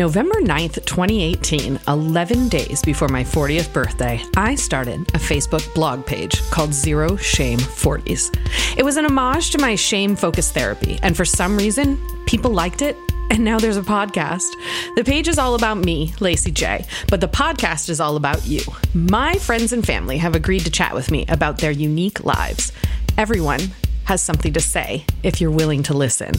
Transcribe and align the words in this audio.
November 0.00 0.36
9th, 0.36 0.86
2018, 0.86 1.78
11 1.86 2.48
days 2.48 2.80
before 2.80 3.08
my 3.08 3.22
40th 3.22 3.70
birthday, 3.74 4.18
I 4.34 4.54
started 4.54 5.02
a 5.10 5.18
Facebook 5.18 5.74
blog 5.74 6.06
page 6.06 6.40
called 6.48 6.72
Zero 6.72 7.16
Shame 7.16 7.58
40s. 7.58 8.34
It 8.78 8.82
was 8.82 8.96
an 8.96 9.04
homage 9.04 9.50
to 9.50 9.58
my 9.58 9.74
shame 9.74 10.16
focused 10.16 10.54
therapy, 10.54 10.98
and 11.02 11.14
for 11.14 11.26
some 11.26 11.54
reason, 11.54 11.98
people 12.24 12.50
liked 12.50 12.80
it. 12.80 12.96
And 13.30 13.44
now 13.44 13.58
there's 13.58 13.76
a 13.76 13.82
podcast. 13.82 14.50
The 14.96 15.04
page 15.04 15.28
is 15.28 15.38
all 15.38 15.54
about 15.54 15.76
me, 15.76 16.14
Lacey 16.18 16.50
J, 16.50 16.86
but 17.08 17.20
the 17.20 17.28
podcast 17.28 17.90
is 17.90 18.00
all 18.00 18.16
about 18.16 18.46
you. 18.46 18.62
My 18.94 19.34
friends 19.34 19.74
and 19.74 19.84
family 19.84 20.16
have 20.16 20.34
agreed 20.34 20.64
to 20.64 20.70
chat 20.70 20.94
with 20.94 21.10
me 21.10 21.26
about 21.28 21.58
their 21.58 21.72
unique 21.72 22.24
lives. 22.24 22.72
Everyone 23.18 23.60
has 24.04 24.22
something 24.22 24.54
to 24.54 24.60
say 24.60 25.04
if 25.22 25.42
you're 25.42 25.50
willing 25.50 25.82
to 25.82 25.92
listen. 25.92 26.36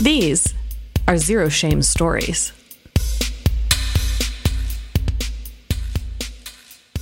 These 0.00 0.54
are 1.08 1.16
Zero 1.16 1.48
Shame 1.48 1.82
stories. 1.82 2.52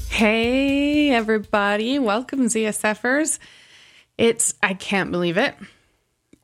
Hey, 0.09 1.11
everybody. 1.11 1.99
Welcome, 1.99 2.47
ZSFers. 2.47 3.39
It's, 4.19 4.55
I 4.63 4.75
can't 4.75 5.11
believe 5.11 5.37
it, 5.39 5.55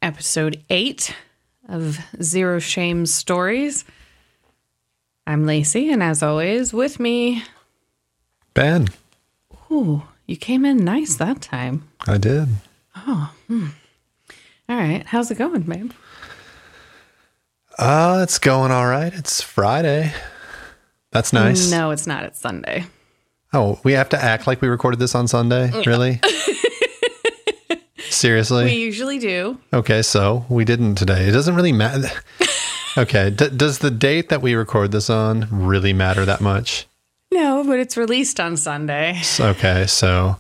episode 0.01 0.63
eight 0.71 1.15
of 1.69 1.99
Zero 2.23 2.59
Shame 2.59 3.07
Stories. 3.07 3.85
I'm 5.27 5.45
Lacey, 5.47 5.91
and 5.91 6.03
as 6.03 6.23
always, 6.23 6.73
with 6.73 7.01
me, 7.01 7.43
Ben, 8.55 8.89
ooh, 9.71 10.03
you 10.27 10.37
came 10.37 10.65
in 10.65 10.79
nice 10.79 11.17
that 11.17 11.43
time. 11.43 11.89
I 12.07 12.17
did. 12.17 12.49
Oh, 12.97 13.35
hmm. 13.47 13.67
all 14.69 14.77
right. 14.77 15.05
How's 15.07 15.31
it 15.31 15.39
going, 15.39 15.63
babe? 15.63 15.93
Uh, 17.79 18.21
it's 18.23 18.39
going 18.39 18.71
all 18.71 18.87
right. 18.87 19.13
It's 19.13 19.43
Friday. 19.43 20.13
That's 21.11 21.33
nice. 21.33 21.71
No, 21.71 21.91
it's 21.91 22.07
not. 22.07 22.25
It's 22.25 22.41
Sunday. 22.41 22.87
Oh, 23.53 23.81
we 23.85 23.93
have 23.93 24.09
to 24.11 24.23
act 24.23 24.47
like 24.47 24.61
we 24.61 24.69
recorded 24.69 24.99
this 24.99 25.15
on 25.15 25.29
Sunday? 25.29 25.71
Really? 25.87 26.21
Seriously? 28.11 28.65
We 28.65 28.75
usually 28.75 29.19
do. 29.19 29.59
okay, 29.73 30.03
so 30.03 30.45
we 30.49 30.65
didn't 30.65 30.95
today. 30.97 31.29
It 31.29 31.33
doesn't 31.33 31.55
really 31.55 31.73
matter. 31.73 32.09
okay, 32.99 33.31
D- 33.31 33.51
does 33.51 33.79
the 33.79 33.91
date 33.91 34.31
that 34.31 34.41
we 34.43 34.55
record 34.55 34.91
this 34.93 35.11
on 35.11 35.47
really 35.51 35.93
matter 35.93 36.25
that 36.25 36.41
much? 36.41 36.87
No, 37.33 37.63
but 37.65 37.79
it's 37.79 37.97
released 37.97 38.41
on 38.41 38.57
Sunday. 38.57 39.21
Okay, 39.39 39.87
so 39.87 40.37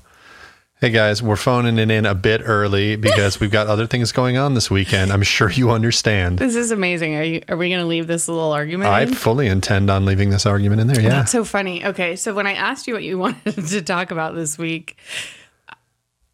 hey 0.80 0.90
guys, 0.90 1.22
we're 1.22 1.36
phoning 1.36 1.78
it 1.78 1.90
in 1.90 2.04
a 2.06 2.14
bit 2.14 2.42
early 2.44 2.96
because 2.96 3.40
we've 3.40 3.50
got 3.50 3.66
other 3.66 3.86
things 3.86 4.12
going 4.12 4.36
on 4.36 4.54
this 4.54 4.70
weekend. 4.70 5.12
I'm 5.12 5.22
sure 5.22 5.50
you 5.50 5.70
understand. 5.70 6.38
This 6.38 6.54
is 6.54 6.70
amazing. 6.70 7.14
Are 7.16 7.22
you? 7.22 7.42
Are 7.48 7.56
we 7.56 7.68
going 7.68 7.80
to 7.80 7.86
leave 7.86 8.06
this 8.06 8.28
little 8.28 8.52
argument? 8.52 8.90
I 8.90 9.02
in? 9.02 9.14
fully 9.14 9.46
intend 9.46 9.90
on 9.90 10.04
leaving 10.04 10.30
this 10.30 10.46
argument 10.46 10.80
in 10.80 10.86
there. 10.86 11.00
Yeah. 11.00 11.08
That's 11.10 11.32
so 11.32 11.44
funny. 11.44 11.84
Okay, 11.84 12.16
so 12.16 12.34
when 12.34 12.46
I 12.46 12.52
asked 12.52 12.86
you 12.86 12.94
what 12.94 13.02
you 13.02 13.18
wanted 13.26 13.66
to 13.68 13.82
talk 13.82 14.10
about 14.10 14.34
this 14.34 14.58
week, 14.58 14.96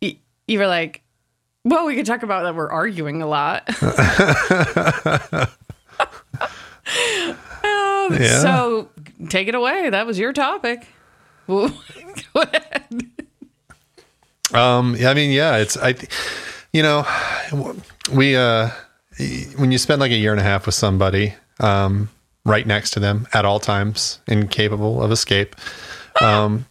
y- 0.01 0.19
you 0.49 0.59
were 0.59 0.67
like, 0.67 1.03
"Well, 1.65 1.87
we 1.87 1.95
could 1.95 2.07
talk 2.07 2.23
about 2.23 2.43
that 2.43 2.55
we're 2.55 2.71
arguing 2.71 3.23
a 3.23 3.27
lot." 3.27 3.69
Um, 3.83 5.49
Yeah. 8.13 8.41
So 8.41 8.91
take 9.31 9.49
it 9.49 9.55
away. 9.55 9.89
That 9.89 10.07
was 10.07 10.19
your 10.19 10.33
topic. 10.35 10.87
Go 11.47 11.71
ahead. 12.37 13.11
Um, 14.55 14.97
I 15.05 15.15
mean, 15.15 15.31
yeah, 15.31 15.57
it's 15.57 15.77
I, 15.77 15.95
you 16.73 16.83
know, 16.83 17.07
we 18.13 18.37
uh, 18.37 18.71
when 19.57 19.73
you 19.73 19.79
spend 19.79 20.01
like 20.01 20.13
a 20.13 20.17
year 20.17 20.33
and 20.33 20.41
a 20.41 20.45
half 20.45 20.67
with 20.67 20.75
somebody, 20.75 21.35
um, 21.61 22.09
right 22.45 22.67
next 22.67 22.91
to 22.93 23.01
them 23.01 23.27
at 23.33 23.45
all 23.45 23.61
times, 23.61 24.21
incapable 24.27 25.03
of 25.03 25.13
escape, 25.13 25.57
um, 26.21 26.67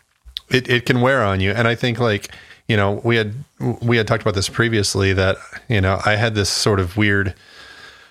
it 0.49 0.69
it 0.69 0.85
can 0.85 1.01
wear 1.01 1.23
on 1.23 1.39
you. 1.39 1.51
And 1.51 1.67
I 1.67 1.75
think 1.75 1.99
like 1.99 2.35
you 2.67 2.77
know 2.77 3.01
we 3.03 3.15
had 3.15 3.33
we 3.81 3.97
had 3.97 4.07
talked 4.07 4.21
about 4.21 4.35
this 4.35 4.49
previously 4.49 5.13
that 5.13 5.37
you 5.67 5.81
know 5.81 5.99
I 6.05 6.15
had 6.15 6.35
this 6.35 6.49
sort 6.49 6.79
of 6.79 6.97
weird. 6.97 7.33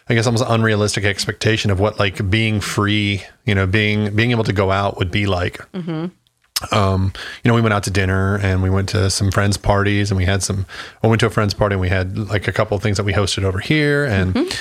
I 0.08 0.14
guess 0.14 0.26
almost 0.26 0.44
unrealistic 0.48 1.04
expectation 1.04 1.70
of 1.70 1.78
what 1.78 2.00
like 2.00 2.28
being 2.28 2.60
free, 2.60 3.22
you 3.44 3.54
know, 3.54 3.64
being 3.64 4.12
being 4.16 4.32
able 4.32 4.42
to 4.42 4.52
go 4.52 4.72
out 4.72 4.98
would 4.98 5.12
be 5.12 5.26
like 5.26 5.60
um, 6.72 7.12
you 7.42 7.48
know, 7.50 7.54
we 7.54 7.60
went 7.60 7.72
out 7.74 7.82
to 7.84 7.90
dinner 7.90 8.38
and 8.42 8.62
we 8.62 8.70
went 8.70 8.88
to 8.90 9.10
some 9.10 9.30
friends' 9.30 9.56
parties 9.56 10.10
and 10.10 10.18
we 10.18 10.24
had 10.24 10.42
some, 10.42 10.66
I 11.02 11.06
went 11.06 11.20
to 11.20 11.26
a 11.26 11.30
friend's 11.30 11.54
party 11.54 11.74
and 11.74 11.80
we 11.80 11.88
had 11.88 12.18
like 12.18 12.46
a 12.48 12.52
couple 12.52 12.76
of 12.76 12.82
things 12.82 12.96
that 12.96 13.04
we 13.04 13.12
hosted 13.12 13.44
over 13.44 13.58
here. 13.60 14.04
And, 14.04 14.56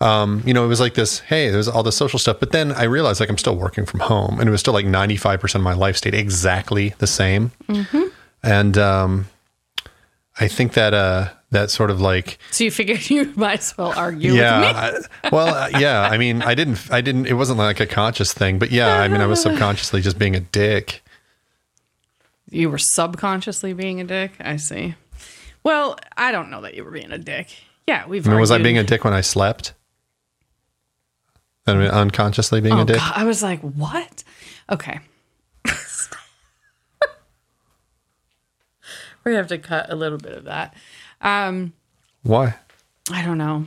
um, 0.00 0.42
you 0.46 0.54
know, 0.54 0.64
it 0.64 0.68
was 0.68 0.80
like 0.80 0.94
this, 0.94 1.20
hey, 1.20 1.50
there's 1.50 1.68
all 1.68 1.82
this 1.82 1.96
social 1.96 2.18
stuff. 2.18 2.38
But 2.40 2.52
then 2.52 2.72
I 2.72 2.84
realized 2.84 3.20
like 3.20 3.28
I'm 3.30 3.38
still 3.38 3.56
working 3.56 3.84
from 3.86 4.00
home 4.00 4.40
and 4.40 4.48
it 4.48 4.50
was 4.52 4.60
still 4.60 4.72
like 4.74 4.86
95% 4.86 5.54
of 5.56 5.60
my 5.60 5.74
life 5.74 5.96
stayed 5.96 6.14
exactly 6.14 6.94
the 6.98 7.06
same. 7.06 7.52
And, 8.42 8.76
um, 8.78 9.26
I 10.40 10.48
think 10.48 10.72
that, 10.72 10.94
uh, 10.94 11.28
that 11.50 11.70
sort 11.70 11.90
of 11.90 12.00
like, 12.00 12.38
So 12.50 12.64
you 12.64 12.70
figured 12.70 13.10
you 13.10 13.30
might 13.36 13.58
as 13.58 13.76
well 13.76 13.92
argue 13.94 14.30
with 14.32 14.36
me. 14.40 14.40
yeah, 14.40 14.98
I, 15.22 15.28
well, 15.28 15.54
uh, 15.54 15.68
yeah, 15.78 16.00
I 16.00 16.16
mean, 16.16 16.40
I 16.40 16.54
didn't, 16.54 16.80
I 16.90 17.02
didn't, 17.02 17.26
it 17.26 17.34
wasn't 17.34 17.58
like 17.58 17.78
a 17.78 17.86
conscious 17.86 18.32
thing, 18.32 18.58
but 18.58 18.70
yeah, 18.72 19.00
I 19.00 19.08
mean, 19.08 19.20
I 19.20 19.26
was 19.26 19.42
subconsciously 19.42 20.00
just 20.00 20.18
being 20.18 20.34
a 20.34 20.40
dick. 20.40 21.01
You 22.52 22.70
were 22.70 22.78
subconsciously 22.78 23.72
being 23.72 24.00
a 24.00 24.04
dick. 24.04 24.32
I 24.40 24.56
see. 24.56 24.94
Well, 25.64 25.98
I 26.16 26.32
don't 26.32 26.50
know 26.50 26.60
that 26.62 26.74
you 26.74 26.84
were 26.84 26.90
being 26.90 27.10
a 27.10 27.18
dick. 27.18 27.48
Yeah, 27.86 28.06
we've. 28.06 28.26
I 28.26 28.30
mean, 28.30 28.40
was 28.40 28.50
I 28.50 28.58
being 28.58 28.78
a 28.78 28.84
dick 28.84 29.04
when 29.04 29.14
I 29.14 29.22
slept? 29.22 29.72
I 31.66 31.74
mean, 31.74 31.88
unconsciously 31.88 32.60
being 32.60 32.74
Oh 32.74 32.82
a 32.82 32.84
dick. 32.84 32.96
God, 32.96 33.12
I 33.16 33.24
was 33.24 33.42
like, 33.42 33.60
what? 33.60 34.22
Okay. 34.70 35.00
we 39.24 39.34
have 39.34 39.46
to 39.48 39.58
cut 39.58 39.90
a 39.90 39.96
little 39.96 40.18
bit 40.18 40.32
of 40.32 40.44
that. 40.44 40.74
Um, 41.20 41.72
Why? 42.22 42.56
I 43.10 43.24
don't 43.24 43.38
know. 43.38 43.66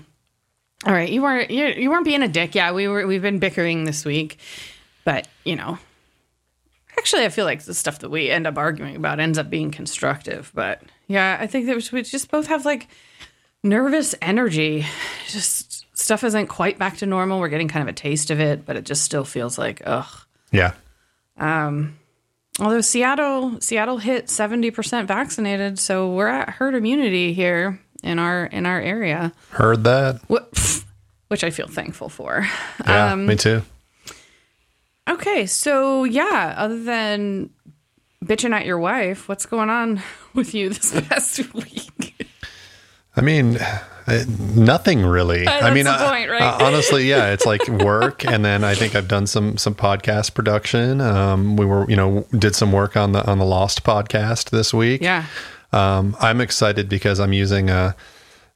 All 0.85 0.93
right, 0.93 1.09
you 1.09 1.23
weren't 1.23 1.49
you, 1.49 1.67
you 1.67 1.89
weren't 1.89 2.05
being 2.05 2.21
a 2.21 2.27
dick. 2.27 2.53
Yeah, 2.53 2.71
we 2.71 2.87
were. 2.87 3.07
We've 3.07 3.21
been 3.21 3.39
bickering 3.39 3.85
this 3.85 4.05
week, 4.05 4.37
but 5.03 5.27
you 5.43 5.55
know, 5.55 5.79
actually, 6.97 7.25
I 7.25 7.29
feel 7.29 7.45
like 7.45 7.63
the 7.63 7.73
stuff 7.73 7.99
that 7.99 8.09
we 8.09 8.29
end 8.29 8.47
up 8.47 8.57
arguing 8.57 8.95
about 8.95 9.19
ends 9.19 9.37
up 9.37 9.49
being 9.49 9.71
constructive. 9.71 10.51
But 10.53 10.81
yeah, 11.07 11.37
I 11.39 11.47
think 11.47 11.65
that 11.67 11.91
we 11.91 12.01
just 12.01 12.31
both 12.31 12.47
have 12.47 12.65
like 12.65 12.87
nervous 13.63 14.15
energy. 14.21 14.85
Just 15.27 15.85
stuff 15.97 16.23
isn't 16.23 16.47
quite 16.47 16.77
back 16.77 16.97
to 16.97 17.05
normal. 17.05 17.39
We're 17.39 17.49
getting 17.49 17.67
kind 17.67 17.83
of 17.87 17.93
a 17.93 17.97
taste 17.97 18.31
of 18.31 18.39
it, 18.39 18.65
but 18.65 18.75
it 18.75 18.85
just 18.85 19.03
still 19.03 19.23
feels 19.25 19.57
like 19.57 19.81
ugh. 19.85 20.07
Yeah. 20.51 20.73
Um. 21.37 21.97
Although 22.59 22.81
Seattle 22.81 23.59
Seattle 23.59 23.97
hit 23.97 24.29
seventy 24.29 24.71
percent 24.71 25.07
vaccinated, 25.07 25.77
so 25.77 26.11
we're 26.11 26.27
at 26.27 26.49
herd 26.51 26.73
immunity 26.75 27.33
here 27.33 27.81
in 28.01 28.17
our 28.19 28.45
in 28.45 28.65
our 28.65 28.79
area, 28.79 29.33
Heard 29.49 29.83
that. 29.83 30.21
Wh- 30.29 30.81
which 31.27 31.43
I 31.43 31.49
feel 31.49 31.67
thankful 31.67 32.07
for. 32.07 32.47
Yeah, 32.85 33.11
Um, 33.13 33.25
me 33.25 33.35
too. 33.35 33.63
Okay, 35.07 35.45
so 35.45 36.03
yeah, 36.03 36.53
other 36.57 36.81
than 36.83 37.51
bitching 38.23 38.51
at 38.53 38.65
your 38.65 38.79
wife, 38.79 39.29
what's 39.29 39.45
going 39.45 39.69
on 39.69 40.01
with 40.33 40.53
you 40.53 40.69
this 40.69 40.99
past 41.09 41.53
week? 41.53 42.27
I 43.15 43.21
mean, 43.21 43.57
nothing 44.55 45.05
really. 45.05 45.47
I 45.47 45.61
that's 45.61 45.73
mean, 45.73 45.87
uh, 45.87 46.09
point, 46.09 46.29
right? 46.29 46.41
uh, 46.41 46.65
honestly, 46.65 47.07
yeah, 47.07 47.31
it's 47.31 47.45
like 47.45 47.65
work, 47.67 48.25
and 48.25 48.43
then 48.43 48.63
I 48.63 48.75
think 48.75 48.93
I've 48.95 49.07
done 49.07 49.25
some 49.25 49.57
some 49.57 49.73
podcast 49.73 50.33
production. 50.33 51.01
Um, 51.01 51.55
we 51.55 51.65
were, 51.65 51.89
you 51.89 51.95
know, 51.95 52.25
did 52.37 52.55
some 52.55 52.71
work 52.71 52.97
on 52.97 53.13
the 53.13 53.25
on 53.25 53.37
the 53.37 53.45
Lost 53.45 53.83
podcast 53.83 54.49
this 54.49 54.73
week. 54.73 55.01
Yeah. 55.01 55.25
Um, 55.71 56.15
I'm 56.19 56.41
excited 56.41 56.87
because 56.89 57.19
I'm 57.19 57.33
using 57.33 57.69
a, 57.69 57.95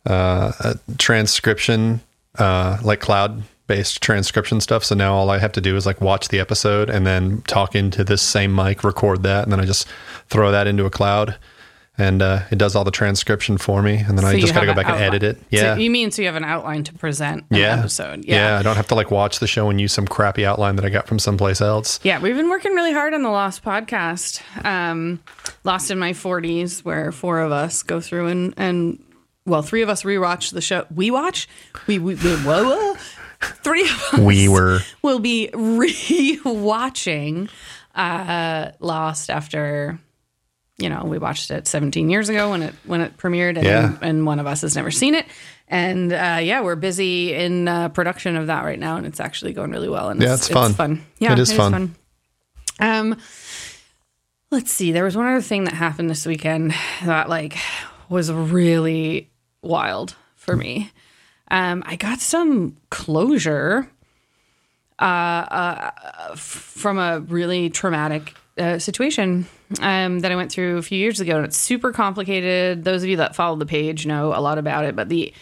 a, 0.05 0.53
a 0.59 0.79
transcription, 0.97 2.01
uh, 2.37 2.77
like 2.81 2.99
cloud 3.01 3.43
based 3.69 4.01
transcription 4.01 4.59
stuff. 4.59 4.83
So 4.83 4.95
now 4.95 5.13
all 5.13 5.29
I 5.29 5.37
have 5.37 5.53
to 5.53 5.61
do 5.61 5.77
is 5.77 5.85
like 5.85 6.01
watch 6.01 6.27
the 6.27 6.39
episode 6.39 6.89
and 6.89 7.07
then 7.07 7.41
talk 7.43 7.75
into 7.75 8.03
this 8.03 8.21
same 8.21 8.53
mic, 8.53 8.83
record 8.83 9.23
that, 9.23 9.43
and 9.43 9.51
then 9.53 9.59
I 9.61 9.65
just 9.65 9.87
throw 10.27 10.51
that 10.51 10.67
into 10.67 10.85
a 10.85 10.89
cloud. 10.89 11.37
And 11.97 12.21
uh, 12.21 12.43
it 12.49 12.57
does 12.57 12.77
all 12.77 12.85
the 12.85 12.91
transcription 12.91 13.57
for 13.57 13.81
me, 13.81 13.97
and 13.97 14.17
then 14.17 14.23
I 14.23 14.31
So 14.31 14.35
you 14.37 14.41
just 14.41 14.53
got 14.53 14.61
to 14.61 14.65
go 14.67 14.73
back 14.73 14.87
an 14.87 14.95
and 14.95 15.03
edit 15.03 15.21
it. 15.21 15.37
Yeah, 15.49 15.75
So 15.75 15.81
you 15.81 15.91
mean 15.91 16.11
so 16.11 16.21
you 16.21 16.29
have 16.29 16.37
an 16.37 16.45
outline 16.45 16.85
to 16.85 16.93
present 16.93 17.43
an 17.49 17.57
yeah, 17.57 17.77
episode? 17.77 18.23
yeah. 18.23 18.57
I 18.57 18.63
don't 18.63 18.77
have 18.77 18.87
to 18.87 18.95
like 18.95 19.11
watch 19.11 19.39
the 19.39 19.47
show 19.47 19.69
and 19.69 19.81
use 19.81 19.91
some 19.91 20.07
crappy 20.07 20.45
outline 20.45 20.77
that 20.77 20.85
I 20.85 20.89
got 20.89 21.07
from 21.07 21.19
someplace 21.19 21.59
else. 21.59 21.99
Yeah, 22.03 22.19
we've 22.21 22.37
been 22.37 22.49
working 22.49 22.73
really 22.73 22.93
hard 22.93 23.13
on 23.13 23.21
the 23.21 23.29
Lost 23.29 23.63
podcast, 23.65 24.41
um, 24.65 25.19
Lost 25.65 25.91
in 25.91 25.99
My 25.99 26.13
40s, 26.13 26.85
where 26.85 27.11
four 27.11 27.41
of 27.41 27.51
us 27.51 27.83
go 27.83 27.99
through 27.99 28.27
and, 28.27 28.53
and 28.55 29.03
well, 29.45 29.61
three 29.61 29.81
of 29.81 29.89
us 29.89 30.03
rewatch 30.03 30.53
the 30.53 30.61
show. 30.61 30.85
We 30.95 31.11
watch? 31.11 31.49
We, 31.85 31.99
we, 31.99 32.15
we 32.15 32.35
whoa, 32.37 32.63
whoa. 32.63 32.95
Three 33.41 33.83
of 33.83 34.13
us 34.13 34.19
We 34.19 34.47
were 34.49 34.79
will 35.01 35.19
be 35.19 35.49
rewatching 35.53 37.49
uh, 37.95 38.71
Lost 38.79 39.29
after 39.29 39.99
you 40.77 40.87
know, 40.87 41.03
we 41.03 41.17
watched 41.17 41.51
it 41.51 41.67
17 41.67 42.09
years 42.09 42.29
ago 42.29 42.51
when 42.51 42.61
it 42.63 42.73
when 42.85 43.01
it 43.01 43.17
premiered, 43.17 43.57
and, 43.57 43.65
Yeah. 43.65 43.97
and 44.01 44.25
one 44.25 44.39
of 44.39 44.47
us 44.47 44.61
has 44.61 44.77
never 44.77 44.91
seen 44.91 45.13
it. 45.13 45.25
And 45.67 46.11
uh, 46.13 46.39
yeah, 46.41 46.61
we're 46.61 46.77
busy 46.77 47.33
in 47.33 47.67
uh, 47.67 47.89
production 47.89 48.37
of 48.37 48.47
that 48.47 48.63
right 48.63 48.79
now, 48.79 48.95
and 48.95 49.05
it's 49.05 49.19
actually 49.19 49.51
going 49.53 49.71
really 49.71 49.89
well. 49.89 50.09
And 50.09 50.21
Yeah, 50.21 50.35
it's 50.35 50.47
fun. 50.47 51.05
Yeah, 51.19 51.33
It 51.33 51.39
is 51.39 51.51
fun. 51.51 51.95
Um, 52.79 53.17
let's 54.51 54.71
see. 54.71 54.93
There 54.93 55.03
was 55.03 55.17
one 55.17 55.27
other 55.27 55.41
thing 55.41 55.65
that 55.65 55.73
happened 55.73 56.09
this 56.09 56.25
weekend 56.25 56.73
that 57.03 57.27
like 57.27 57.57
was 58.07 58.31
really 58.31 59.29
wild 59.61 60.15
for 60.37 60.55
me. 60.55 60.91
Um, 61.51 61.83
I 61.85 61.95
got 61.95 62.19
some 62.19 62.77
closure 62.89 63.89
uh, 64.99 65.03
uh, 65.03 66.35
from 66.35 66.99
a 66.99 67.21
really 67.21 67.69
traumatic 67.69 68.35
uh, 68.57 68.79
situation 68.79 69.47
um, 69.81 70.19
that 70.19 70.31
I 70.31 70.35
went 70.35 70.51
through 70.51 70.77
a 70.77 70.81
few 70.81 70.97
years 70.97 71.19
ago, 71.19 71.37
and 71.37 71.45
it's 71.45 71.57
super 71.57 71.91
complicated. 71.91 72.83
Those 72.83 73.03
of 73.03 73.09
you 73.09 73.17
that 73.17 73.35
follow 73.35 73.55
the 73.55 73.65
page 73.65 74.05
know 74.05 74.33
a 74.33 74.41
lot 74.41 74.57
about 74.57 74.85
it, 74.85 74.95
but 74.95 75.09
the 75.09 75.33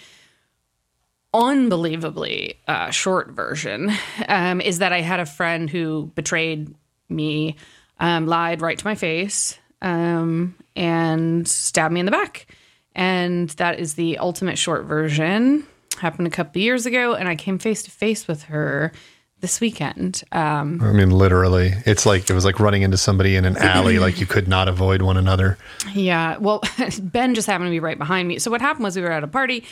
unbelievably 1.33 2.59
uh, 2.68 2.89
short 2.92 3.31
version 3.31 3.92
um, 4.27 4.62
is 4.62 4.80
that 4.80 4.94
I 4.94 5.01
had 5.01 5.19
a 5.19 5.25
friend 5.25 5.69
who 5.69 6.12
betrayed 6.15 6.74
me, 7.09 7.56
um, 8.00 8.27
lied 8.27 8.62
right 8.62 8.77
to 8.77 8.86
my 8.86 8.95
face, 8.95 9.57
um, 9.81 10.56
and 10.75 11.48
stabbed 11.48 11.94
me 11.94 12.00
in 12.00 12.06
the 12.06 12.12
back. 12.12 12.48
And 12.95 13.50
that 13.51 13.80
is 13.80 13.94
the 13.94 14.18
ultimate 14.18 14.57
short 14.57 14.86
version. 14.86 15.65
Happened 15.99 16.27
a 16.27 16.31
couple 16.31 16.61
years 16.61 16.85
ago, 16.85 17.13
and 17.15 17.27
I 17.27 17.35
came 17.35 17.57
face 17.59 17.83
to 17.83 17.91
face 17.91 18.27
with 18.27 18.44
her 18.44 18.91
this 19.39 19.59
weekend. 19.61 20.23
Um, 20.31 20.81
I 20.81 20.91
mean, 20.91 21.11
literally, 21.11 21.73
it's 21.85 22.05
like 22.05 22.29
it 22.29 22.33
was 22.33 22.45
like 22.45 22.59
running 22.59 22.81
into 22.81 22.97
somebody 22.97 23.35
in 23.35 23.45
an 23.45 23.57
alley, 23.59 23.99
like 23.99 24.19
you 24.19 24.25
could 24.25 24.47
not 24.47 24.67
avoid 24.67 25.01
one 25.01 25.17
another. 25.17 25.57
Yeah. 25.94 26.38
Well, 26.38 26.61
Ben 27.01 27.35
just 27.35 27.47
happened 27.47 27.67
to 27.67 27.71
be 27.71 27.79
right 27.79 27.97
behind 27.97 28.27
me. 28.27 28.39
So 28.39 28.49
what 28.51 28.61
happened 28.61 28.83
was 28.83 28.95
we 28.95 29.01
were 29.03 29.11
at 29.11 29.23
a 29.23 29.27
party. 29.27 29.63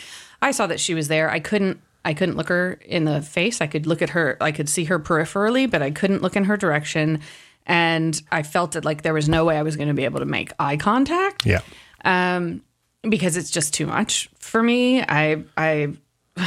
I 0.41 0.51
saw 0.51 0.67
that 0.67 0.79
she 0.79 0.93
was 0.93 1.07
there. 1.07 1.29
I 1.31 1.39
couldn't 1.39 1.79
I 2.03 2.13
couldn't 2.13 2.35
look 2.37 2.49
her 2.49 2.73
in 2.85 3.05
the 3.05 3.21
face. 3.21 3.61
I 3.61 3.67
could 3.67 3.87
look 3.87 4.01
at 4.03 4.11
her 4.11 4.37
I 4.39 4.51
could 4.51 4.69
see 4.69 4.83
her 4.85 4.99
peripherally, 4.99 5.69
but 5.69 5.81
I 5.81 5.89
couldn't 5.91 6.21
look 6.21 6.35
in 6.35 6.43
her 6.43 6.57
direction. 6.57 7.21
And 7.65 8.21
I 8.31 8.43
felt 8.43 8.75
it 8.75 8.85
like 8.85 9.01
there 9.01 9.13
was 9.15 9.27
no 9.27 9.45
way 9.45 9.57
I 9.57 9.63
was 9.63 9.75
going 9.75 9.87
to 9.87 9.95
be 9.95 10.05
able 10.05 10.19
to 10.19 10.25
make 10.25 10.51
eye 10.59 10.77
contact 10.77 11.45
Yeah. 11.47 11.61
um, 12.03 12.61
because 13.09 13.37
it's 13.37 13.49
just 13.49 13.73
too 13.73 13.87
much 13.87 14.29
for 14.37 14.61
me. 14.61 15.01
I 15.01 15.43
I 15.57 15.93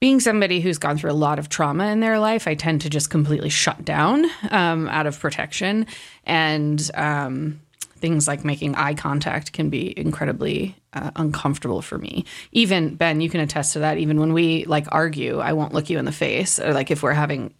being 0.00 0.20
somebody 0.20 0.60
who's 0.60 0.78
gone 0.78 0.96
through 0.96 1.10
a 1.10 1.12
lot 1.12 1.38
of 1.38 1.48
trauma 1.48 1.86
in 1.88 2.00
their 2.00 2.18
life, 2.18 2.48
I 2.48 2.54
tend 2.54 2.80
to 2.82 2.90
just 2.90 3.10
completely 3.10 3.50
shut 3.50 3.84
down 3.84 4.24
um, 4.50 4.88
out 4.88 5.06
of 5.06 5.18
protection, 5.20 5.86
and 6.24 6.90
um, 6.94 7.60
things 7.98 8.26
like 8.26 8.44
making 8.44 8.74
eye 8.76 8.94
contact 8.94 9.52
can 9.52 9.68
be 9.68 9.96
incredibly 9.98 10.74
uh, 10.94 11.10
uncomfortable 11.16 11.82
for 11.82 11.98
me. 11.98 12.24
Even 12.52 12.94
Ben, 12.94 13.20
you 13.20 13.28
can 13.28 13.40
attest 13.40 13.74
to 13.74 13.80
that. 13.80 13.98
Even 13.98 14.18
when 14.18 14.32
we 14.32 14.64
like 14.64 14.86
argue, 14.90 15.38
I 15.38 15.52
won't 15.52 15.74
look 15.74 15.90
you 15.90 15.98
in 15.98 16.06
the 16.06 16.12
face, 16.12 16.58
or 16.58 16.72
like 16.72 16.90
if 16.90 17.02
we're 17.02 17.12
having 17.12 17.52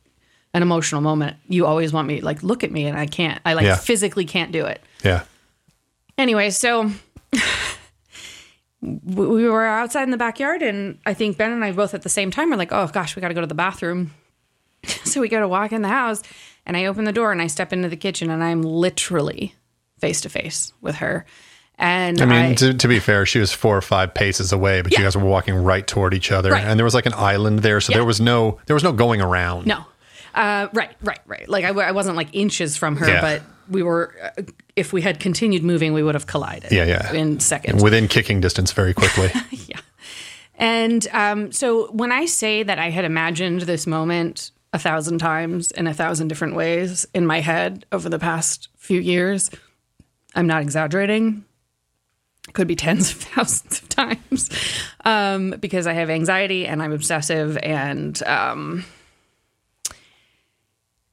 an 0.55 0.63
emotional 0.63 1.01
moment, 1.03 1.37
you 1.47 1.67
always 1.67 1.93
want 1.93 2.09
me 2.09 2.23
like 2.23 2.43
look 2.43 2.65
at 2.65 2.73
me, 2.73 2.87
and 2.87 2.99
I 2.99 3.05
can't. 3.07 3.39
I 3.45 3.53
like 3.53 3.67
Yeah. 3.67 3.77
physically 3.77 4.25
can't 4.25 4.51
do 4.51 4.65
it. 4.65 4.81
Yeah. 5.05 5.25
Anyway, 6.17 6.49
so 6.51 6.91
we 8.83 9.27
we 9.27 9.49
were 9.49 9.65
outside 9.67 10.05
in 10.05 10.11
the 10.11 10.17
backyard, 10.17 10.63
and 10.63 10.99
I 11.05 11.15
think 11.15 11.37
Ben 11.37 11.53
and 11.53 11.65
I 11.65 11.73
both 11.73 11.95
at 11.95 12.03
the 12.03 12.09
same 12.09 12.31
time 12.31 12.51
were 12.51 12.57
like, 12.57 12.73
"Oh 12.73 12.87
gosh, 12.89 13.15
we 13.17 13.21
got 13.21 13.29
to 13.29 13.35
go 13.35 13.41
to 13.43 13.47
the 13.47 13.55
bathroom." 13.55 14.13
so 15.05 15.21
we 15.21 15.29
go 15.29 15.41
to 15.41 15.49
walk 15.49 15.73
in 15.73 15.83
the 15.83 15.89
house, 15.89 16.23
and 16.65 16.77
I 16.77 16.87
open 16.87 17.05
the 17.05 17.13
door 17.13 17.33
and 17.33 17.43
I 17.43 17.47
step 17.49 17.73
into 17.73 17.89
the 17.89 17.97
kitchen, 17.97 18.31
and 18.31 18.43
I'm 18.43 18.63
literally 18.63 19.55
face 19.99 20.23
to 20.23 20.29
face 20.31 20.73
with 20.81 20.97
her. 20.97 21.27
And 21.79 22.21
I 22.21 22.25
mean, 22.27 22.37
I, 22.53 22.55
to, 22.55 22.75
to 22.75 22.89
be 22.89 22.99
fair, 22.99 23.25
she 23.25 23.39
was 23.39 23.53
four 23.53 23.75
or 23.77 23.81
five 23.83 24.13
paces 24.13 24.53
away, 24.53 24.83
but 24.83 24.93
you 24.93 24.99
guys 25.03 25.17
were 25.17 25.25
walking 25.25 25.55
right 25.55 25.87
toward 25.87 26.13
each 26.15 26.31
other, 26.31 26.51
Right. 26.53 26.65
and 26.65 26.79
there 26.79 26.85
was 26.85 26.95
like 26.95 27.07
an 27.07 27.15
island 27.15 27.61
there, 27.61 27.81
so 27.81 27.91
Yeah. 27.93 27.99
there 27.99 28.05
was 28.05 28.21
no 28.21 28.59
there 28.67 28.75
was 28.75 28.83
no 28.85 28.93
going 28.93 29.21
around. 29.23 29.67
no, 29.67 29.85
uh, 30.35 30.69
right, 30.75 30.91
right, 31.03 31.21
right. 31.27 31.49
Like 31.49 31.65
I 31.65 31.93
wasn't 31.93 32.17
like 32.17 32.29
inches 32.35 32.77
from 32.77 32.97
her, 32.97 33.09
Yeah. 33.09 33.21
but 33.23 33.43
we 33.71 33.83
were. 33.83 34.15
If 34.77 34.93
we 34.93 35.03
had 35.03 35.21
continued 35.21 35.63
moving, 35.63 35.93
we 35.93 36.03
would 36.03 36.15
have 36.15 36.27
collided. 36.27 36.73
Yeah, 36.73 36.85
yeah. 36.85 37.13
in 37.13 37.41
seconds. 37.41 37.83
within 37.83 38.09
kicking 38.09 38.41
distance 38.41 38.73
very 38.73 38.95
quickly. 38.95 39.31
yeah. 39.51 39.81
And 40.55 41.07
um, 41.13 41.53
so 41.53 41.91
when 41.93 42.13
I 42.13 42.27
say 42.27 42.63
that 42.63 42.79
I 42.79 42.91
had 42.91 43.05
imagined 43.05 43.63
this 43.63 43.87
moment 43.87 44.51
a 44.73 44.79
thousand 44.79 45.19
times 45.19 45.71
in 45.71 45.87
a 45.87 45.95
thousand 45.95 46.29
different 46.29 46.55
ways 46.55 47.07
in 47.15 47.27
my 47.27 47.41
head 47.41 47.87
over 47.93 48.09
the 48.09 48.19
past 48.19 48.69
few 48.77 49.01
years, 49.01 49.51
I'm 50.35 50.47
not 50.47 50.63
exaggerating. 50.63 51.45
Could 52.53 52.69
be 52.69 52.77
tens 52.77 53.11
of 53.11 53.17
thousands 53.21 53.83
of 53.83 53.89
times 53.89 54.51
um, 55.05 55.55
because 55.61 55.87
I 55.87 55.95
have 55.95 56.11
anxiety 56.11 56.67
and 56.67 56.83
I'm 56.83 56.93
obsessive. 56.93 57.57
And 57.59 58.23
um, 58.25 58.85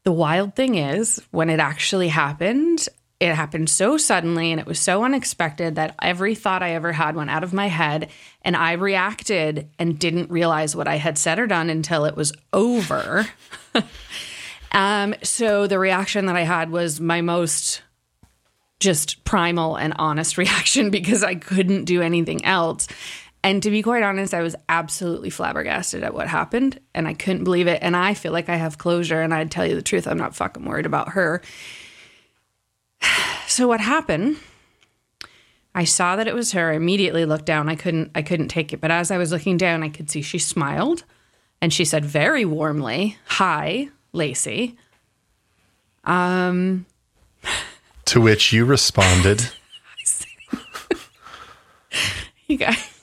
the 0.07 0.11
wild 0.13 0.55
thing 0.55 0.75
is, 0.75 1.21
when 1.31 1.49
it 1.49 1.59
actually 1.59 2.07
happened, 2.07 2.87
it 3.19 3.35
happened 3.35 3.69
so 3.69 3.97
suddenly 3.97 4.53
and 4.53 4.61
it 4.61 4.65
was 4.65 4.79
so 4.79 5.03
unexpected 5.03 5.75
that 5.75 5.95
every 6.01 6.33
thought 6.33 6.63
I 6.63 6.75
ever 6.75 6.93
had 6.93 7.13
went 7.13 7.29
out 7.29 7.43
of 7.43 7.51
my 7.51 7.67
head 7.67 8.09
and 8.41 8.55
I 8.55 8.71
reacted 8.71 9.67
and 9.77 9.99
didn't 9.99 10.31
realize 10.31 10.77
what 10.77 10.87
I 10.87 10.95
had 10.95 11.17
said 11.17 11.39
or 11.39 11.45
done 11.45 11.69
until 11.69 12.05
it 12.05 12.15
was 12.15 12.31
over. 12.53 13.27
um, 14.71 15.13
so 15.23 15.67
the 15.67 15.77
reaction 15.77 16.27
that 16.27 16.37
I 16.37 16.43
had 16.43 16.69
was 16.69 17.01
my 17.01 17.19
most 17.19 17.81
just 18.79 19.25
primal 19.25 19.75
and 19.75 19.93
honest 19.97 20.37
reaction 20.37 20.89
because 20.89 21.21
I 21.21 21.35
couldn't 21.35 21.83
do 21.83 22.01
anything 22.01 22.45
else. 22.45 22.87
And 23.43 23.63
to 23.63 23.71
be 23.71 23.81
quite 23.81 24.03
honest, 24.03 24.33
I 24.33 24.41
was 24.41 24.55
absolutely 24.67 25.29
flabbergasted 25.29 26.03
at 26.03 26.13
what 26.13 26.27
happened 26.27 26.79
and 26.93 27.07
I 27.07 27.13
couldn't 27.13 27.43
believe 27.43 27.67
it. 27.67 27.79
And 27.81 27.95
I 27.95 28.13
feel 28.13 28.31
like 28.31 28.49
I 28.49 28.55
have 28.55 28.77
closure. 28.77 29.21
And 29.21 29.33
I'd 29.33 29.51
tell 29.51 29.65
you 29.65 29.75
the 29.75 29.81
truth, 29.81 30.07
I'm 30.07 30.17
not 30.17 30.35
fucking 30.35 30.65
worried 30.65 30.85
about 30.85 31.09
her. 31.09 31.41
So 33.49 33.65
what 33.67 33.79
happened? 33.79 34.37
I 35.73 35.85
saw 35.85 36.17
that 36.17 36.27
it 36.27 36.35
was 36.35 36.51
her. 36.51 36.71
I 36.71 36.75
immediately 36.75 37.25
looked 37.25 37.45
down. 37.45 37.69
I 37.69 37.75
couldn't 37.75 38.11
I 38.13 38.21
couldn't 38.21 38.49
take 38.49 38.73
it. 38.73 38.81
But 38.81 38.91
as 38.91 39.09
I 39.09 39.17
was 39.17 39.31
looking 39.31 39.57
down, 39.57 39.83
I 39.83 39.89
could 39.89 40.11
see 40.11 40.21
she 40.21 40.37
smiled 40.37 41.05
and 41.61 41.71
she 41.71 41.85
said 41.85 42.03
very 42.03 42.43
warmly, 42.45 43.17
Hi, 43.25 43.89
Lacey. 44.11 44.75
Um 46.03 46.85
to 48.05 48.19
which 48.19 48.51
you 48.51 48.65
responded, 48.65 49.49
You 52.47 52.57
guys. 52.57 52.96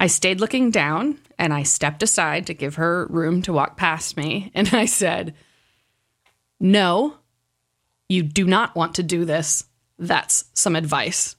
I 0.00 0.06
stayed 0.06 0.40
looking 0.40 0.70
down 0.70 1.18
and 1.38 1.52
I 1.52 1.62
stepped 1.62 2.02
aside 2.02 2.46
to 2.46 2.54
give 2.54 2.76
her 2.76 3.06
room 3.06 3.42
to 3.42 3.52
walk 3.52 3.76
past 3.76 4.16
me. 4.16 4.50
And 4.54 4.68
I 4.72 4.86
said, 4.86 5.34
No, 6.60 7.14
you 8.08 8.22
do 8.22 8.44
not 8.44 8.74
want 8.74 8.94
to 8.96 9.02
do 9.02 9.24
this. 9.24 9.64
That's 9.98 10.44
some 10.54 10.76
advice. 10.76 11.36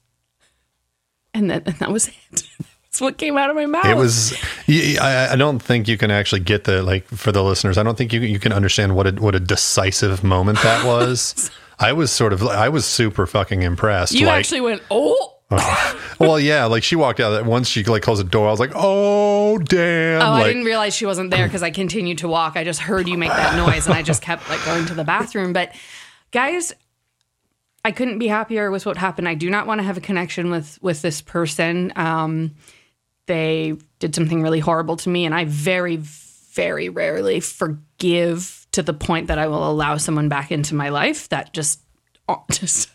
And, 1.34 1.50
then, 1.50 1.64
and 1.66 1.76
that 1.76 1.92
was 1.92 2.08
it. 2.08 2.16
That's 2.84 3.02
what 3.02 3.18
came 3.20 3.38
out 3.38 3.52
of 3.52 3.56
my 3.56 3.68
mouth. 3.68 3.86
it 3.86 3.96
was. 3.96 4.34
I 4.68 5.36
don't 5.38 5.60
think 5.60 5.88
you 5.88 5.96
can 5.96 6.10
actually 6.10 6.42
get 6.42 6.64
the 6.64 6.82
like 6.82 7.06
for 7.06 7.32
the 7.32 7.44
listeners. 7.44 7.78
I 7.78 7.84
don't 7.84 7.96
think 7.96 8.12
you 8.12 8.20
you 8.22 8.40
can 8.40 8.52
understand 8.52 8.96
what 8.96 9.06
a 9.06 9.12
what 9.12 9.36
a 9.36 9.40
decisive 9.40 10.24
moment 10.24 10.60
that 10.64 10.86
was. 10.88 11.52
I 11.78 11.94
was 11.94 12.12
sort 12.12 12.34
of 12.34 12.42
I 12.48 12.70
was 12.70 12.86
super 12.86 13.28
fucking 13.28 13.62
impressed. 13.62 14.14
you 14.14 14.26
like, 14.26 14.40
actually 14.40 14.62
went, 14.62 14.82
Oh, 14.90 15.36
well, 16.20 16.40
yeah, 16.40 16.66
like 16.66 16.84
she 16.84 16.96
walked 16.96 17.20
out. 17.20 17.32
That 17.32 17.46
once 17.46 17.68
she 17.68 17.84
like 17.84 18.04
closed 18.04 18.20
the 18.20 18.30
door, 18.30 18.48
I 18.48 18.52
was 18.52 18.60
like, 18.60 18.72
"Oh 18.76 19.58
damn!" 19.58 20.22
Oh, 20.22 20.32
like, 20.32 20.46
I 20.46 20.48
didn't 20.48 20.66
realize 20.66 20.96
she 20.96 21.08
wasn't 21.08 21.32
there 21.32 21.48
because 21.48 21.64
I 21.64 21.72
continued 21.72 22.20
to 22.20 22.28
walk. 22.28 22.56
I 22.56 22.64
just 22.64 22.80
heard 22.80 23.08
you 23.08 23.18
make 23.18 23.32
that 23.32 23.56
noise 23.56 23.88
and 23.88 23.96
I 23.96 24.04
just 24.04 24.22
kept 24.22 24.48
like 24.48 24.64
going 24.66 24.86
to 24.86 24.94
the 24.94 25.04
bathroom. 25.04 25.54
But 25.54 25.74
guys, 26.32 26.74
I 27.84 27.92
couldn't 27.92 28.20
be 28.20 28.28
happier 28.28 28.70
with 28.70 28.86
what 28.86 28.98
happened. 28.98 29.28
I 29.28 29.34
do 29.34 29.50
not 29.50 29.66
want 29.66 29.80
to 29.80 29.84
have 29.84 29.98
a 29.98 30.02
connection 30.02 30.52
with 30.52 30.78
with 30.84 31.02
this 31.02 31.22
person. 31.22 31.94
Um, 31.96 32.56
they 33.26 33.76
did 34.00 34.14
something 34.14 34.42
really 34.42 34.60
horrible 34.60 34.98
to 34.98 35.10
me, 35.10 35.26
and 35.26 35.34
I 35.34 35.46
very, 35.46 35.98
very 35.98 36.90
rarely 36.90 37.40
forgive 37.40 38.68
to 38.72 38.84
the 38.84 38.94
point 38.94 39.28
that 39.28 39.40
I 39.40 39.48
will 39.48 39.70
allow 39.70 39.98
someone 39.98 40.30
back 40.30 40.52
into 40.52 40.76
my 40.76 40.90
life. 40.90 41.30
That 41.30 41.54
just, 41.54 41.80
just. 42.52 42.90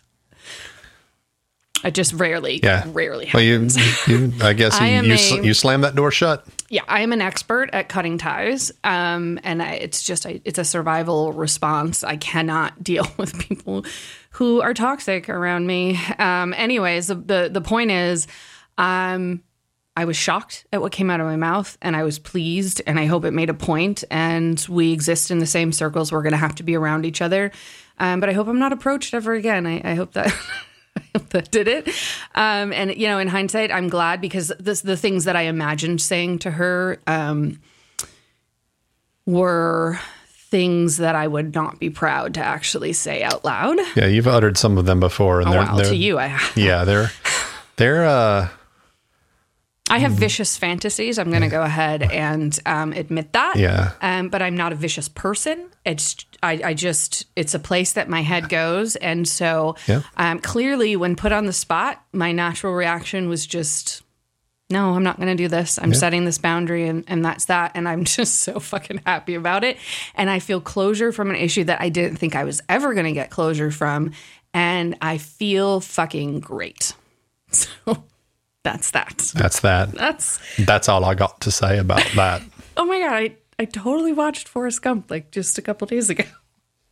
I 1.84 1.90
just 1.90 2.14
rarely, 2.14 2.60
yeah, 2.62 2.84
rarely 2.88 3.30
Well, 3.32 3.42
you, 3.42 3.68
you, 4.08 4.32
I 4.40 4.52
guess 4.54 4.74
I 4.80 4.88
you 4.88 5.02
you, 5.02 5.12
a- 5.14 5.18
sl- 5.18 5.44
you 5.44 5.54
slammed 5.54 5.84
that 5.84 5.94
door 5.94 6.10
shut. 6.10 6.44
yeah, 6.70 6.82
I 6.88 7.02
am 7.02 7.12
an 7.12 7.20
expert 7.20 7.68
at 7.72 7.88
cutting 7.90 8.16
ties, 8.18 8.72
um, 8.82 9.38
and 9.44 9.62
I, 9.62 9.72
it's 9.74 10.02
just 10.02 10.24
I, 10.26 10.40
it's 10.44 10.58
a 10.58 10.64
survival 10.64 11.32
response. 11.32 12.02
I 12.02 12.16
cannot 12.16 12.82
deal 12.82 13.06
with 13.18 13.38
people 13.38 13.84
who 14.30 14.62
are 14.62 14.74
toxic 14.74 15.28
around 15.28 15.66
me. 15.66 15.98
Um, 16.18 16.54
anyways, 16.54 17.08
the, 17.08 17.14
the 17.16 17.48
the 17.52 17.60
point 17.60 17.90
is, 17.90 18.26
um, 18.78 19.42
I 19.96 20.06
was 20.06 20.16
shocked 20.16 20.66
at 20.72 20.80
what 20.80 20.90
came 20.90 21.08
out 21.10 21.20
of 21.20 21.26
my 21.26 21.36
mouth 21.36 21.78
and 21.80 21.94
I 21.94 22.02
was 22.02 22.18
pleased 22.18 22.82
and 22.84 22.98
I 22.98 23.06
hope 23.06 23.24
it 23.24 23.30
made 23.30 23.48
a 23.48 23.54
point 23.54 24.02
and 24.10 24.58
we 24.68 24.92
exist 24.92 25.30
in 25.30 25.38
the 25.38 25.46
same 25.46 25.70
circles. 25.70 26.10
We're 26.10 26.22
going 26.22 26.32
to 26.32 26.36
have 26.36 26.56
to 26.56 26.64
be 26.64 26.74
around 26.74 27.06
each 27.06 27.22
other. 27.22 27.52
Um, 27.98 28.18
but 28.18 28.28
I 28.28 28.32
hope 28.32 28.48
I'm 28.48 28.58
not 28.58 28.72
approached 28.72 29.14
ever 29.14 29.34
again. 29.34 29.68
I, 29.68 29.80
I 29.84 29.94
hope 29.94 30.14
that. 30.14 30.34
That 31.30 31.50
did 31.50 31.68
it. 31.68 31.88
Um, 32.34 32.72
and 32.72 32.94
you 32.96 33.06
know, 33.06 33.18
in 33.18 33.28
hindsight, 33.28 33.70
I'm 33.72 33.88
glad 33.88 34.20
because 34.20 34.52
this, 34.58 34.80
the 34.82 34.96
things 34.96 35.24
that 35.24 35.36
I 35.36 35.42
imagined 35.42 36.00
saying 36.00 36.40
to 36.40 36.50
her 36.52 36.98
um, 37.06 37.60
were 39.26 39.98
things 40.50 40.98
that 40.98 41.14
I 41.14 41.26
would 41.26 41.54
not 41.54 41.78
be 41.80 41.90
proud 41.90 42.34
to 42.34 42.40
actually 42.40 42.92
say 42.92 43.22
out 43.22 43.44
loud. 43.44 43.78
Yeah, 43.96 44.06
you've 44.06 44.28
uttered 44.28 44.56
some 44.56 44.78
of 44.78 44.86
them 44.86 45.00
before, 45.00 45.40
and 45.40 45.48
Oh, 45.48 45.52
they're, 45.52 45.60
wow, 45.62 45.76
they're 45.76 45.90
to 45.90 45.96
you, 45.96 46.18
I 46.18 46.26
have. 46.26 46.56
yeah, 46.56 46.84
they're 46.84 47.10
they're 47.76 48.04
uh 48.04 48.48
I 49.90 49.98
have 49.98 50.12
vicious 50.12 50.56
fantasies. 50.56 51.18
I'm 51.18 51.28
going 51.30 51.42
to 51.42 51.48
go 51.48 51.62
ahead 51.62 52.02
and 52.02 52.58
um, 52.64 52.92
admit 52.92 53.32
that. 53.34 53.56
Yeah. 53.56 53.92
Um, 54.00 54.28
but 54.30 54.40
I'm 54.40 54.56
not 54.56 54.72
a 54.72 54.74
vicious 54.76 55.08
person. 55.08 55.68
It's 55.84 56.16
I, 56.42 56.60
I 56.64 56.74
just 56.74 57.26
it's 57.36 57.54
a 57.54 57.58
place 57.58 57.92
that 57.92 58.08
my 58.08 58.22
head 58.22 58.48
goes, 58.48 58.96
and 58.96 59.28
so 59.28 59.76
Yeah. 59.86 60.00
um, 60.16 60.38
clearly, 60.40 60.96
when 60.96 61.16
put 61.16 61.32
on 61.32 61.44
the 61.46 61.52
spot, 61.52 62.02
my 62.12 62.32
natural 62.32 62.72
reaction 62.74 63.28
was 63.28 63.46
just. 63.46 64.02
No, 64.70 64.94
I'm 64.94 65.02
not 65.02 65.18
going 65.18 65.28
to 65.28 65.34
do 65.34 65.46
this. 65.46 65.78
I'm 65.78 65.92
setting 65.92 66.24
this 66.24 66.38
boundary 66.38 66.88
and, 66.88 67.04
and 67.06 67.22
that's 67.22 67.44
that. 67.44 67.72
And 67.74 67.86
I'm 67.86 68.02
just 68.18 68.40
so 68.40 68.58
fucking 68.58 69.02
happy 69.04 69.34
about 69.34 69.62
it. 69.62 69.76
And 70.14 70.30
I 70.30 70.38
feel 70.38 70.58
closure 70.58 71.12
from 71.12 71.28
an 71.28 71.36
issue 71.36 71.64
that 71.64 71.82
I 71.82 71.90
didn't 71.90 72.16
think 72.16 72.34
I 72.34 72.44
was 72.44 72.62
ever 72.66 72.94
going 72.94 73.04
to 73.04 73.12
get 73.12 73.28
closure 73.30 73.70
from. 73.70 74.12
And 74.54 74.96
I 75.02 75.18
feel 75.18 75.80
fucking 75.80 76.40
great. 76.40 76.94
So 77.52 78.04
that's 78.64 78.90
that. 78.92 79.18
that's 79.36 79.60
that. 79.60 79.92
That's 79.92 80.40
That's 80.56 80.88
all 80.88 81.04
I 81.04 81.14
got 81.14 81.40
to 81.42 81.50
say 81.50 81.78
about 81.78 82.02
that. 82.16 82.42
oh 82.76 82.84
my 82.86 82.98
god, 82.98 83.12
I, 83.12 83.36
I 83.58 83.66
totally 83.66 84.12
watched 84.12 84.48
Forrest 84.48 84.82
Gump 84.82 85.10
like 85.10 85.30
just 85.30 85.58
a 85.58 85.62
couple 85.62 85.86
days 85.86 86.10
ago. 86.10 86.24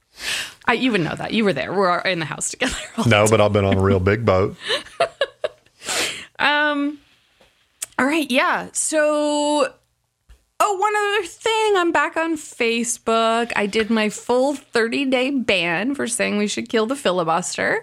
I 0.67 0.75
you 0.75 0.93
would 0.93 1.01
know 1.01 1.17
that. 1.17 1.33
You 1.33 1.45
were 1.45 1.53
there. 1.53 1.73
We're 1.73 1.99
in 2.01 2.21
the 2.21 2.27
house 2.27 2.51
together. 2.51 2.77
No, 3.07 3.27
but 3.29 3.41
I've 3.41 3.53
been 3.53 3.65
on 3.65 3.79
a 3.79 3.83
real 3.83 3.99
big 3.99 4.25
boat. 4.25 4.57
um 6.39 6.99
All 7.99 8.07
right, 8.07 8.31
yeah. 8.31 8.69
So 8.73 9.73
Oh, 10.65 10.77
one 10.77 10.95
other 10.95 11.27
thing. 11.27 11.77
I'm 11.77 11.91
back 11.91 12.17
on 12.17 12.37
Facebook. 12.37 13.51
I 13.57 13.67
did 13.67 13.91
my 13.91 14.09
full 14.11 14.55
30 14.55 15.07
day 15.07 15.31
ban 15.31 15.97
for 15.97 16.07
saying 16.07 16.37
we 16.39 16.47
should 16.47 16.69
kill 16.69 16.87
the 16.87 16.95
filibuster. 16.95 17.83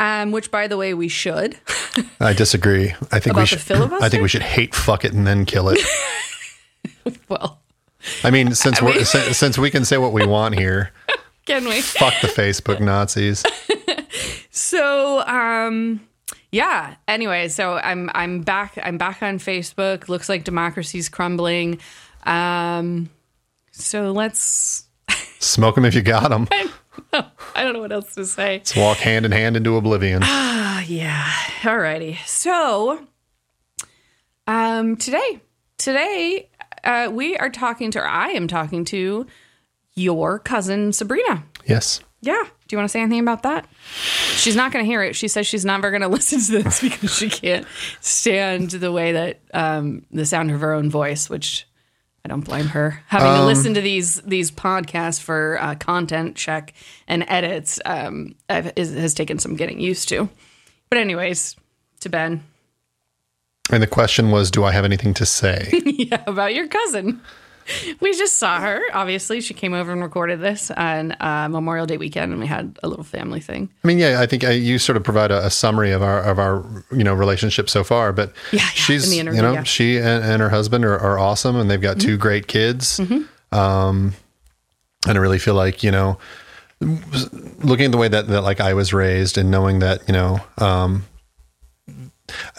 Um, 0.00 0.32
which 0.32 0.50
by 0.50 0.66
the 0.66 0.78
way, 0.78 0.94
we 0.94 1.08
should. 1.08 1.58
I 2.20 2.32
disagree. 2.32 2.94
I 3.12 3.20
think 3.20 3.34
About 3.36 3.50
we 3.52 3.56
the 3.58 3.88
should. 3.90 4.02
I 4.02 4.08
think 4.08 4.22
we 4.22 4.28
should 4.30 4.40
hate 4.42 4.74
fuck 4.74 5.04
it 5.04 5.12
and 5.12 5.26
then 5.26 5.44
kill 5.44 5.68
it. 5.68 5.78
well, 7.28 7.60
I 8.24 8.30
mean, 8.30 8.54
since 8.54 8.80
we're 8.80 9.04
since, 9.04 9.36
since 9.36 9.58
we 9.58 9.70
can 9.70 9.84
say 9.84 9.98
what 9.98 10.14
we 10.14 10.24
want 10.24 10.54
here, 10.54 10.92
can 11.44 11.66
we? 11.68 11.82
fuck 11.82 12.14
the 12.22 12.28
Facebook 12.28 12.80
Nazis. 12.80 13.44
So, 14.50 15.20
um, 15.26 16.00
yeah. 16.50 16.94
Anyway, 17.06 17.48
so 17.48 17.74
I'm 17.74 18.10
I'm 18.14 18.40
back. 18.40 18.78
I'm 18.82 18.96
back 18.96 19.22
on 19.22 19.38
Facebook. 19.38 20.08
Looks 20.08 20.30
like 20.30 20.44
democracy's 20.44 21.10
crumbling. 21.10 21.78
Um, 22.24 23.10
so 23.70 24.12
let's. 24.12 24.84
Smoke 25.40 25.74
them 25.74 25.84
if 25.84 25.94
you 25.94 26.02
got 26.02 26.30
them. 26.30 26.48
I 27.12 27.62
don't 27.62 27.72
know 27.72 27.80
what 27.80 27.92
else 27.92 28.14
to 28.14 28.24
say. 28.24 28.58
Let's 28.58 28.76
walk 28.76 28.98
hand 28.98 29.24
in 29.24 29.32
hand 29.32 29.56
into 29.56 29.76
oblivion. 29.76 30.22
Uh, 30.22 30.82
yeah. 30.86 31.24
Alrighty. 31.60 32.18
So, 32.26 33.06
um, 34.46 34.96
today, 34.96 35.40
today, 35.78 36.48
uh, 36.84 37.10
we 37.12 37.36
are 37.36 37.50
talking 37.50 37.90
to, 37.92 38.00
or 38.00 38.06
I 38.06 38.30
am 38.30 38.48
talking 38.48 38.84
to 38.86 39.26
your 39.94 40.38
cousin 40.38 40.92
Sabrina. 40.92 41.44
Yes. 41.66 42.00
Yeah. 42.22 42.42
Do 42.42 42.74
you 42.74 42.78
want 42.78 42.88
to 42.88 42.92
say 42.92 43.00
anything 43.00 43.20
about 43.20 43.42
that? 43.44 43.66
She's 44.36 44.56
not 44.56 44.72
going 44.72 44.84
to 44.84 44.90
hear 44.90 45.02
it. 45.02 45.16
She 45.16 45.28
says 45.28 45.46
she's 45.46 45.64
never 45.64 45.90
going 45.90 46.02
to 46.02 46.08
listen 46.08 46.40
to 46.40 46.62
this 46.62 46.80
because 46.80 47.14
she 47.14 47.28
can't 47.28 47.66
stand 48.00 48.70
the 48.70 48.92
way 48.92 49.12
that 49.12 49.40
um, 49.54 50.04
the 50.10 50.26
sound 50.26 50.50
of 50.50 50.60
her 50.60 50.72
own 50.72 50.90
voice, 50.90 51.30
which 51.30 51.66
I 52.24 52.28
don't 52.28 52.44
blame 52.44 52.66
her. 52.66 53.02
Having 53.06 53.40
to 53.40 53.46
listen 53.46 53.74
to 53.74 53.80
these 53.80 54.20
these 54.22 54.50
podcasts 54.50 55.20
for 55.20 55.58
uh, 55.60 55.74
content 55.76 56.36
check 56.36 56.74
and 57.08 57.24
edits 57.28 57.80
um, 57.84 58.34
I've- 58.48 58.72
is, 58.76 58.94
has 58.94 59.14
taken 59.14 59.38
some 59.38 59.56
getting 59.56 59.80
used 59.80 60.08
to. 60.10 60.28
But 60.90 60.98
anyways, 60.98 61.56
to 62.00 62.08
Ben, 62.08 62.42
And 63.72 63.82
the 63.82 63.86
question 63.86 64.30
was, 64.30 64.50
do 64.50 64.64
I 64.64 64.72
have 64.72 64.84
anything 64.84 65.14
to 65.14 65.24
say? 65.26 65.70
yeah, 65.84 66.22
about 66.26 66.54
your 66.54 66.66
cousin. 66.68 67.20
We 68.00 68.12
just 68.16 68.36
saw 68.36 68.60
her. 68.60 68.80
Obviously, 68.92 69.40
she 69.40 69.54
came 69.54 69.72
over 69.74 69.92
and 69.92 70.02
recorded 70.02 70.40
this 70.40 70.70
on 70.70 71.12
uh, 71.20 71.48
Memorial 71.50 71.86
Day 71.86 71.96
weekend, 71.98 72.32
and 72.32 72.40
we 72.40 72.46
had 72.46 72.78
a 72.82 72.88
little 72.88 73.04
family 73.04 73.40
thing. 73.40 73.70
I 73.84 73.86
mean, 73.86 73.98
yeah, 73.98 74.20
I 74.20 74.26
think 74.26 74.42
uh, 74.44 74.48
you 74.50 74.78
sort 74.78 74.96
of 74.96 75.04
provide 75.04 75.30
a, 75.30 75.46
a 75.46 75.50
summary 75.50 75.92
of 75.92 76.02
our 76.02 76.20
of 76.22 76.38
our 76.38 76.64
you 76.90 77.04
know 77.04 77.14
relationship 77.14 77.70
so 77.70 77.84
far. 77.84 78.12
But 78.12 78.32
Yeah, 78.52 78.60
yeah, 78.60 78.66
she's 78.70 79.04
in 79.04 79.26
the 79.26 79.34
you 79.34 79.40
know 79.42 79.52
yeah. 79.52 79.58
Mm-hmm. 79.58 79.64
she 79.64 79.96
and, 79.98 80.24
and 80.24 80.42
her 80.42 80.48
husband 80.50 80.84
are, 80.84 80.98
are 80.98 81.18
awesome, 81.18 81.56
and 81.56 81.70
they've 81.70 81.80
got 81.80 82.00
two 82.00 82.16
great 82.16 82.46
kids. 82.48 82.98
Um, 83.52 84.14
and 85.06 85.16
I 85.16 85.20
really 85.20 85.38
feel 85.38 85.54
like 85.54 85.82
you 85.82 85.90
know, 85.90 86.18
looking 86.80 87.86
at 87.86 87.92
the 87.92 87.98
way 87.98 88.08
that 88.08 88.26
that 88.28 88.42
like 88.42 88.60
I 88.60 88.74
was 88.74 88.92
raised, 88.92 89.38
and 89.38 89.50
knowing 89.50 89.78
that 89.80 90.02
you 90.08 90.12
know, 90.12 90.40
um, 90.58 91.04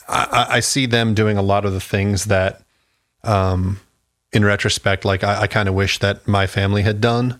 I, 0.08 0.28
I- 0.32 0.48
I 0.56 0.60
see 0.62 0.86
them 0.86 1.14
doing 1.14 1.38
a 1.38 1.42
lot 1.42 1.66
of 1.66 1.74
the 1.74 1.80
things 1.80 2.26
that, 2.26 2.62
um, 3.24 3.80
in 4.34 4.46
retrospect, 4.46 5.04
like 5.06 5.24
I, 5.24 5.42
I 5.42 5.48
kind 5.48 5.68
of 5.70 5.76
wish 5.76 6.00
that 6.00 6.28
my 6.28 6.48
family 6.48 6.82
had 6.84 7.02
done 7.02 7.40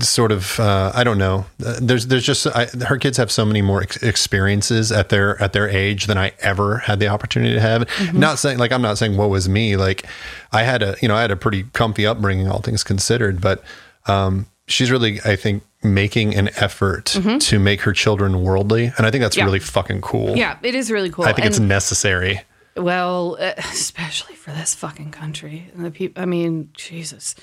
sort 0.00 0.32
of 0.32 0.60
uh, 0.60 0.92
I 0.94 1.02
don't 1.02 1.16
know. 1.18 1.46
Uh, 1.64 1.78
There's 1.80 2.06
there's 2.08 2.24
just 2.24 2.46
I, 2.46 2.66
her 2.86 2.98
kids 2.98 3.16
have 3.16 3.30
so 3.30 3.44
many 3.46 3.62
more 3.62 3.82
ex- 3.82 3.96
experiences 4.02 4.92
at 4.92 5.08
their 5.08 5.40
at 5.42 5.52
their 5.54 5.66
age 5.68 6.06
than 6.06 6.18
I 6.18 6.32
ever 6.40 6.78
had 6.78 7.00
the 7.00 7.08
opportunity 7.08 7.54
to 7.54 7.60
have. 7.60 7.88
Not 8.12 8.38
saying 8.38 8.58
like 8.58 8.70
I'm 8.70 8.82
not 8.82 8.98
saying 8.98 9.16
what 9.16 9.30
was 9.30 9.48
me. 9.48 9.76
Like 9.76 10.04
I 10.52 10.62
had 10.62 10.82
a 10.82 10.96
you 11.00 11.08
know 11.08 11.16
I 11.16 11.22
had 11.22 11.30
a 11.30 11.36
pretty 11.36 11.64
comfy 11.72 12.06
upbringing, 12.06 12.48
all 12.50 12.60
things 12.60 12.84
considered. 12.84 13.40
But 13.40 13.62
um, 14.06 14.46
she's 14.66 14.90
really 14.90 15.20
I 15.24 15.36
think 15.36 15.62
making 15.82 16.34
an 16.34 16.50
effort 16.56 17.16
to 17.40 17.58
make 17.58 17.80
her 17.82 17.92
children 17.94 18.42
worldly, 18.42 18.92
and 18.98 19.06
I 19.06 19.10
think 19.10 19.22
that's 19.22 19.36
Yeah. 19.38 19.44
really 19.44 19.60
fucking 19.60 20.02
cool. 20.02 20.36
Yeah, 20.36 20.58
it 20.62 20.74
is 20.74 20.90
really 20.90 21.08
cool. 21.10 21.24
I 21.24 21.32
think 21.32 21.46
it's 21.46 21.60
necessary. 21.60 22.42
Well, 22.78 23.34
especially 23.58 24.34
for 24.36 24.50
this 24.52 24.74
fucking 24.74 25.10
country 25.10 25.70
and 25.74 25.84
the 25.84 25.90
people. 25.90 26.22
I 26.22 26.26
mean, 26.26 26.70
Jesus, 26.74 27.34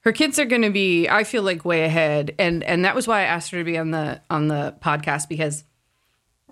her 0.00 0.12
kids 0.12 0.38
are 0.38 0.44
going 0.44 0.62
to 0.62 0.70
be. 0.70 1.08
I 1.08 1.24
feel 1.24 1.42
like 1.42 1.64
way 1.64 1.84
ahead, 1.84 2.34
and 2.38 2.62
and 2.64 2.84
that 2.84 2.94
was 2.94 3.06
why 3.08 3.20
I 3.20 3.24
asked 3.24 3.50
her 3.50 3.58
to 3.58 3.64
be 3.64 3.76
on 3.78 3.90
the 3.90 4.20
on 4.30 4.48
the 4.48 4.74
podcast 4.80 5.28
because 5.28 5.64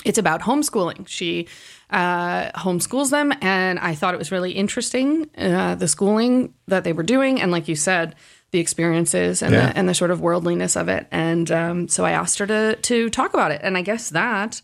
it's 0.04 0.18
about 0.18 0.40
homeschooling. 0.42 1.06
She 1.06 1.46
uh, 1.90 2.50
homeschools 2.52 3.10
them, 3.10 3.32
and 3.40 3.78
I 3.78 3.94
thought 3.94 4.14
it 4.14 4.18
was 4.18 4.32
really 4.32 4.52
interesting 4.52 5.30
uh, 5.36 5.74
the 5.74 5.86
schooling 5.88 6.54
that 6.66 6.84
they 6.84 6.92
were 6.92 7.02
doing, 7.02 7.40
and 7.40 7.52
like 7.52 7.68
you 7.68 7.76
said, 7.76 8.14
the 8.50 8.58
experiences 8.58 9.42
and 9.42 9.52
Yeah. 9.54 9.66
the 9.72 9.78
and 9.78 9.88
the 9.88 9.94
sort 9.94 10.10
of 10.10 10.20
worldliness 10.20 10.76
of 10.76 10.88
it. 10.88 11.06
And 11.10 11.50
um, 11.50 11.88
so 11.88 12.04
I 12.04 12.12
asked 12.12 12.38
her 12.38 12.46
to 12.46 12.76
to 12.76 13.10
talk 13.10 13.34
about 13.34 13.50
it, 13.52 13.60
and 13.62 13.76
I 13.78 13.82
guess 13.82 14.10
that 14.10 14.62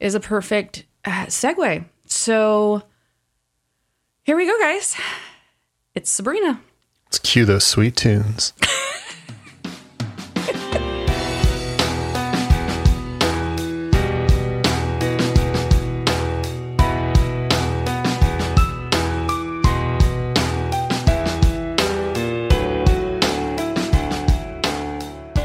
is 0.00 0.14
a 0.14 0.20
perfect 0.20 0.84
uh, 1.04 1.26
segue. 1.26 1.84
So 2.06 2.82
here 4.24 4.36
we 4.36 4.46
go, 4.46 4.56
guys. 4.60 4.96
It's 5.94 6.10
Sabrina. 6.10 6.60
Let's 7.06 7.18
cue 7.18 7.44
those 7.44 7.64
sweet 7.64 7.96
tunes. 7.96 8.52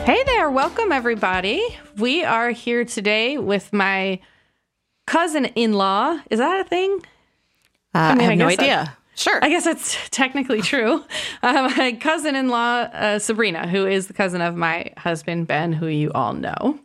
Hey 0.05 0.23
there, 0.23 0.49
welcome 0.49 0.93
everybody. 0.93 1.61
We 1.97 2.23
are 2.23 2.51
here 2.51 2.85
today 2.85 3.37
with 3.37 3.73
my 3.73 4.21
cousin 5.05 5.43
in 5.43 5.73
law. 5.73 6.21
Is 6.29 6.39
that 6.39 6.61
a 6.61 6.63
thing? 6.63 7.01
Uh, 7.97 8.11
I, 8.11 8.15
mean, 8.15 8.21
I 8.21 8.23
have 8.29 8.37
no 8.37 8.47
guess 8.49 8.57
that- 8.57 8.63
idea. 8.63 8.97
sure. 9.15 9.39
I 9.43 9.49
guess 9.49 9.63
that's 9.65 9.97
technically 10.11 10.61
true. 10.61 11.03
Um, 11.43 11.73
my 11.77 11.97
cousin 11.99 12.35
in 12.35 12.49
law, 12.49 12.81
uh, 12.93 13.19
Sabrina, 13.19 13.67
who 13.67 13.85
is 13.87 14.07
the 14.07 14.13
cousin 14.13 14.41
of 14.41 14.55
my 14.55 14.91
husband, 14.97 15.47
Ben, 15.47 15.73
who 15.73 15.87
you 15.87 16.11
all 16.13 16.33
know. 16.33 16.79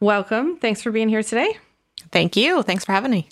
Welcome. 0.00 0.56
Thanks 0.56 0.82
for 0.82 0.90
being 0.90 1.08
here 1.08 1.22
today. 1.22 1.56
Thank 2.10 2.36
you. 2.36 2.62
Thanks 2.62 2.84
for 2.84 2.92
having 2.92 3.10
me. 3.12 3.28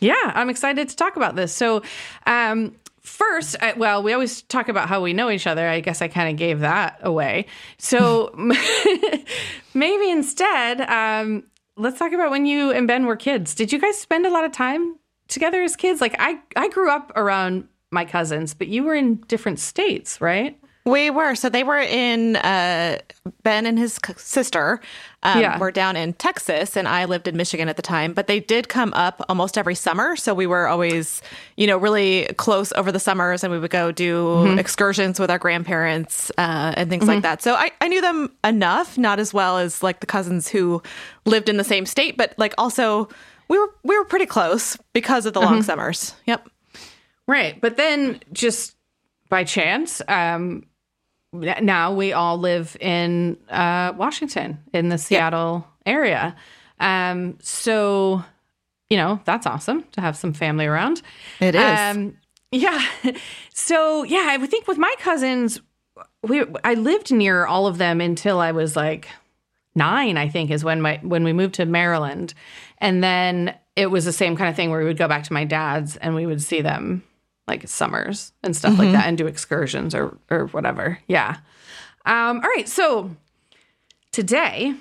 Yeah, 0.00 0.14
I'm 0.34 0.50
excited 0.50 0.88
to 0.88 0.96
talk 0.96 1.16
about 1.16 1.34
this. 1.36 1.54
So, 1.54 1.82
um, 2.26 2.74
first, 3.00 3.56
I, 3.60 3.72
well, 3.74 4.02
we 4.02 4.12
always 4.12 4.42
talk 4.42 4.68
about 4.68 4.88
how 4.88 5.00
we 5.02 5.12
know 5.12 5.30
each 5.30 5.46
other. 5.46 5.66
I 5.68 5.80
guess 5.80 6.00
I 6.02 6.08
kind 6.08 6.30
of 6.30 6.36
gave 6.36 6.60
that 6.60 6.98
away. 7.02 7.46
So, 7.78 8.32
maybe 9.74 10.10
instead, 10.10 10.80
um, 10.82 11.44
let's 11.76 11.98
talk 11.98 12.12
about 12.12 12.30
when 12.30 12.46
you 12.46 12.70
and 12.70 12.86
Ben 12.86 13.06
were 13.06 13.16
kids. 13.16 13.54
Did 13.54 13.72
you 13.72 13.78
guys 13.78 13.98
spend 13.98 14.26
a 14.26 14.30
lot 14.30 14.44
of 14.44 14.52
time 14.52 14.96
together 15.30 15.62
as 15.62 15.76
kids? 15.76 16.00
Like 16.00 16.16
I 16.18 16.38
I 16.56 16.68
grew 16.68 16.90
up 16.90 17.12
around 17.16 17.66
my 17.90 18.04
cousins, 18.04 18.54
but 18.54 18.68
you 18.68 18.84
were 18.84 18.94
in 18.94 19.16
different 19.28 19.58
states, 19.58 20.20
right? 20.20 20.56
We 20.86 21.10
were. 21.10 21.34
So 21.34 21.50
they 21.50 21.62
were 21.62 21.78
in, 21.78 22.36
uh, 22.36 22.98
Ben 23.42 23.66
and 23.66 23.78
his 23.78 23.98
c- 24.04 24.14
sister 24.16 24.80
um, 25.22 25.40
Yeah. 25.40 25.58
were 25.58 25.70
down 25.70 25.94
in 25.94 26.14
Texas, 26.14 26.74
and 26.74 26.88
I 26.88 27.04
lived 27.04 27.28
in 27.28 27.36
Michigan 27.36 27.68
at 27.68 27.76
the 27.76 27.82
time. 27.82 28.14
But 28.14 28.28
they 28.28 28.40
did 28.40 28.70
come 28.70 28.94
up 28.94 29.22
almost 29.28 29.58
every 29.58 29.74
summer. 29.74 30.16
So 30.16 30.32
we 30.32 30.46
were 30.46 30.66
always, 30.66 31.20
you 31.58 31.66
know, 31.66 31.76
really 31.76 32.30
close 32.38 32.72
over 32.72 32.90
the 32.90 32.98
summers, 32.98 33.44
and 33.44 33.52
we 33.52 33.58
would 33.58 33.70
go 33.70 33.92
do 33.92 34.52
excursions 34.58 35.20
with 35.20 35.30
our 35.30 35.38
grandparents 35.38 36.30
uh, 36.38 36.72
and 36.78 36.88
things 36.88 37.06
like 37.06 37.22
that. 37.22 37.42
So 37.42 37.54
I, 37.54 37.72
I 37.82 37.88
knew 37.88 38.00
them 38.00 38.32
enough, 38.42 38.96
not 38.96 39.18
as 39.18 39.34
well 39.34 39.58
as 39.58 39.82
like 39.82 40.00
the 40.00 40.06
cousins 40.06 40.48
who 40.48 40.82
lived 41.26 41.50
in 41.50 41.58
the 41.58 41.64
same 41.64 41.84
state, 41.84 42.16
but 42.16 42.32
like 42.38 42.54
also 42.56 43.06
we 43.50 43.58
were 43.58 43.74
we 43.82 43.98
were 43.98 44.04
pretty 44.04 44.26
close 44.26 44.78
because 44.94 45.26
of 45.26 45.34
the 45.34 45.40
long 45.40 45.62
summers. 45.62 46.14
Yep. 46.24 46.48
Right. 47.26 47.60
But 47.60 47.76
then 47.76 48.20
just 48.32 48.76
by 49.28 49.44
chance, 49.44 50.00
um, 50.08 50.64
now 51.32 51.92
we 51.92 52.12
all 52.12 52.38
live 52.38 52.76
in 52.80 53.36
uh, 53.48 53.92
Washington 53.96 54.58
in 54.72 54.88
the 54.88 54.98
Seattle 54.98 55.66
area. 55.84 56.36
Um, 56.78 57.38
so, 57.40 58.24
you 58.88 58.96
know, 58.96 59.20
that's 59.24 59.46
awesome 59.46 59.84
to 59.92 60.00
have 60.00 60.16
some 60.16 60.32
family 60.32 60.66
around. 60.66 61.02
It 61.40 61.54
is. 61.54 61.78
Um, 61.78 62.16
yeah. 62.52 62.82
So, 63.52 64.04
yeah, 64.04 64.26
I 64.30 64.38
would 64.38 64.50
think 64.50 64.66
with 64.66 64.78
my 64.78 64.94
cousins, 65.00 65.60
we 66.22 66.44
I 66.64 66.74
lived 66.74 67.12
near 67.12 67.44
all 67.44 67.66
of 67.66 67.76
them 67.76 68.00
until 68.00 68.40
I 68.40 68.52
was 68.52 68.74
like 68.74 69.08
nine, 69.74 70.16
I 70.16 70.28
think, 70.28 70.50
is 70.50 70.64
when 70.64 70.80
my 70.80 70.98
when 71.02 71.24
we 71.24 71.32
moved 71.32 71.54
to 71.54 71.66
Maryland. 71.66 72.34
And 72.80 73.02
then 73.02 73.54
it 73.76 73.86
was 73.86 74.04
the 74.04 74.12
same 74.12 74.36
kind 74.36 74.48
of 74.48 74.56
thing 74.56 74.70
where 74.70 74.80
we 74.80 74.86
would 74.86 74.98
go 74.98 75.08
back 75.08 75.24
to 75.24 75.32
my 75.32 75.44
dad's 75.44 75.96
and 75.96 76.14
we 76.14 76.26
would 76.26 76.42
see 76.42 76.60
them 76.60 77.02
like 77.46 77.68
summers 77.68 78.32
and 78.42 78.56
stuff 78.56 78.78
like 78.78 78.92
that 78.92 79.06
and 79.06 79.18
do 79.18 79.26
excursions 79.26 79.94
or 79.94 80.16
or 80.30 80.46
whatever. 80.48 80.98
Yeah. 81.08 81.38
Um, 82.06 82.40
all 82.40 82.50
right. 82.56 82.68
So 82.68 83.10
today 84.12 84.74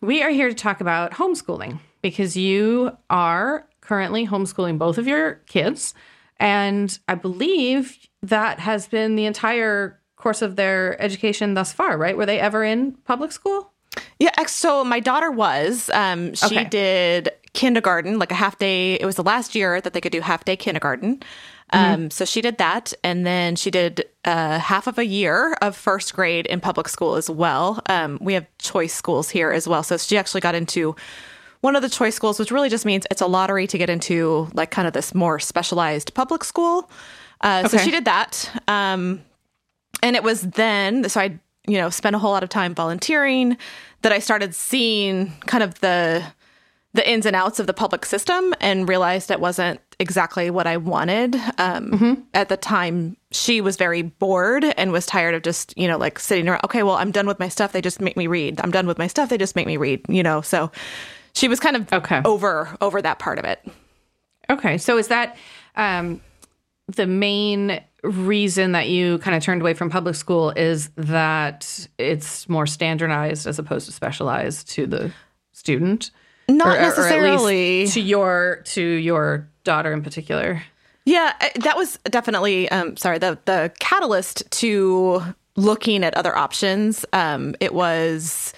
we 0.00 0.22
are 0.22 0.30
here 0.30 0.48
to 0.48 0.54
talk 0.54 0.80
about 0.80 1.12
homeschooling 1.12 1.80
because 2.02 2.36
you 2.36 2.96
are 3.10 3.66
currently 3.80 4.26
homeschooling 4.26 4.78
both 4.78 4.98
of 4.98 5.06
your 5.06 5.34
kids. 5.46 5.94
And 6.38 6.96
I 7.08 7.14
believe 7.14 8.08
that 8.22 8.58
has 8.60 8.88
been 8.88 9.16
the 9.16 9.26
entire 9.26 10.00
course 10.16 10.42
of 10.42 10.56
their 10.56 11.00
education 11.02 11.54
thus 11.54 11.72
far, 11.72 11.98
right? 11.98 12.16
Were 12.16 12.26
they 12.26 12.40
ever 12.40 12.64
in 12.64 12.92
public 13.04 13.32
school? 13.32 13.72
Yeah, 14.18 14.30
so 14.46 14.84
my 14.84 15.00
daughter 15.00 15.30
was. 15.30 15.90
Um, 15.92 16.34
she 16.34 16.46
Okay. 16.46 16.64
did 16.64 17.30
kindergarten, 17.52 18.18
like 18.18 18.30
a 18.32 18.34
half 18.34 18.58
day. 18.58 18.94
It 18.94 19.04
was 19.06 19.16
the 19.16 19.22
last 19.22 19.54
year 19.54 19.80
that 19.80 19.92
they 19.92 20.00
could 20.00 20.12
do 20.12 20.20
half 20.20 20.44
day 20.44 20.56
kindergarten. 20.56 21.22
Um, 21.70 22.10
so 22.10 22.24
she 22.24 22.40
did 22.40 22.58
that, 22.58 22.92
and 23.02 23.26
then 23.26 23.56
she 23.56 23.68
did 23.70 24.04
uh, 24.24 24.60
half 24.60 24.86
of 24.86 24.96
a 24.96 25.04
year 25.04 25.54
of 25.60 25.74
first 25.76 26.14
grade 26.14 26.46
in 26.46 26.60
public 26.60 26.88
school 26.88 27.16
as 27.16 27.28
well. 27.28 27.80
Um, 27.88 28.18
we 28.20 28.34
have 28.34 28.46
choice 28.58 28.94
schools 28.94 29.28
here 29.30 29.50
as 29.50 29.66
well, 29.66 29.82
so 29.82 29.96
she 29.96 30.16
actually 30.16 30.40
got 30.40 30.54
into 30.54 30.94
one 31.62 31.74
of 31.74 31.82
the 31.82 31.88
choice 31.88 32.14
schools, 32.14 32.38
which 32.38 32.52
really 32.52 32.68
just 32.68 32.84
means 32.86 33.06
it's 33.10 33.22
a 33.22 33.26
lottery 33.26 33.66
to 33.66 33.76
get 33.78 33.90
into 33.90 34.48
like 34.54 34.70
kind 34.70 34.86
of 34.86 34.92
this 34.92 35.14
more 35.14 35.40
specialized 35.40 36.14
public 36.14 36.44
school. 36.44 36.88
Uh, 37.40 37.66
So 37.66 37.76
she 37.78 37.90
did 37.90 38.04
that. 38.04 38.48
Um, 38.68 39.22
and 40.02 40.14
it 40.14 40.22
was 40.22 40.42
then 40.42 41.08
so 41.08 41.20
i 41.20 41.38
you 41.66 41.78
know 41.78 41.90
spent 41.90 42.14
a 42.16 42.18
whole 42.18 42.32
lot 42.32 42.42
of 42.42 42.48
time 42.48 42.74
volunteering 42.74 43.56
that 44.02 44.12
i 44.12 44.18
started 44.18 44.54
seeing 44.54 45.32
kind 45.46 45.62
of 45.62 45.80
the 45.80 46.22
the 46.92 47.10
ins 47.10 47.26
and 47.26 47.34
outs 47.34 47.58
of 47.58 47.66
the 47.66 47.74
public 47.74 48.04
system 48.04 48.54
and 48.60 48.88
realized 48.88 49.30
it 49.30 49.40
wasn't 49.40 49.80
exactly 49.98 50.50
what 50.50 50.66
i 50.66 50.76
wanted 50.76 51.36
um, 51.58 52.26
at 52.34 52.48
the 52.48 52.56
time 52.56 53.16
she 53.30 53.60
was 53.60 53.76
very 53.76 54.02
bored 54.02 54.64
and 54.76 54.92
was 54.92 55.06
tired 55.06 55.34
of 55.34 55.42
just 55.42 55.76
you 55.78 55.88
know 55.88 55.96
like 55.98 56.18
sitting 56.18 56.48
around 56.48 56.60
okay 56.64 56.82
well 56.82 56.96
i'm 56.96 57.10
done 57.10 57.26
with 57.26 57.38
my 57.38 57.48
stuff 57.48 57.72
they 57.72 57.80
just 57.80 58.00
make 58.00 58.16
me 58.16 58.26
read 58.26 58.60
i'm 58.62 58.70
done 58.70 58.86
with 58.86 58.98
my 58.98 59.06
stuff 59.06 59.28
they 59.28 59.38
just 59.38 59.56
make 59.56 59.66
me 59.66 59.76
read 59.76 60.00
you 60.08 60.22
know 60.22 60.40
so 60.40 60.70
she 61.34 61.48
was 61.48 61.58
kind 61.60 61.76
of 61.76 61.92
Okay. 61.92 62.20
over 62.24 62.76
over 62.80 63.00
that 63.02 63.18
part 63.18 63.38
of 63.38 63.44
it 63.44 63.60
Okay. 64.50 64.76
So 64.76 64.98
is 64.98 65.08
that 65.08 65.38
um, 65.74 66.20
the 66.86 67.06
main 67.06 67.80
reason 68.04 68.72
that 68.72 68.88
you 68.88 69.18
kind 69.18 69.36
of 69.36 69.42
turned 69.42 69.60
away 69.60 69.74
from 69.74 69.90
public 69.90 70.14
school 70.14 70.50
is 70.50 70.90
that 70.96 71.88
it's 71.98 72.48
more 72.48 72.66
standardized 72.66 73.46
as 73.46 73.58
opposed 73.58 73.86
to 73.86 73.92
specialized 73.92 74.68
to 74.70 74.86
the 74.86 75.12
student? 75.52 76.10
not 76.48 76.66
Or- 76.66 76.70
or- 76.72 76.76
or 76.76 76.80
necessarily 76.82 77.86
to 77.88 78.00
your 78.00 78.60
to 78.64 78.82
your 78.82 79.48
daughter 79.64 79.92
in 79.94 80.02
particular. 80.02 80.62
Yeah, 81.06 81.32
that 81.56 81.76
was 81.76 81.98
definitely 82.04 82.68
um 82.70 82.96
sorry, 82.98 83.18
the 83.18 83.38
the 83.46 83.72
catalyst 83.80 84.42
to 84.60 85.22
looking 85.56 86.04
at 86.04 86.14
other 86.14 86.36
options. 86.36 87.06
Um 87.14 87.54
it 87.60 87.72
was 87.72 88.52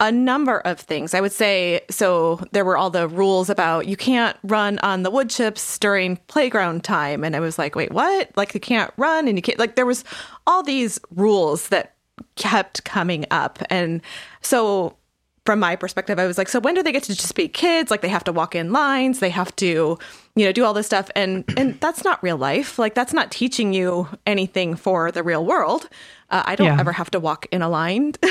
a 0.00 0.10
number 0.10 0.58
of 0.60 0.80
things. 0.80 1.14
I 1.14 1.20
would 1.20 1.32
say 1.32 1.80
so 1.88 2.40
there 2.52 2.64
were 2.64 2.76
all 2.76 2.90
the 2.90 3.08
rules 3.08 3.48
about 3.48 3.86
you 3.86 3.96
can't 3.96 4.36
run 4.42 4.78
on 4.80 5.02
the 5.02 5.10
wood 5.10 5.30
chips 5.30 5.78
during 5.78 6.16
playground 6.26 6.84
time 6.84 7.24
and 7.24 7.36
I 7.36 7.40
was 7.40 7.58
like, 7.58 7.74
"Wait, 7.76 7.92
what? 7.92 8.30
Like 8.36 8.54
you 8.54 8.60
can't 8.60 8.92
run 8.96 9.28
and 9.28 9.38
you 9.38 9.42
can't 9.42 9.58
like 9.58 9.76
there 9.76 9.86
was 9.86 10.04
all 10.46 10.62
these 10.62 10.98
rules 11.10 11.68
that 11.68 11.94
kept 12.36 12.84
coming 12.84 13.24
up. 13.30 13.58
And 13.70 14.00
so 14.40 14.96
from 15.44 15.60
my 15.60 15.76
perspective, 15.76 16.18
I 16.18 16.26
was 16.26 16.38
like, 16.38 16.48
so 16.48 16.58
when 16.58 16.74
do 16.74 16.82
they 16.82 16.90
get 16.92 17.02
to 17.04 17.14
just 17.14 17.34
be 17.34 17.48
kids? 17.48 17.90
Like 17.90 18.00
they 18.00 18.08
have 18.08 18.24
to 18.24 18.32
walk 18.32 18.54
in 18.54 18.72
lines, 18.72 19.18
they 19.18 19.28
have 19.30 19.54
to, 19.56 19.98
you 20.36 20.44
know, 20.46 20.52
do 20.52 20.64
all 20.64 20.72
this 20.72 20.86
stuff. 20.86 21.10
And 21.14 21.44
and 21.58 21.78
that's 21.80 22.02
not 22.02 22.22
real 22.22 22.36
life. 22.38 22.78
Like 22.78 22.94
that's 22.94 23.12
not 23.12 23.30
teaching 23.30 23.74
you 23.74 24.08
anything 24.26 24.74
for 24.74 25.12
the 25.12 25.22
real 25.22 25.44
world. 25.44 25.88
Uh, 26.30 26.42
I 26.46 26.56
don't 26.56 26.68
Yeah. 26.68 26.80
ever 26.80 26.92
have 26.92 27.10
to 27.10 27.20
walk 27.20 27.46
in 27.52 27.60
a 27.60 27.68
line 27.68 28.12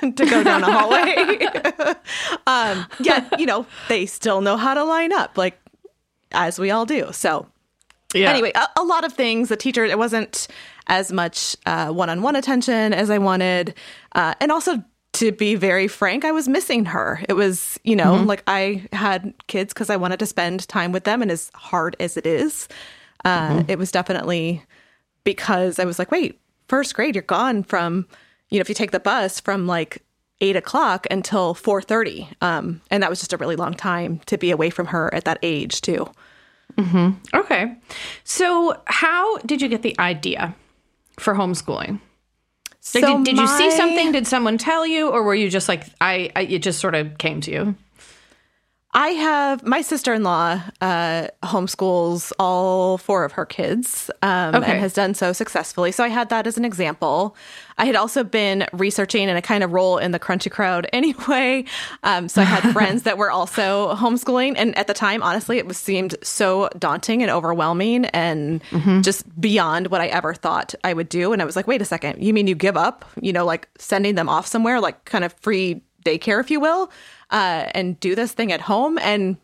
to 0.00 0.26
go 0.30 0.42
down 0.42 0.64
a 0.64 0.72
hallway. 0.72 1.46
um, 2.46 2.86
yet, 3.00 3.38
you 3.38 3.44
know, 3.46 3.66
they 3.88 4.06
still 4.06 4.40
know 4.40 4.56
how 4.56 4.72
to 4.74 4.82
line 4.84 5.12
up, 5.12 5.36
like 5.36 5.58
as 6.32 6.58
we 6.58 6.70
all 6.70 6.86
do. 6.86 7.12
So 7.12 7.46
Yeah. 8.14 8.30
anyway, 8.30 8.52
a, 8.54 8.66
a 8.78 8.82
lot 8.82 9.04
of 9.04 9.12
things. 9.12 9.50
The 9.50 9.56
teacher, 9.56 9.84
it 9.84 9.98
wasn't 9.98 10.48
as 10.86 11.12
much 11.12 11.54
uh, 11.66 11.88
one-on-one 11.92 12.34
attention 12.34 12.92
as 12.94 13.10
I 13.10 13.18
wanted, 13.18 13.74
uh, 14.14 14.34
and 14.40 14.50
also 14.50 14.82
to 15.14 15.30
be 15.30 15.54
very 15.54 15.88
frank, 15.88 16.24
I 16.24 16.32
was 16.32 16.48
missing 16.48 16.86
her. 16.86 17.22
It 17.28 17.34
was, 17.34 17.78
you 17.84 17.94
know, 17.94 18.14
like 18.26 18.42
I 18.46 18.86
had 18.92 19.34
kids 19.46 19.74
because 19.74 19.90
I 19.90 19.96
wanted 19.96 20.18
to 20.20 20.26
spend 20.26 20.66
time 20.68 20.90
with 20.92 21.04
them, 21.04 21.22
and 21.22 21.30
as 21.30 21.50
hard 21.54 21.96
as 22.00 22.16
it 22.16 22.26
is, 22.26 22.66
uh, 23.24 23.62
it 23.68 23.78
was 23.78 23.90
definitely 23.92 24.62
because 25.24 25.78
I 25.78 25.84
was 25.84 25.98
like, 25.98 26.10
wait, 26.10 26.40
first 26.68 26.94
grade, 26.94 27.14
you're 27.14 27.22
gone 27.22 27.62
from, 27.62 28.08
you 28.48 28.58
know, 28.58 28.62
if 28.62 28.68
you 28.68 28.74
take 28.74 28.90
the 28.90 29.00
bus 29.00 29.38
from 29.38 29.66
like 29.66 30.02
eight 30.40 30.56
o'clock 30.56 31.06
until 31.10 31.54
four 31.54 31.82
thirty, 31.82 32.28
um, 32.40 32.80
and 32.90 33.02
that 33.02 33.10
was 33.10 33.20
just 33.20 33.32
a 33.32 33.36
really 33.36 33.56
long 33.56 33.74
time 33.74 34.20
to 34.26 34.38
be 34.38 34.50
away 34.50 34.70
from 34.70 34.86
her 34.86 35.12
at 35.14 35.24
that 35.26 35.38
age 35.42 35.82
too. 35.82 36.10
Okay. 37.34 37.76
So, 38.24 38.80
how 38.86 39.36
did 39.38 39.60
you 39.60 39.68
get 39.68 39.82
the 39.82 39.94
idea 39.98 40.54
for 41.18 41.34
homeschooling? 41.34 42.00
Like, 42.94 43.04
So 43.04 43.18
did, 43.18 43.24
did 43.24 43.38
you 43.38 43.46
see 43.46 43.70
something? 43.70 44.12
Did 44.12 44.26
someone 44.26 44.58
tell 44.58 44.84
you, 44.86 45.08
or 45.08 45.22
were 45.22 45.34
you 45.34 45.48
just 45.48 45.68
like, 45.68 45.84
I, 46.00 46.30
I 46.34 46.42
it 46.42 46.62
just 46.62 46.80
sort 46.80 46.94
of 46.94 47.16
came 47.18 47.40
to 47.42 47.50
you? 47.50 47.74
I 48.94 49.08
have 49.08 49.64
my 49.66 49.80
sister 49.80 50.12
in 50.12 50.22
law 50.22 50.60
uh, 50.82 51.28
homeschools 51.42 52.30
all 52.38 52.98
four 52.98 53.24
of 53.24 53.32
her 53.32 53.46
kids 53.46 54.10
um, 54.20 54.54
Okay. 54.54 54.70
and 54.72 54.80
has 54.80 54.92
done 54.92 55.14
so 55.14 55.32
successfully. 55.32 55.92
So 55.92 56.04
I 56.04 56.08
had 56.08 56.28
that 56.28 56.46
as 56.46 56.58
an 56.58 56.66
example. 56.66 57.34
I 57.78 57.86
had 57.86 57.96
also 57.96 58.22
been 58.22 58.66
researching 58.74 59.30
in 59.30 59.36
a 59.36 59.40
kind 59.40 59.64
of 59.64 59.72
role 59.72 59.96
in 59.96 60.10
the 60.12 60.18
crunchy 60.20 60.50
crowd 60.50 60.86
anyway. 60.92 61.64
Um, 62.02 62.28
so 62.28 62.42
I 62.42 62.44
had 62.44 62.70
friends 62.74 63.04
that 63.04 63.16
were 63.16 63.30
also 63.30 63.94
homeschooling. 63.94 64.54
And 64.58 64.76
at 64.76 64.88
the 64.88 64.94
time, 64.94 65.22
honestly, 65.22 65.56
it 65.56 65.66
was 65.66 65.78
seemed 65.78 66.14
so 66.22 66.68
daunting 66.78 67.22
and 67.22 67.30
overwhelming 67.30 68.04
and 68.06 68.60
just 69.02 69.24
beyond 69.40 69.86
what 69.86 70.02
I 70.02 70.08
ever 70.08 70.34
thought 70.34 70.74
I 70.84 70.92
would 70.92 71.08
do. 71.08 71.32
And 71.32 71.40
I 71.40 71.46
was 71.46 71.56
like, 71.56 71.66
wait 71.66 71.80
a 71.80 71.86
second, 71.86 72.22
you 72.22 72.34
mean 72.34 72.46
you 72.46 72.54
give 72.54 72.76
up, 72.76 73.06
you 73.22 73.32
know, 73.32 73.46
like 73.46 73.68
sending 73.78 74.16
them 74.16 74.28
off 74.28 74.46
somewhere, 74.46 74.80
like 74.80 75.06
kind 75.06 75.24
of 75.24 75.32
free 75.40 75.82
daycare, 76.04 76.40
if 76.40 76.50
you 76.50 76.58
will, 76.58 76.90
uh, 77.32 77.70
and 77.74 77.98
do 77.98 78.14
this 78.14 78.32
thing 78.32 78.52
at 78.52 78.60
home? 78.60 78.98
And 78.98 79.36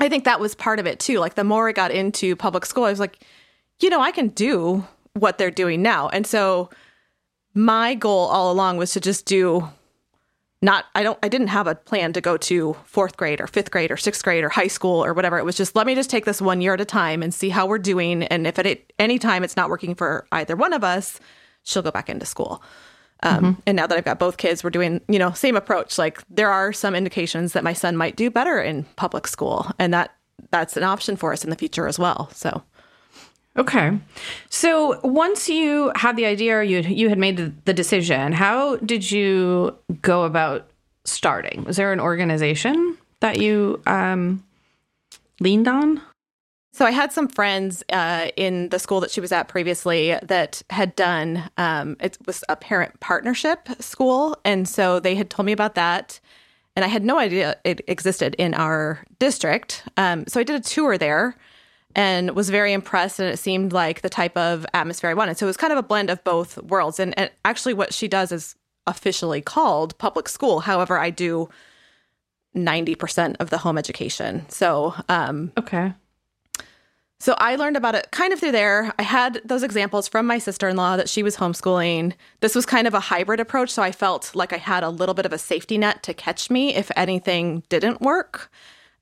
I 0.00 0.08
think 0.08 0.24
that 0.24 0.40
was 0.40 0.54
part 0.54 0.80
of 0.80 0.86
it 0.86 0.98
too. 0.98 1.18
Like 1.18 1.34
the 1.34 1.44
more 1.44 1.68
I 1.68 1.72
got 1.72 1.90
into 1.90 2.34
public 2.34 2.66
school, 2.66 2.84
I 2.84 2.90
was 2.90 3.00
like, 3.00 3.22
you 3.80 3.90
know, 3.90 4.00
I 4.00 4.10
can 4.10 4.28
do 4.28 4.84
what 5.14 5.38
they're 5.38 5.50
doing 5.50 5.82
now. 5.82 6.08
And 6.08 6.26
so 6.26 6.70
my 7.54 7.94
goal 7.94 8.26
all 8.26 8.50
along 8.50 8.78
was 8.78 8.92
to 8.92 9.00
just 9.00 9.26
do 9.26 9.68
not 10.62 10.86
I 10.94 11.02
don't 11.02 11.18
I 11.22 11.28
didn't 11.28 11.48
have 11.48 11.66
a 11.66 11.74
plan 11.74 12.12
to 12.12 12.20
go 12.20 12.36
to 12.36 12.76
4th 12.92 13.16
grade 13.16 13.40
or 13.40 13.46
5th 13.46 13.70
grade 13.70 13.90
or 13.90 13.96
6th 13.96 14.22
grade 14.22 14.44
or 14.44 14.50
high 14.50 14.68
school 14.68 15.04
or 15.04 15.14
whatever. 15.14 15.38
It 15.38 15.44
was 15.44 15.56
just 15.56 15.74
let 15.74 15.86
me 15.86 15.94
just 15.94 16.10
take 16.10 16.26
this 16.26 16.40
one 16.40 16.60
year 16.60 16.74
at 16.74 16.80
a 16.80 16.84
time 16.84 17.22
and 17.22 17.32
see 17.32 17.48
how 17.48 17.66
we're 17.66 17.78
doing 17.78 18.24
and 18.24 18.46
if 18.46 18.58
at 18.58 18.80
any 18.98 19.18
time 19.18 19.42
it's 19.42 19.56
not 19.56 19.70
working 19.70 19.94
for 19.94 20.26
either 20.32 20.56
one 20.56 20.72
of 20.72 20.84
us, 20.84 21.18
she'll 21.62 21.82
go 21.82 21.90
back 21.90 22.08
into 22.08 22.26
school. 22.26 22.62
Um, 23.22 23.62
And 23.66 23.76
now 23.76 23.86
that 23.86 23.96
I've 23.98 24.04
got 24.04 24.18
both 24.18 24.36
kids, 24.36 24.64
we're 24.64 24.70
doing, 24.70 25.00
you 25.08 25.18
know, 25.18 25.32
same 25.32 25.56
approach. 25.56 25.98
Like 25.98 26.22
there 26.30 26.50
are 26.50 26.72
some 26.72 26.94
indications 26.94 27.52
that 27.52 27.64
my 27.64 27.72
son 27.72 27.96
might 27.96 28.16
do 28.16 28.30
better 28.30 28.60
in 28.60 28.84
public 28.96 29.26
school. 29.26 29.70
And 29.78 29.92
that 29.92 30.14
that's 30.50 30.76
an 30.76 30.82
option 30.82 31.16
for 31.16 31.32
us 31.32 31.44
in 31.44 31.50
the 31.50 31.56
future 31.56 31.86
as 31.86 31.98
well. 31.98 32.30
So 32.32 32.62
Okay. 33.56 33.98
So 34.48 35.00
once 35.02 35.48
you 35.48 35.92
had 35.96 36.16
the 36.16 36.24
idea 36.24 36.56
or 36.56 36.62
you 36.62 36.80
you 36.80 37.08
had 37.08 37.18
made 37.18 37.36
the, 37.36 37.52
the 37.64 37.74
decision, 37.74 38.32
how 38.32 38.76
did 38.76 39.10
you 39.10 39.76
go 40.02 40.22
about 40.24 40.70
starting? 41.04 41.64
Was 41.64 41.76
there 41.76 41.92
an 41.92 42.00
organization 42.00 42.96
that 43.20 43.38
you 43.38 43.82
um, 43.86 44.44
leaned 45.40 45.68
on? 45.68 46.00
So 46.72 46.84
I 46.86 46.92
had 46.92 47.12
some 47.12 47.28
friends 47.28 47.82
uh, 47.92 48.28
in 48.36 48.68
the 48.68 48.78
school 48.78 49.00
that 49.00 49.10
she 49.10 49.20
was 49.20 49.32
at 49.32 49.48
previously 49.48 50.16
that 50.22 50.62
had 50.70 50.94
done 50.94 51.50
um, 51.56 51.96
it 52.00 52.16
was 52.26 52.44
a 52.48 52.56
parent 52.56 53.00
partnership 53.00 53.68
school, 53.80 54.36
and 54.44 54.68
so 54.68 55.00
they 55.00 55.16
had 55.16 55.30
told 55.30 55.46
me 55.46 55.52
about 55.52 55.74
that, 55.74 56.20
and 56.76 56.84
I 56.84 56.88
had 56.88 57.04
no 57.04 57.18
idea 57.18 57.56
it 57.64 57.80
existed 57.88 58.36
in 58.38 58.54
our 58.54 59.04
district. 59.18 59.82
Um, 59.96 60.24
so 60.28 60.38
I 60.38 60.44
did 60.44 60.56
a 60.56 60.60
tour 60.60 60.96
there 60.96 61.36
and 61.96 62.30
was 62.36 62.50
very 62.50 62.72
impressed, 62.72 63.18
and 63.18 63.28
it 63.28 63.38
seemed 63.38 63.72
like 63.72 64.02
the 64.02 64.08
type 64.08 64.36
of 64.36 64.64
atmosphere 64.72 65.10
I 65.10 65.14
wanted. 65.14 65.38
So 65.38 65.46
it 65.46 65.48
was 65.48 65.56
kind 65.56 65.72
of 65.72 65.78
a 65.78 65.82
blend 65.82 66.08
of 66.08 66.22
both 66.22 66.56
worlds, 66.62 67.00
and, 67.00 67.18
and 67.18 67.30
actually, 67.44 67.74
what 67.74 67.92
she 67.92 68.06
does 68.06 68.30
is 68.30 68.54
officially 68.86 69.40
called 69.40 69.98
public 69.98 70.28
school. 70.28 70.60
However, 70.60 70.98
I 70.98 71.10
do 71.10 71.48
ninety 72.54 72.94
percent 72.94 73.36
of 73.40 73.50
the 73.50 73.58
home 73.58 73.76
education. 73.76 74.48
So 74.48 74.94
um, 75.08 75.52
Okay. 75.58 75.94
So 77.20 77.34
I 77.38 77.54
learned 77.56 77.76
about 77.76 77.94
it 77.94 78.08
kind 78.10 78.32
of 78.32 78.40
through 78.40 78.50
there. 78.52 78.92
I 78.98 79.02
had 79.02 79.40
those 79.44 79.62
examples 79.62 80.08
from 80.08 80.26
my 80.26 80.38
sister 80.38 80.68
in 80.68 80.76
law 80.76 80.96
that 80.96 81.08
she 81.08 81.22
was 81.22 81.36
homeschooling. 81.36 82.14
This 82.40 82.54
was 82.56 82.66
kind 82.66 82.86
of 82.88 82.94
a 82.94 83.00
hybrid 83.00 83.38
approach. 83.38 83.70
So 83.70 83.82
I 83.82 83.92
felt 83.92 84.34
like 84.34 84.52
I 84.52 84.56
had 84.56 84.82
a 84.82 84.88
little 84.90 85.14
bit 85.14 85.26
of 85.26 85.32
a 85.32 85.38
safety 85.38 85.78
net 85.78 86.02
to 86.04 86.14
catch 86.14 86.50
me 86.50 86.74
if 86.74 86.90
anything 86.96 87.62
didn't 87.68 88.00
work. 88.00 88.50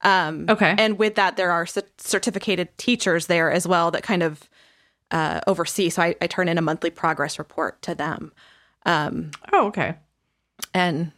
Um, 0.02 0.46
Okay. 0.48 0.74
And 0.78 0.98
with 0.98 1.14
that, 1.14 1.37
there 1.37 1.50
are 1.50 1.64
cer- 1.64 1.83
certificated 1.96 2.76
teachers 2.76 3.26
there 3.26 3.50
as 3.50 3.66
well 3.66 3.90
that 3.92 4.02
kind 4.02 4.22
of 4.22 4.48
uh, 5.11 5.40
oversee. 5.46 5.88
So 5.88 6.02
I, 6.02 6.14
I 6.20 6.26
turn 6.26 6.48
in 6.48 6.59
a 6.59 6.62
monthly 6.62 6.90
progress 6.90 7.38
report 7.38 7.81
to 7.83 7.94
them. 7.94 8.33
Um, 8.85 9.31
Oh, 9.52 9.66
okay. 9.68 9.94
and 10.74 11.12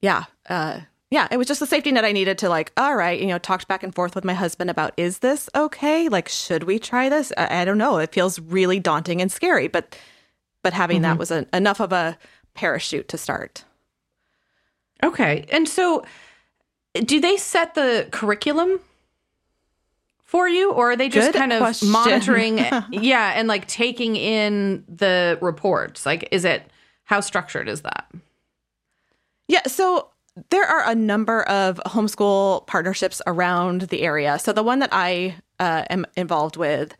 yeah 0.00 0.24
uh 0.48 0.80
yeah 1.14 1.28
it 1.30 1.36
was 1.36 1.46
just 1.46 1.60
the 1.60 1.66
safety 1.66 1.90
net 1.90 2.04
i 2.04 2.12
needed 2.12 2.36
to 2.38 2.48
like 2.48 2.72
all 2.76 2.96
right 2.96 3.20
you 3.20 3.26
know 3.26 3.38
talked 3.38 3.68
back 3.68 3.82
and 3.82 3.94
forth 3.94 4.14
with 4.14 4.24
my 4.24 4.34
husband 4.34 4.68
about 4.68 4.92
is 4.96 5.20
this 5.20 5.48
okay 5.54 6.08
like 6.08 6.28
should 6.28 6.64
we 6.64 6.78
try 6.78 7.08
this 7.08 7.32
i, 7.36 7.62
I 7.62 7.64
don't 7.64 7.78
know 7.78 7.98
it 7.98 8.12
feels 8.12 8.38
really 8.38 8.78
daunting 8.80 9.22
and 9.22 9.32
scary 9.32 9.68
but 9.68 9.96
but 10.62 10.72
having 10.72 11.02
that 11.02 11.12
mm-hmm. 11.12 11.18
was 11.18 11.30
a, 11.30 11.46
enough 11.52 11.80
of 11.80 11.92
a 11.92 12.18
parachute 12.54 13.08
to 13.08 13.18
start 13.18 13.64
Okay. 15.04 15.44
And 15.50 15.68
so 15.68 16.04
do 16.94 17.20
they 17.20 17.36
set 17.36 17.74
the 17.74 18.08
curriculum 18.10 18.80
for 20.22 20.48
you 20.48 20.72
or 20.72 20.92
are 20.92 20.96
they 20.96 21.08
just 21.08 21.32
Good 21.32 21.38
kind 21.38 21.52
of 21.52 21.58
question. 21.58 21.90
monitoring 21.90 22.58
yeah, 22.90 23.32
and 23.36 23.46
like 23.48 23.66
taking 23.66 24.16
in 24.16 24.84
the 24.88 25.38
reports? 25.40 26.06
Like 26.06 26.28
is 26.30 26.44
it 26.44 26.70
how 27.04 27.20
structured 27.20 27.68
is 27.68 27.82
that? 27.82 28.10
Yeah, 29.46 29.66
so 29.66 30.08
there 30.50 30.64
are 30.64 30.88
a 30.90 30.94
number 30.94 31.42
of 31.44 31.80
homeschool 31.86 32.66
partnerships 32.66 33.22
around 33.26 33.82
the 33.82 34.02
area. 34.02 34.38
So 34.38 34.52
the 34.52 34.62
one 34.62 34.80
that 34.80 34.88
I 34.92 35.36
uh, 35.60 35.84
am 35.90 36.06
involved 36.16 36.56
with 36.56 36.96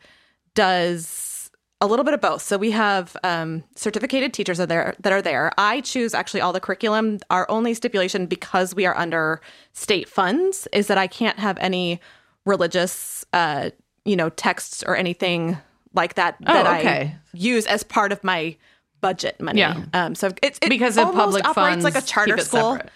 does 0.53 1.51
a 1.81 1.87
little 1.87 2.05
bit 2.05 2.13
of 2.13 2.21
both. 2.21 2.41
So 2.41 2.57
we 2.57 2.71
have 2.71 3.17
um, 3.23 3.63
certificated 3.75 4.33
teachers 4.33 4.59
are 4.59 4.65
there 4.65 4.95
that 5.01 5.11
are 5.11 5.21
there. 5.21 5.51
I 5.57 5.81
choose 5.81 6.13
actually 6.13 6.41
all 6.41 6.53
the 6.53 6.61
curriculum. 6.61 7.19
Our 7.29 7.45
only 7.51 7.73
stipulation, 7.73 8.25
because 8.25 8.73
we 8.73 8.85
are 8.85 8.95
under 8.97 9.41
state 9.73 10.07
funds, 10.07 10.67
is 10.71 10.87
that 10.87 10.97
I 10.97 11.07
can't 11.07 11.37
have 11.37 11.57
any 11.59 11.99
religious, 12.45 13.25
uh, 13.33 13.71
you 14.05 14.15
know, 14.15 14.29
texts 14.29 14.83
or 14.87 14.95
anything 14.95 15.57
like 15.93 16.13
that 16.15 16.37
Oh, 16.47 16.53
that 16.53 16.79
okay. 16.79 17.01
I 17.01 17.17
use 17.33 17.65
as 17.65 17.83
part 17.83 18.11
of 18.13 18.23
my 18.23 18.55
budget 19.01 19.39
money. 19.41 19.59
Yeah. 19.59 19.83
Um, 19.93 20.15
so 20.15 20.31
it's 20.41 20.57
it 20.61 20.69
Because 20.69 20.97
of 20.97 21.07
almost 21.07 21.19
public 21.19 21.45
operates 21.45 21.69
funds 21.69 21.83
like 21.83 21.95
a 21.95 22.01
charter 22.01 22.37
school. 22.37 22.73
separate. 22.73 22.91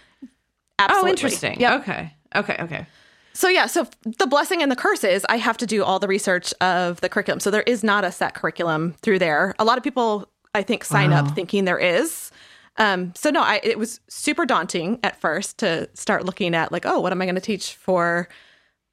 Absolutely. 0.80 1.10
Oh, 1.10 1.12
interesting. 1.12 1.60
Yep. 1.60 1.82
Okay. 1.82 2.13
Okay, 2.36 2.58
okay. 2.60 2.86
So 3.34 3.48
yeah, 3.48 3.68
so 3.68 3.88
the 4.18 4.28
blessing 4.28 4.62
and 4.62 4.72
the 4.72 4.76
curse 4.76 5.04
is 5.04 5.26
I 5.30 5.38
have 5.38 5.58
to 5.58 5.65
do 5.65 5.84
all 5.84 6.00
the 6.00 6.08
research 6.08 6.54
of 6.62 7.00
the 7.02 7.10
curriculum. 7.10 7.39
So 7.39 7.52
there 7.52 7.63
is 7.63 7.84
not 7.84 8.04
a 8.04 8.12
set 8.12 8.34
curriculum 8.34 8.96
through 9.02 9.20
there. 9.20 9.56
A 9.60 9.63
lot 9.63 9.78
of 9.78 9.84
people 9.84 10.30
I 10.54 10.63
think 10.63 10.84
sign 10.84 11.13
up 11.13 11.36
thinking 11.36 11.65
there 11.65 11.78
is. 11.78 12.32
Um, 12.78 13.13
so 13.15 13.30
no, 13.30 13.42
I, 13.42 13.60
it 13.63 13.78
was 13.78 14.00
super 14.08 14.46
daunting 14.46 15.00
at 15.04 15.20
first 15.20 15.60
to 15.60 15.89
start 15.94 16.26
looking 16.26 16.56
at 16.56 16.72
like, 16.72 16.86
oh, 16.86 17.00
what 17.00 17.12
am 17.12 17.22
I 17.22 17.26
going 17.26 17.36
to 17.36 17.42
teach 17.42 17.76
for 17.76 18.28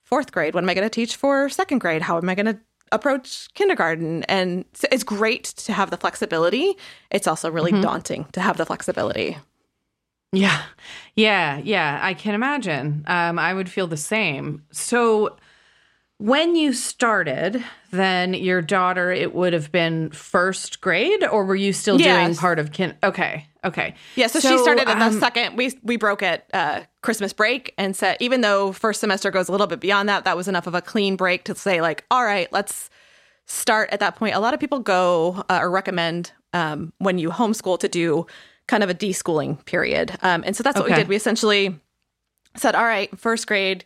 fourth 0.05 0.33
grade? 0.33 0.55
What 0.55 0.65
am 0.65 0.71
I 0.71 0.75
going 0.75 0.87
to 0.87 0.91
teach 0.91 1.17
for 1.17 1.49
second 1.49 1.79
grade? 1.79 2.03
How 2.03 2.19
am 2.19 2.29
I 2.29 2.35
going 2.35 2.47
to 2.47 2.59
approach 2.93 3.49
kindergarten? 3.55 4.23
And 4.25 4.65
so 4.75 4.87
it's 4.93 5.05
great 5.05 5.45
to 5.45 5.73
have 5.73 5.91
the 5.91 5.97
flexibility. 5.97 6.75
It's 7.11 7.27
also 7.27 7.51
really 7.51 7.73
daunting 7.81 8.27
to 8.33 8.41
have 8.41 8.57
the 8.57 8.67
flexibility. 8.67 9.39
Yeah. 10.37 10.63
Yeah. 11.15 11.59
Yeah. 11.59 11.99
I 12.03 12.15
can 12.15 12.35
imagine. 12.35 13.05
Um, 13.07 13.39
I 13.39 13.55
would 13.55 13.71
feel 13.71 13.87
the 13.87 13.97
same. 13.97 14.63
So 14.71 15.37
when 16.19 16.57
you 16.57 16.73
started, 16.73 17.63
then 17.91 18.33
your 18.33 18.63
daughter, 18.63 19.11
it 19.13 19.35
would 19.35 19.53
have 19.53 19.71
been 19.71 20.11
first 20.11 20.81
grade, 20.81 21.25
or 21.25 21.45
were 21.45 21.57
you 21.57 21.73
still 21.73 21.99
doing 21.99 22.35
part 22.35 22.59
of 22.59 22.73
kin? 22.73 22.95
Okay. 23.03 23.47
Okay. 23.65 23.95
Yeah, 24.15 24.29
so, 24.29 24.41
she 24.41 24.57
started 24.59 24.89
in 24.89 24.99
the 24.99 25.07
um, 25.07 25.19
second. 25.19 25.57
We 25.57 25.73
we 25.83 25.97
broke 25.97 26.23
at 26.23 26.49
uh, 26.55 26.83
Christmas 27.03 27.33
break 27.33 27.75
and 27.77 27.95
said 27.95 28.17
even 28.21 28.41
though 28.41 28.73
first 28.73 29.01
semester 29.01 29.31
goes 29.31 29.49
a 29.49 29.53
little 29.53 29.67
bit 29.67 29.81
beyond 29.81 30.09
that, 30.09 30.25
that 30.25 30.37
was 30.37 30.49
enough 30.49 30.67
of 30.67 30.75
a 30.75 30.81
clean 30.81 31.17
break 31.17 31.45
to 31.45 31.55
say 31.55 31.81
like, 31.81 32.05
all 32.11 32.25
right, 32.25 32.51
let's 32.53 32.89
start 33.47 33.91
at 33.91 34.01
that 34.01 34.17
point. 34.17 34.35
A 34.35 34.41
lot 34.41 34.55
of 34.55 34.61
people 34.61 34.79
go 34.79 35.45
uh, 35.51 35.59
or 35.61 35.71
recommend 35.71 36.33
um, 36.53 36.93
when 36.99 37.19
you 37.19 37.31
homeschool 37.31 37.79
to 37.81 37.89
do 37.89 38.27
kind 38.69 38.83
of 38.83 38.91
a 38.91 38.95
deschooling 38.95 39.65
period, 39.65 40.17
um, 40.23 40.43
and 40.47 40.57
so 40.57 40.63
that's 40.63 40.79
what 40.79 40.89
we 40.89 40.95
did. 40.95 41.09
We 41.09 41.17
essentially 41.17 41.79
said, 42.57 42.75
all 42.75 42.85
right, 42.85 43.17
first 43.19 43.47
grade, 43.47 43.85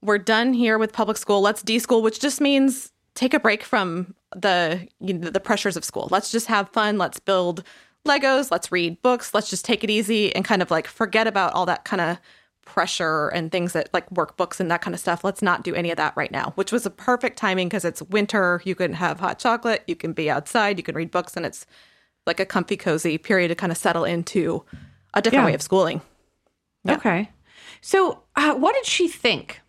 we're 0.00 0.18
done 0.18 0.52
here 0.52 0.78
with 0.78 0.92
public 0.92 1.16
school. 1.16 1.40
Let's 1.40 1.62
deschool, 1.62 2.02
which 2.02 2.20
just 2.20 2.40
means 2.40 2.92
take 3.14 3.34
a 3.34 3.40
break 3.40 3.62
from 3.62 4.14
the 4.34 4.86
you 5.00 5.14
know, 5.14 5.30
the 5.30 5.40
pressures 5.40 5.76
of 5.76 5.84
school. 5.84 6.08
Let's 6.10 6.30
just 6.30 6.46
have 6.46 6.68
fun. 6.70 6.98
Let's 6.98 7.20
build 7.20 7.62
Legos. 8.06 8.50
Let's 8.50 8.72
read 8.72 9.00
books. 9.02 9.34
Let's 9.34 9.50
just 9.50 9.64
take 9.64 9.84
it 9.84 9.90
easy 9.90 10.34
and 10.34 10.44
kind 10.44 10.62
of 10.62 10.70
like 10.70 10.86
forget 10.86 11.26
about 11.26 11.52
all 11.52 11.66
that 11.66 11.84
kind 11.84 12.00
of 12.00 12.18
pressure 12.64 13.28
and 13.28 13.50
things 13.50 13.72
that 13.72 13.90
like 13.92 14.08
workbooks 14.10 14.60
and 14.60 14.70
that 14.70 14.80
kind 14.80 14.94
of 14.94 15.00
stuff. 15.00 15.24
Let's 15.24 15.42
not 15.42 15.62
do 15.62 15.74
any 15.74 15.90
of 15.90 15.96
that 15.96 16.16
right 16.16 16.30
now, 16.30 16.52
which 16.54 16.72
was 16.72 16.86
a 16.86 16.90
perfect 16.90 17.36
timing 17.36 17.68
because 17.68 17.84
it's 17.84 18.02
winter. 18.02 18.62
You 18.64 18.74
can 18.74 18.94
have 18.94 19.20
hot 19.20 19.38
chocolate. 19.38 19.82
You 19.86 19.96
can 19.96 20.12
be 20.12 20.30
outside. 20.30 20.78
You 20.78 20.82
can 20.82 20.94
read 20.94 21.10
books, 21.10 21.36
and 21.36 21.44
it's 21.44 21.66
like 22.26 22.40
a 22.40 22.46
comfy, 22.46 22.76
cozy 22.76 23.18
period 23.18 23.48
to 23.48 23.54
kind 23.54 23.72
of 23.72 23.78
settle 23.78 24.04
into 24.04 24.64
a 25.14 25.20
different 25.22 25.42
Yeah. 25.42 25.46
way 25.46 25.54
of 25.54 25.62
schooling. 25.62 26.00
Yeah. 26.84 26.94
Okay. 26.96 27.30
So, 27.80 28.22
uh, 28.36 28.54
what 28.54 28.74
did 28.74 28.86
she 28.86 29.08
think 29.08 29.60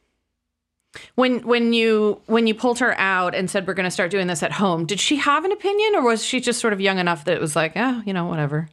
when 1.15 1.39
when 1.47 1.73
you 1.73 2.21
when 2.27 2.45
you 2.47 2.53
pulled 2.53 2.79
her 2.79 2.97
out 2.99 3.33
and 3.33 3.49
said 3.49 3.65
we're 3.67 3.73
going 3.73 3.85
to 3.85 3.91
start 3.91 4.11
doing 4.11 4.27
this 4.27 4.43
at 4.43 4.51
home? 4.51 4.85
Did 4.85 4.99
she 4.99 5.15
have 5.17 5.45
an 5.45 5.51
opinion, 5.51 5.95
or 5.95 6.03
was 6.03 6.23
she 6.23 6.39
just 6.39 6.59
sort 6.59 6.73
of 6.73 6.79
young 6.81 6.99
enough 6.99 7.25
that 7.25 7.33
it 7.35 7.41
was 7.41 7.55
like, 7.55 7.73
oh, 7.75 8.01
you 8.05 8.13
know, 8.13 8.25
whatever? 8.25 8.69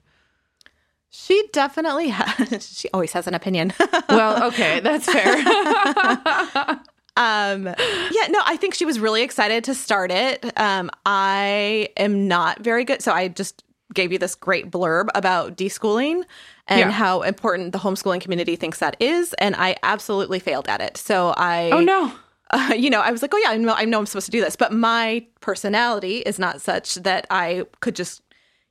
She 1.12 1.48
definitely 1.52 2.08
has. 2.08 2.68
she 2.78 2.88
always 2.94 3.12
has 3.12 3.26
an 3.26 3.34
opinion. 3.34 3.72
Well, 4.08 4.44
okay, 4.48 4.80
that's 4.80 5.06
fair. 5.10 5.36
um, 7.16 7.64
yeah, 7.66 8.26
no, 8.28 8.40
I 8.44 8.56
think 8.60 8.74
she 8.74 8.84
was 8.84 8.98
really 8.98 9.22
excited 9.22 9.64
to 9.64 9.74
start 9.74 10.10
it. 10.10 10.44
Um, 10.58 10.90
I 11.06 11.90
am 11.96 12.26
not 12.28 12.58
very 12.60 12.84
good, 12.84 13.02
so 13.02 13.12
I 13.12 13.28
just 13.28 13.62
gave 13.94 14.12
you 14.12 14.18
this 14.18 14.35
great 14.35 14.70
blurb 14.70 15.09
about 15.14 15.57
deschooling 15.57 16.24
and 16.68 16.81
Yeah. 16.81 16.90
how 16.90 17.22
important 17.22 17.72
the 17.72 17.79
homeschooling 17.79 18.20
community 18.20 18.57
thinks 18.57 18.79
that 18.79 18.96
is, 19.00 19.33
and 19.35 19.57
I 19.57 19.76
absolutely 19.83 20.38
failed 20.38 20.68
at 20.68 20.81
it. 20.81 20.96
So 20.96 21.35
I, 21.37 21.70
oh 21.72 21.81
no. 21.81 22.12
uh, 22.50 22.74
you 22.76 22.90
know, 22.90 23.00
I 23.00 23.11
was 23.11 23.22
like, 23.22 23.33
oh 23.35 23.38
yeah, 23.38 23.50
I 23.50 23.57
know, 23.57 23.74
I 23.74 23.85
know 23.85 23.98
I'm 23.98 24.07
supposed 24.07 24.26
to 24.26 24.33
do 24.33 24.40
this, 24.40 24.57
but 24.57 24.72
my 24.72 25.24
personality 25.40 26.18
is 26.18 26.38
not 26.38 26.61
such 26.61 26.94
that 26.96 27.26
I 27.31 27.66
could 27.81 27.94
just, 27.96 28.22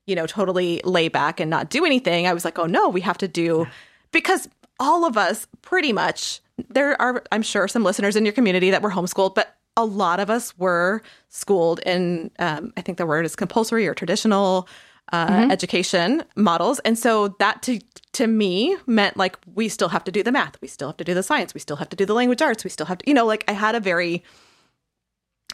you 0.06 0.16
know, 0.16 0.26
totally 0.26 0.82
lay 0.84 1.08
back 1.08 1.40
and 1.40 1.50
not 1.50 1.70
do 1.70 1.86
anything. 1.86 2.28
I 2.28 2.34
was 2.34 2.44
like, 2.46 2.60
oh 2.60 2.66
no, 2.66 2.90
we 2.90 3.02
have 3.02 3.18
to 3.20 3.28
do 3.28 3.68
because 4.12 4.50
all 4.80 5.06
of 5.06 5.18
us 5.18 5.48
pretty 5.62 5.94
much 5.94 6.42
there 6.70 7.00
are 7.02 7.24
I'm 7.32 7.42
sure 7.42 7.68
some 7.68 7.84
listeners 7.84 8.16
in 8.16 8.26
your 8.26 8.34
community 8.34 8.72
that 8.72 8.82
were 8.82 8.92
homeschooled, 8.92 9.36
but 9.36 9.56
a 9.78 9.86
lot 9.86 10.20
of 10.20 10.30
us 10.30 10.58
were 10.58 11.02
schooled 11.30 11.80
in 11.86 12.32
um, 12.40 12.74
I 12.76 12.82
think 12.82 12.98
the 12.98 13.06
word 13.06 13.26
is 13.26 13.36
compulsory 13.36 13.88
or 13.88 13.94
traditional 13.94 14.68
uh, 15.12 15.48
education 15.52 16.24
models, 16.36 16.80
and 16.80 16.98
so 16.98 17.30
that 17.40 17.62
to 17.64 17.80
to 18.14 18.28
me 18.28 18.76
meant 18.86 19.18
like 19.18 19.38
we 19.56 19.70
still 19.70 19.90
have 19.90 20.04
to 20.04 20.12
do 20.12 20.24
the 20.24 20.32
math, 20.32 20.60
we 20.62 20.68
still 20.68 20.90
have 20.90 20.98
to 20.98 21.04
do 21.04 21.14
the 21.14 21.24
science, 21.24 21.54
we 21.54 21.60
still 21.60 21.78
have 21.78 21.90
to 21.90 21.96
do 21.96 22.06
the 22.06 22.14
language 22.14 22.42
arts, 22.42 22.64
we 22.64 22.70
still 22.70 22.86
have 22.86 22.98
to 23.00 23.08
you 23.08 23.14
know 23.14 23.26
like 23.26 23.44
I 23.48 23.54
had 23.54 23.76
a 23.76 23.80
very 23.80 24.24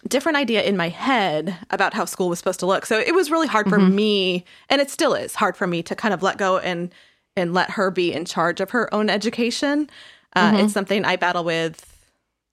different 0.08 0.38
idea 0.38 0.62
in 0.62 0.78
my 0.78 0.90
head 0.90 1.58
about 1.72 1.94
how 1.94 2.06
school 2.06 2.30
was 2.30 2.38
supposed 2.38 2.60
to 2.60 2.66
look. 2.66 2.86
So 2.86 3.00
it 3.00 3.16
was 3.16 3.32
really 3.32 3.48
hard 3.48 3.68
for 3.70 3.80
me, 3.80 4.46
and 4.70 4.80
it 4.82 4.90
still 4.92 5.14
is 5.16 5.36
hard 5.36 5.58
for 5.58 5.66
me 5.68 5.82
to 5.84 5.96
kind 5.96 6.14
of 6.14 6.22
let 6.22 6.38
go 6.38 6.58
and 6.60 6.94
and 7.36 7.54
let 7.54 7.72
her 7.72 7.92
be 7.92 8.14
in 8.14 8.24
charge 8.26 8.62
of 8.62 8.70
her 8.72 8.94
own 8.94 9.10
education. 9.10 9.90
Uh, 10.36 10.52
It's 10.56 10.74
something 10.74 11.04
I 11.06 11.16
battle 11.16 11.44
with. 11.44 11.92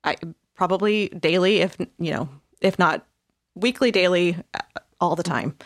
I 0.04 0.16
probably 0.54 1.08
daily, 1.08 1.58
if 1.58 1.76
you 1.98 2.12
know, 2.12 2.28
if 2.60 2.78
not 2.78 3.06
weekly, 3.54 3.90
daily, 3.90 4.36
uh, 4.54 4.60
all 5.00 5.14
the 5.16 5.22
time. 5.22 5.56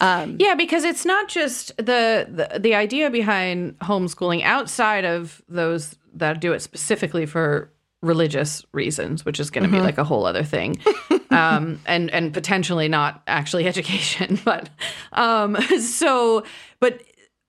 Um, 0.00 0.36
yeah, 0.40 0.54
because 0.54 0.84
it's 0.84 1.04
not 1.04 1.28
just 1.28 1.76
the, 1.76 2.26
the 2.28 2.58
the 2.58 2.74
idea 2.74 3.10
behind 3.10 3.78
homeschooling 3.78 4.42
outside 4.42 5.04
of 5.04 5.40
those 5.48 5.94
that 6.14 6.40
do 6.40 6.52
it 6.52 6.60
specifically 6.60 7.26
for 7.26 7.70
religious 8.02 8.64
reasons, 8.72 9.24
which 9.24 9.40
is 9.40 9.50
going 9.50 9.62
to 9.62 9.68
mm-hmm. 9.68 9.78
be 9.78 9.82
like 9.82 9.98
a 9.98 10.04
whole 10.04 10.26
other 10.26 10.44
thing, 10.44 10.80
um, 11.30 11.80
and 11.86 12.10
and 12.10 12.32
potentially 12.34 12.88
not 12.88 13.22
actually 13.26 13.66
education. 13.68 14.38
But 14.44 14.68
um, 15.12 15.56
so, 15.80 16.44
but 16.80 17.00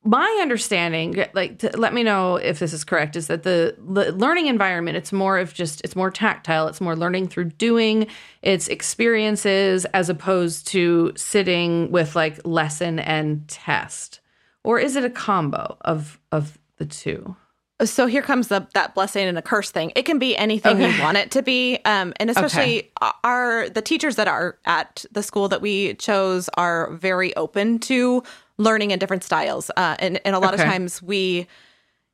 my 0.05 0.39
understanding, 0.41 1.25
like, 1.33 1.63
let 1.75 1.93
me 1.93 2.03
know 2.03 2.35
if 2.35 2.59
this 2.59 2.71
is 2.73 2.83
correct, 2.83 3.15
is 3.15 3.27
that 3.27 3.43
the, 3.43 3.75
the 3.79 4.11
learning 4.11 4.47
environment, 4.47 4.95
it's 4.95 5.11
more 5.11 5.39
of 5.39 5.53
just, 5.53 5.81
it's 5.83 5.95
more 5.95 6.11
tactile. 6.11 6.67
It's 6.67 6.79
more 6.79 6.95
learning 6.95 7.27
through 7.27 7.45
doing, 7.45 8.07
it's 8.43 8.67
experiences 8.67 9.85
as 9.85 10.07
opposed 10.07 10.67
to 10.67 11.11
sitting 11.15 11.91
with 11.91 12.15
like 12.15 12.39
lesson 12.45 12.99
and 12.99 13.47
test. 13.47 14.19
Or 14.63 14.79
is 14.79 14.95
it 14.95 15.03
a 15.03 15.09
combo 15.09 15.77
of 15.81 16.19
of 16.31 16.57
the 16.77 16.85
two? 16.85 17.35
So 17.83 18.07
here 18.07 18.21
comes 18.21 18.47
the 18.47 18.67
that 18.73 18.95
blessing 18.95 19.27
and 19.27 19.37
a 19.37 19.41
curse 19.41 19.69
thing. 19.69 19.91
It 19.95 20.03
can 20.03 20.17
be 20.17 20.35
anything 20.37 20.77
okay. 20.77 20.95
you 20.95 21.03
want 21.03 21.17
it 21.17 21.29
to 21.31 21.43
be, 21.43 21.77
um, 21.83 22.13
and 22.19 22.29
especially 22.29 22.91
okay. 23.01 23.11
our 23.23 23.69
the 23.69 23.81
teachers 23.81 24.15
that 24.15 24.27
are 24.27 24.57
at 24.65 25.05
the 25.11 25.21
school 25.21 25.49
that 25.49 25.61
we 25.61 25.93
chose 25.95 26.49
are 26.57 26.91
very 26.93 27.35
open 27.35 27.79
to 27.79 28.23
learning 28.57 28.91
in 28.91 28.99
different 28.99 29.23
styles. 29.23 29.69
Uh, 29.75 29.95
and, 29.99 30.19
and 30.25 30.35
a 30.35 30.39
lot 30.39 30.53
okay. 30.53 30.63
of 30.63 30.69
times 30.69 31.01
we 31.01 31.47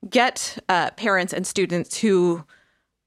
get 0.09 0.57
uh, 0.69 0.91
parents 0.91 1.33
and 1.33 1.45
students 1.45 1.97
who 1.97 2.43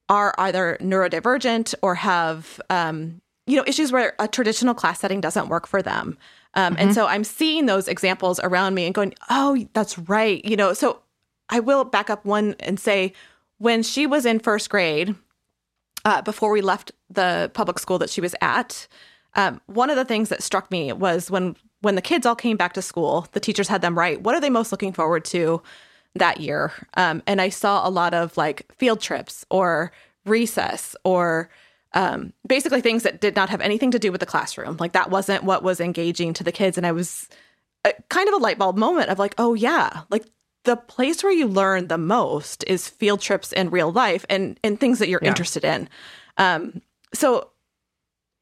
are 0.08 0.34
either 0.38 0.76
neurodivergent 0.80 1.74
or 1.82 1.94
have 1.94 2.60
um, 2.70 3.20
you 3.46 3.56
know 3.56 3.64
issues 3.66 3.90
where 3.90 4.14
a 4.18 4.28
traditional 4.28 4.74
class 4.74 5.00
setting 5.00 5.20
doesn't 5.20 5.48
work 5.48 5.66
for 5.66 5.82
them. 5.82 6.18
Um, 6.54 6.74
mm-hmm. 6.74 6.82
And 6.82 6.94
so 6.94 7.06
I'm 7.06 7.24
seeing 7.24 7.66
those 7.66 7.88
examples 7.88 8.38
around 8.40 8.74
me 8.74 8.86
and 8.86 8.94
going, 8.94 9.14
oh, 9.28 9.66
that's 9.72 9.98
right. 9.98 10.44
You 10.44 10.56
know, 10.56 10.72
so 10.72 11.00
I 11.48 11.60
will 11.60 11.84
back 11.84 12.10
up 12.10 12.24
one 12.24 12.54
and 12.60 12.78
say 12.78 13.12
when 13.58 13.82
she 13.82 14.06
was 14.06 14.24
in 14.24 14.38
first 14.38 14.70
grade, 14.70 15.14
uh, 16.04 16.22
before 16.22 16.50
we 16.50 16.60
left 16.60 16.92
the 17.10 17.50
public 17.54 17.78
school 17.78 17.98
that 17.98 18.10
she 18.10 18.20
was 18.20 18.34
at, 18.40 18.86
um, 19.34 19.60
one 19.66 19.90
of 19.90 19.96
the 19.96 20.04
things 20.04 20.28
that 20.28 20.42
struck 20.42 20.70
me 20.70 20.92
was 20.92 21.30
when 21.30 21.56
when 21.84 21.94
the 21.94 22.02
kids 22.02 22.26
all 22.26 22.34
came 22.34 22.56
back 22.56 22.72
to 22.72 22.82
school, 22.82 23.28
the 23.32 23.40
teachers 23.40 23.68
had 23.68 23.82
them 23.82 23.96
write 23.96 24.22
what 24.22 24.34
are 24.34 24.40
they 24.40 24.50
most 24.50 24.72
looking 24.72 24.92
forward 24.92 25.24
to 25.26 25.62
that 26.14 26.40
year. 26.40 26.72
Um, 26.94 27.22
and 27.26 27.40
I 27.40 27.48
saw 27.48 27.86
a 27.86 27.90
lot 27.90 28.14
of 28.14 28.36
like 28.36 28.72
field 28.72 29.00
trips 29.00 29.44
or 29.50 29.92
recess 30.24 30.96
or 31.04 31.50
um, 31.92 32.32
basically 32.46 32.80
things 32.80 33.02
that 33.02 33.20
did 33.20 33.36
not 33.36 33.50
have 33.50 33.60
anything 33.60 33.90
to 33.92 33.98
do 33.98 34.10
with 34.10 34.20
the 34.20 34.26
classroom. 34.26 34.76
Like 34.78 34.92
that 34.92 35.10
wasn't 35.10 35.44
what 35.44 35.62
was 35.62 35.80
engaging 35.80 36.32
to 36.34 36.44
the 36.44 36.52
kids. 36.52 36.76
And 36.76 36.86
I 36.86 36.92
was 36.92 37.28
a, 37.84 37.90
uh, 37.90 37.92
kind 38.08 38.28
of 38.28 38.34
a 38.34 38.38
light 38.38 38.58
bulb 38.58 38.76
moment 38.76 39.10
of 39.10 39.18
like, 39.18 39.34
oh 39.38 39.54
yeah, 39.54 40.02
like 40.10 40.24
the 40.64 40.76
place 40.76 41.22
where 41.22 41.32
you 41.32 41.46
learn 41.46 41.88
the 41.88 41.98
most 41.98 42.64
is 42.66 42.88
field 42.88 43.20
trips 43.20 43.52
in 43.52 43.70
real 43.70 43.92
life 43.92 44.24
and 44.30 44.58
and 44.64 44.80
things 44.80 44.98
that 44.98 45.08
you're 45.08 45.20
yeah. 45.22 45.28
interested 45.28 45.64
in. 45.64 45.88
Um, 46.38 46.80
so, 47.12 47.50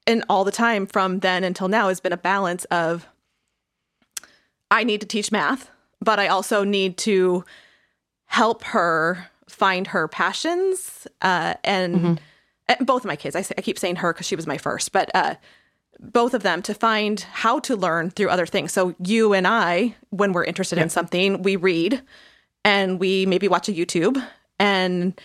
and 0.06 0.24
all 0.28 0.44
the 0.44 0.52
time 0.52 0.86
from 0.86 1.18
then 1.18 1.44
until 1.44 1.68
now 1.68 1.88
has 1.88 2.00
been 2.00 2.12
a 2.12 2.16
balance 2.16 2.64
of 2.66 3.06
I 4.72 4.84
need 4.84 5.02
to 5.02 5.06
teach 5.06 5.30
math, 5.30 5.70
but 6.00 6.18
I 6.18 6.28
also 6.28 6.64
need 6.64 6.96
to 6.98 7.44
help 8.24 8.64
her 8.64 9.28
find 9.46 9.88
her 9.88 10.08
passions. 10.08 11.06
Uh, 11.20 11.54
and, 11.62 11.94
mm-hmm. 11.94 12.14
and, 12.68 12.86
both 12.86 13.02
of 13.02 13.06
my 13.06 13.16
kids, 13.16 13.36
I, 13.36 13.42
say, 13.42 13.54
I 13.58 13.60
keep 13.60 13.78
saying 13.78 13.96
her 13.96 14.14
because 14.14 14.26
she 14.26 14.34
was 14.34 14.46
my 14.46 14.56
first, 14.56 14.92
but 14.92 15.10
uh, 15.14 15.34
both 16.00 16.32
of 16.32 16.42
them 16.42 16.62
to 16.62 16.72
find 16.72 17.20
how 17.20 17.58
to 17.60 17.76
learn 17.76 18.10
through 18.10 18.30
other 18.30 18.46
things. 18.46 18.72
So 18.72 18.94
you 19.04 19.34
and 19.34 19.46
I, 19.46 19.94
when 20.08 20.32
we're 20.32 20.44
interested 20.44 20.76
yeah. 20.76 20.84
in 20.84 20.88
something, 20.88 21.42
we 21.42 21.56
read 21.56 22.00
and 22.64 22.98
we 22.98 23.26
maybe 23.26 23.48
watch 23.48 23.68
a 23.68 23.72
YouTube 23.72 24.24
and 24.58 25.20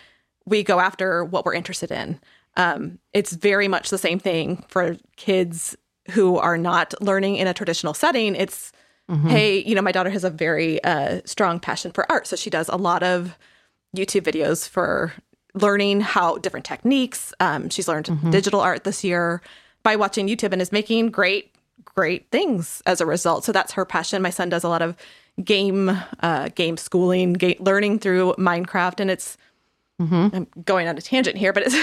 we 0.45 0.62
go 0.62 0.81
after 0.81 1.23
what 1.23 1.45
we're 1.45 1.53
interested 1.53 1.89
in. 1.89 2.19
Um, 2.57 2.99
it's 3.13 3.31
very 3.31 3.69
much 3.69 3.91
the 3.91 3.97
same 3.97 4.19
thing 4.19 4.65
for 4.67 4.97
kids 5.15 5.77
who 6.12 6.38
are 6.38 6.57
not 6.57 6.93
learning 7.01 7.38
in 7.38 7.47
a 7.47 7.53
traditional 7.53 7.93
setting. 7.93 8.36
It's 8.36 8.73
Mm-hmm. 9.09 9.29
Hey, 9.29 9.63
you 9.63 9.73
know, 9.73 9.81
my 9.81 9.91
daughter 9.91 10.09
has 10.09 10.23
a 10.23 10.29
very 10.29 10.83
uh, 10.83 11.21
strong 11.25 11.59
passion 11.59 11.91
for 11.91 12.09
art. 12.11 12.27
So 12.27 12.35
she 12.35 12.49
does 12.49 12.69
a 12.69 12.75
lot 12.75 13.03
of 13.03 13.37
YouTube 13.95 14.21
videos 14.21 14.67
for 14.67 15.13
learning 15.53 16.01
how 16.01 16.37
different 16.37 16.65
techniques. 16.65 17.33
Um, 17.39 17.69
she's 17.69 17.87
learned 17.87 18.07
mm-hmm. 18.07 18.31
digital 18.31 18.59
art 18.59 18.83
this 18.83 19.03
year 19.03 19.41
by 19.83 19.95
watching 19.95 20.27
YouTube 20.27 20.51
and 20.51 20.61
is 20.61 20.71
making 20.71 21.09
great, 21.09 21.55
great 21.85 22.29
things 22.31 22.81
as 22.85 22.99
a 22.99 23.05
result. 23.05 23.45
So 23.45 23.51
that's 23.51 23.73
her 23.73 23.85
passion. 23.85 24.21
My 24.21 24.29
son 24.29 24.49
does 24.49 24.63
a 24.63 24.69
lot 24.69 24.81
of 24.81 24.95
game, 25.43 25.97
uh, 26.19 26.49
game 26.49 26.77
schooling, 26.77 27.33
game, 27.33 27.57
learning 27.59 27.99
through 27.99 28.33
Minecraft, 28.37 28.99
and 28.99 29.11
it's. 29.11 29.37
Mm-hmm. 29.99 30.35
I'm 30.35 30.47
going 30.63 30.87
on 30.87 30.95
a 30.95 31.01
tangent 31.01 31.37
here, 31.37 31.51
but 31.51 31.63
it's 31.65 31.73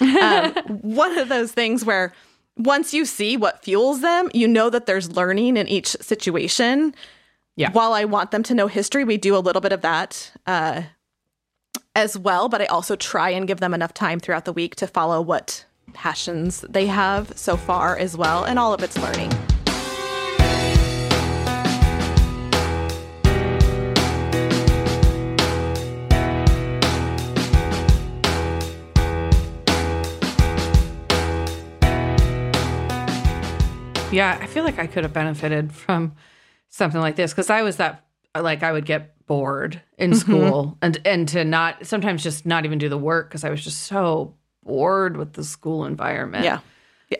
um, 0.00 0.52
one 0.82 1.18
of 1.18 1.28
those 1.28 1.50
things 1.50 1.84
where 1.84 2.12
once 2.56 2.92
you 2.92 3.04
see 3.04 3.36
what 3.36 3.64
fuels 3.64 4.00
them, 4.00 4.30
you 4.34 4.46
know 4.46 4.70
that 4.70 4.86
there's 4.86 5.10
learning 5.10 5.56
in 5.56 5.68
each 5.68 5.88
situation. 5.88 6.94
Yeah. 7.56 7.72
While 7.72 7.92
I 7.92 8.04
want 8.04 8.30
them 8.30 8.42
to 8.44 8.54
know 8.54 8.66
history, 8.66 9.04
we 9.04 9.16
do 9.16 9.36
a 9.36 9.38
little 9.38 9.60
bit 9.60 9.72
of 9.72 9.82
that 9.82 10.32
uh, 10.46 10.82
as 11.94 12.16
well. 12.16 12.48
But 12.48 12.62
I 12.62 12.66
also 12.66 12.96
try 12.96 13.30
and 13.30 13.46
give 13.46 13.60
them 13.60 13.74
enough 13.74 13.94
time 13.94 14.20
throughout 14.20 14.44
the 14.44 14.52
week 14.52 14.76
to 14.76 14.86
follow 14.86 15.20
what 15.20 15.64
passions 15.92 16.64
they 16.68 16.86
have 16.86 17.36
so 17.36 17.56
far 17.56 17.96
as 17.96 18.16
well, 18.16 18.44
and 18.44 18.58
all 18.58 18.72
of 18.72 18.82
it's 18.82 18.96
learning. 18.98 19.30
Yeah, 34.12 34.38
I 34.40 34.46
feel 34.46 34.64
like 34.64 34.78
I 34.78 34.86
could 34.86 35.04
have 35.04 35.12
benefited 35.12 35.72
from 35.72 36.14
something 36.68 37.00
like 37.00 37.16
this 37.16 37.32
because 37.32 37.50
I 37.50 37.62
was 37.62 37.76
that 37.76 38.04
like 38.36 38.62
I 38.62 38.72
would 38.72 38.84
get 38.84 39.14
bored 39.26 39.80
in 39.98 40.10
mm-hmm. 40.10 40.18
school 40.18 40.78
and 40.82 41.00
and 41.04 41.28
to 41.28 41.44
not 41.44 41.86
sometimes 41.86 42.22
just 42.22 42.44
not 42.44 42.64
even 42.64 42.78
do 42.78 42.88
the 42.88 42.98
work 42.98 43.28
because 43.28 43.44
I 43.44 43.50
was 43.50 43.62
just 43.62 43.82
so 43.82 44.34
bored 44.64 45.16
with 45.16 45.34
the 45.34 45.44
school 45.44 45.84
environment. 45.84 46.44
Yeah. 46.44 46.60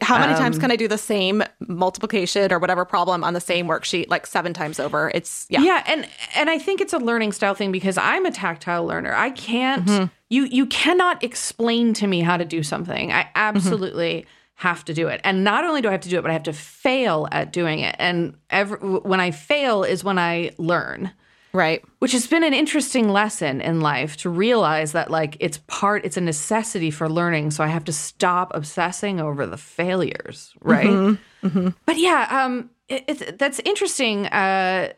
How 0.03 0.21
many 0.21 0.35
um, 0.35 0.39
times 0.39 0.59
can 0.59 0.71
I 0.71 0.77
do 0.77 0.87
the 0.87 0.99
same 0.99 1.43
multiplication 1.67 2.53
or 2.53 2.61
whatever 2.61 2.85
problem 2.85 3.25
on 3.25 3.35
the 3.35 3.41
same 3.41 3.67
worksheet 3.67 4.09
like 4.09 4.25
seven 4.25 4.53
times 4.53 4.79
over? 4.79 5.11
It's 5.13 5.47
yeah. 5.49 5.63
Yeah, 5.63 5.85
and 5.87 6.09
and 6.37 6.49
I 6.49 6.59
think 6.59 6.81
it's 6.81 6.93
a 6.93 6.99
learning 6.99 7.33
style 7.33 7.55
thing 7.55 7.73
because 7.73 7.99
I'm 7.99 8.25
a 8.25 8.31
tactile 8.31 8.85
learner. 8.85 9.13
I 9.13 9.31
can't 9.31 9.87
mm-hmm. 9.87 10.05
you 10.29 10.45
you 10.45 10.67
cannot 10.67 11.25
explain 11.25 11.93
to 11.95 12.07
me 12.07 12.21
how 12.21 12.37
to 12.37 12.45
do 12.45 12.63
something. 12.63 13.13
I 13.13 13.23
mm-hmm. 13.23 13.31
absolutely 13.35 14.21
mm-hmm 14.23 14.31
have 14.61 14.85
to 14.85 14.93
do 14.93 15.09
it. 15.09 15.23
And 15.25 15.43
not 15.43 15.65
only 15.65 15.81
do 15.81 15.89
I 15.89 15.93
have 15.93 16.03
to 16.03 16.11
do 16.11 16.19
it, 16.19 16.23
but 16.23 16.31
I 16.31 16.35
have 16.35 16.43
to 16.43 16.53
fail 16.53 17.27
at 17.33 17.51
doing 17.51 17.79
it. 17.79 17.97
And 17.99 18.35
every, 18.51 18.77
when 18.77 19.19
I 19.19 19.31
fail 19.31 19.85
is 19.85 20.05
when 20.05 20.19
I 20.19 20.51
learn. 20.59 21.13
Right. 21.55 21.83
Which 21.99 22.13
has 22.13 22.27
been 22.27 22.45
an 22.45 22.53
interesting 22.53 23.09
lesson 23.09 23.63
in 23.63 23.81
life 23.81 24.19
to 24.19 24.29
realize 24.29 24.93
that, 24.93 25.11
like, 25.11 25.39
it's 25.41 25.59
part, 25.67 26.05
it's 26.05 26.19
a 26.19 26.21
necessity 26.21 26.91
for 26.91 27.09
learning. 27.09 27.53
So 27.53 27.65
I 27.65 27.69
have 27.69 27.85
to 27.87 27.93
stop 27.93 28.53
obsessing 28.55 29.19
over 29.19 29.47
the 29.47 29.57
failures. 29.57 30.53
Right. 30.61 30.87
Mm-hmm. 30.87 31.47
Mm-hmm. 31.47 31.69
But 31.87 31.97
yeah, 31.99 32.45
um, 32.45 32.69
it, 32.87 33.39
that's 33.39 33.61
interesting. 33.65 34.27
Uh, 34.27 34.93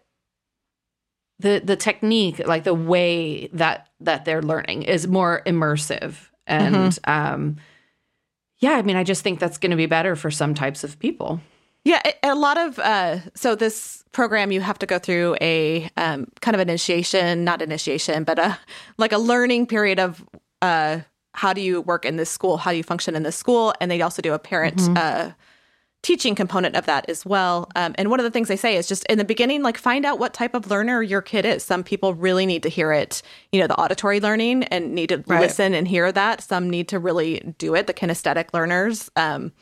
the 1.38 1.62
the 1.64 1.76
technique, 1.76 2.40
like 2.46 2.64
the 2.64 2.74
way 2.74 3.46
that 3.52 3.88
that 4.00 4.24
they're 4.24 4.42
learning, 4.42 4.82
is 4.82 5.06
more 5.06 5.42
immersive 5.46 6.16
and 6.48 6.74
mm-hmm. 6.74 7.10
um, 7.10 7.56
yeah, 8.62 8.72
I 8.72 8.82
mean, 8.82 8.96
I 8.96 9.02
just 9.02 9.22
think 9.22 9.40
that's 9.40 9.58
going 9.58 9.72
to 9.72 9.76
be 9.76 9.86
better 9.86 10.14
for 10.14 10.30
some 10.30 10.54
types 10.54 10.84
of 10.84 10.98
people. 11.00 11.40
Yeah, 11.84 12.00
a 12.22 12.36
lot 12.36 12.56
of 12.56 12.78
uh, 12.78 13.18
so 13.34 13.56
this 13.56 14.04
program 14.12 14.52
you 14.52 14.60
have 14.60 14.78
to 14.78 14.86
go 14.86 15.00
through 15.00 15.36
a 15.40 15.90
um, 15.96 16.28
kind 16.40 16.54
of 16.54 16.60
initiation, 16.60 17.42
not 17.42 17.60
initiation, 17.60 18.22
but 18.22 18.38
a 18.38 18.56
like 18.98 19.10
a 19.10 19.18
learning 19.18 19.66
period 19.66 19.98
of 19.98 20.24
uh, 20.62 21.00
how 21.34 21.52
do 21.52 21.60
you 21.60 21.80
work 21.80 22.04
in 22.04 22.16
this 22.16 22.30
school, 22.30 22.56
how 22.56 22.70
do 22.70 22.76
you 22.76 22.84
function 22.84 23.16
in 23.16 23.24
this 23.24 23.34
school, 23.34 23.74
and 23.80 23.90
they 23.90 24.00
also 24.00 24.22
do 24.22 24.32
a 24.32 24.38
parent 24.38 24.76
mm-hmm. 24.76 24.96
uh, 24.96 25.32
teaching 26.02 26.34
component 26.34 26.74
of 26.74 26.86
that 26.86 27.08
as 27.08 27.24
well. 27.24 27.70
Um, 27.76 27.94
and 27.96 28.10
one 28.10 28.18
of 28.18 28.24
the 28.24 28.30
things 28.30 28.48
they 28.48 28.56
say 28.56 28.76
is 28.76 28.88
just 28.88 29.04
in 29.06 29.18
the 29.18 29.24
beginning, 29.24 29.62
like 29.62 29.78
find 29.78 30.04
out 30.04 30.18
what 30.18 30.34
type 30.34 30.54
of 30.54 30.68
learner 30.68 31.00
your 31.00 31.22
kid 31.22 31.46
is. 31.46 31.62
Some 31.62 31.84
people 31.84 32.12
really 32.14 32.44
need 32.44 32.64
to 32.64 32.68
hear 32.68 32.92
it, 32.92 33.22
you 33.52 33.60
know, 33.60 33.68
the 33.68 33.78
auditory 33.80 34.18
learning 34.18 34.64
and 34.64 34.94
need 34.94 35.10
to 35.10 35.22
right. 35.28 35.40
listen 35.40 35.74
and 35.74 35.86
hear 35.86 36.10
that. 36.10 36.42
Some 36.42 36.68
need 36.68 36.88
to 36.88 36.98
really 36.98 37.54
do 37.58 37.74
it, 37.76 37.86
the 37.86 37.94
kinesthetic 37.94 38.52
learners. 38.52 39.10
Um, 39.14 39.52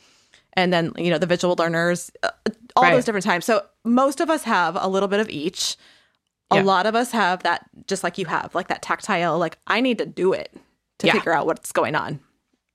and 0.55 0.73
then, 0.73 0.93
you 0.97 1.11
know, 1.11 1.19
the 1.19 1.27
visual 1.27 1.55
learners, 1.59 2.11
uh, 2.23 2.31
all 2.75 2.85
right. 2.85 2.95
those 2.95 3.05
different 3.05 3.25
times. 3.25 3.45
So 3.45 3.63
most 3.85 4.21
of 4.21 4.31
us 4.31 4.43
have 4.45 4.77
a 4.81 4.89
little 4.89 5.09
bit 5.09 5.21
of 5.21 5.29
each. 5.29 5.77
A 6.53 6.65
lot 6.65 6.87
of 6.87 6.97
us 6.97 7.13
have 7.13 7.45
that, 7.45 7.65
just 7.87 8.03
like 8.03 8.19
you 8.19 8.27
have, 8.27 8.57
like 8.57 8.67
that 8.69 8.83
tactile, 8.83 9.39
like 9.39 9.57
I 9.69 9.81
need 9.81 9.99
to 9.99 10.07
do 10.07 10.33
it 10.33 10.53
to 10.99 11.07
yeah. 11.07 11.13
figure 11.13 11.33
out 11.33 11.47
what's 11.47 11.71
going 11.71 11.95
on. 11.95 12.19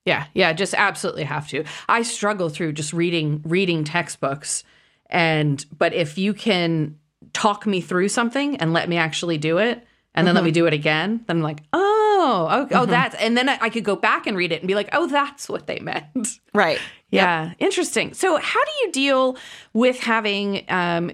Yeah, 0.06 0.26
yeah, 0.34 0.54
just 0.54 0.74
absolutely 0.76 1.24
have 1.24 1.48
to. 1.50 1.66
I 1.90 2.04
struggle 2.04 2.50
through 2.50 2.74
just 2.74 2.94
reading 2.94 3.42
reading 3.44 3.84
textbooks 3.84 4.64
and 5.10 5.66
but 5.78 5.94
if 5.94 6.18
you 6.18 6.34
can 6.34 6.98
talk 7.34 7.66
me 7.66 7.82
through 7.82 8.10
something 8.10 8.58
and 8.58 8.74
let 8.74 8.88
me 8.88 8.98
actually 8.98 9.38
do 9.38 9.58
it 9.58 9.86
and 10.14 10.26
then 10.26 10.32
mm-hmm. 10.32 10.36
let 10.36 10.44
me 10.46 10.52
do 10.52 10.66
it 10.66 10.74
again, 10.74 11.24
then 11.28 11.38
I'm 11.38 11.44
like, 11.44 11.62
"Oh, 11.74 12.48
oh, 12.50 12.66
mm-hmm. 12.66 12.76
oh 12.76 12.86
that's." 12.86 13.16
And 13.16 13.38
then 13.38 13.50
I, 13.50 13.58
I 13.62 13.70
could 13.70 13.84
go 13.84 13.98
back 13.98 14.28
and 14.28 14.38
read 14.38 14.52
it 14.54 14.62
and 14.62 14.68
be 14.68 14.76
like, 14.76 14.90
"Oh, 14.94 15.08
that's 15.08 15.50
what 15.50 15.68
they 15.68 15.80
meant." 15.80 16.40
Right. 16.54 16.80
Yeah, 17.10 17.48
yep. 17.48 17.56
interesting. 17.60 18.14
So, 18.14 18.38
how 18.38 18.64
do 18.64 18.72
you 18.82 18.92
deal 18.92 19.38
with 19.74 20.00
having 20.00 20.64
um 20.70 21.12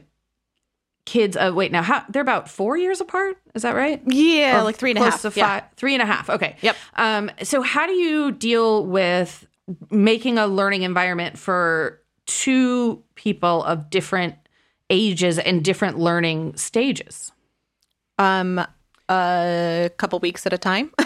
kids 1.05 1.35
uh, 1.35 1.51
wait 1.53 1.71
now 1.71 1.81
how 1.81 2.03
they're 2.09 2.21
about 2.21 2.49
four 2.49 2.77
years 2.77 3.01
apart? 3.01 3.37
Is 3.55 3.63
that 3.63 3.75
right? 3.75 4.01
Yeah 4.05 4.59
or 4.59 4.63
like 4.63 4.77
three 4.77 4.91
and 4.91 4.99
a 4.99 5.03
half 5.03 5.21
to 5.21 5.31
yeah. 5.35 5.47
five 5.47 5.63
three 5.75 5.93
and 5.93 6.01
a 6.01 6.05
half 6.05 6.29
okay. 6.29 6.55
Yep. 6.61 6.75
Um 6.95 7.31
so 7.43 7.61
how 7.61 7.87
do 7.87 7.93
you 7.93 8.31
deal 8.31 8.85
with 8.85 9.47
making 9.89 10.37
a 10.37 10.47
learning 10.47 10.83
environment 10.83 11.37
for 11.37 12.01
two 12.25 13.03
people 13.15 13.63
of 13.63 13.89
different 13.89 14.35
ages 14.89 15.37
and 15.39 15.63
different 15.63 15.97
learning 15.97 16.55
stages? 16.55 17.31
Um 18.17 18.65
a 19.09 19.89
couple 19.97 20.19
weeks 20.19 20.45
at 20.45 20.53
a 20.53 20.57
time. 20.57 20.91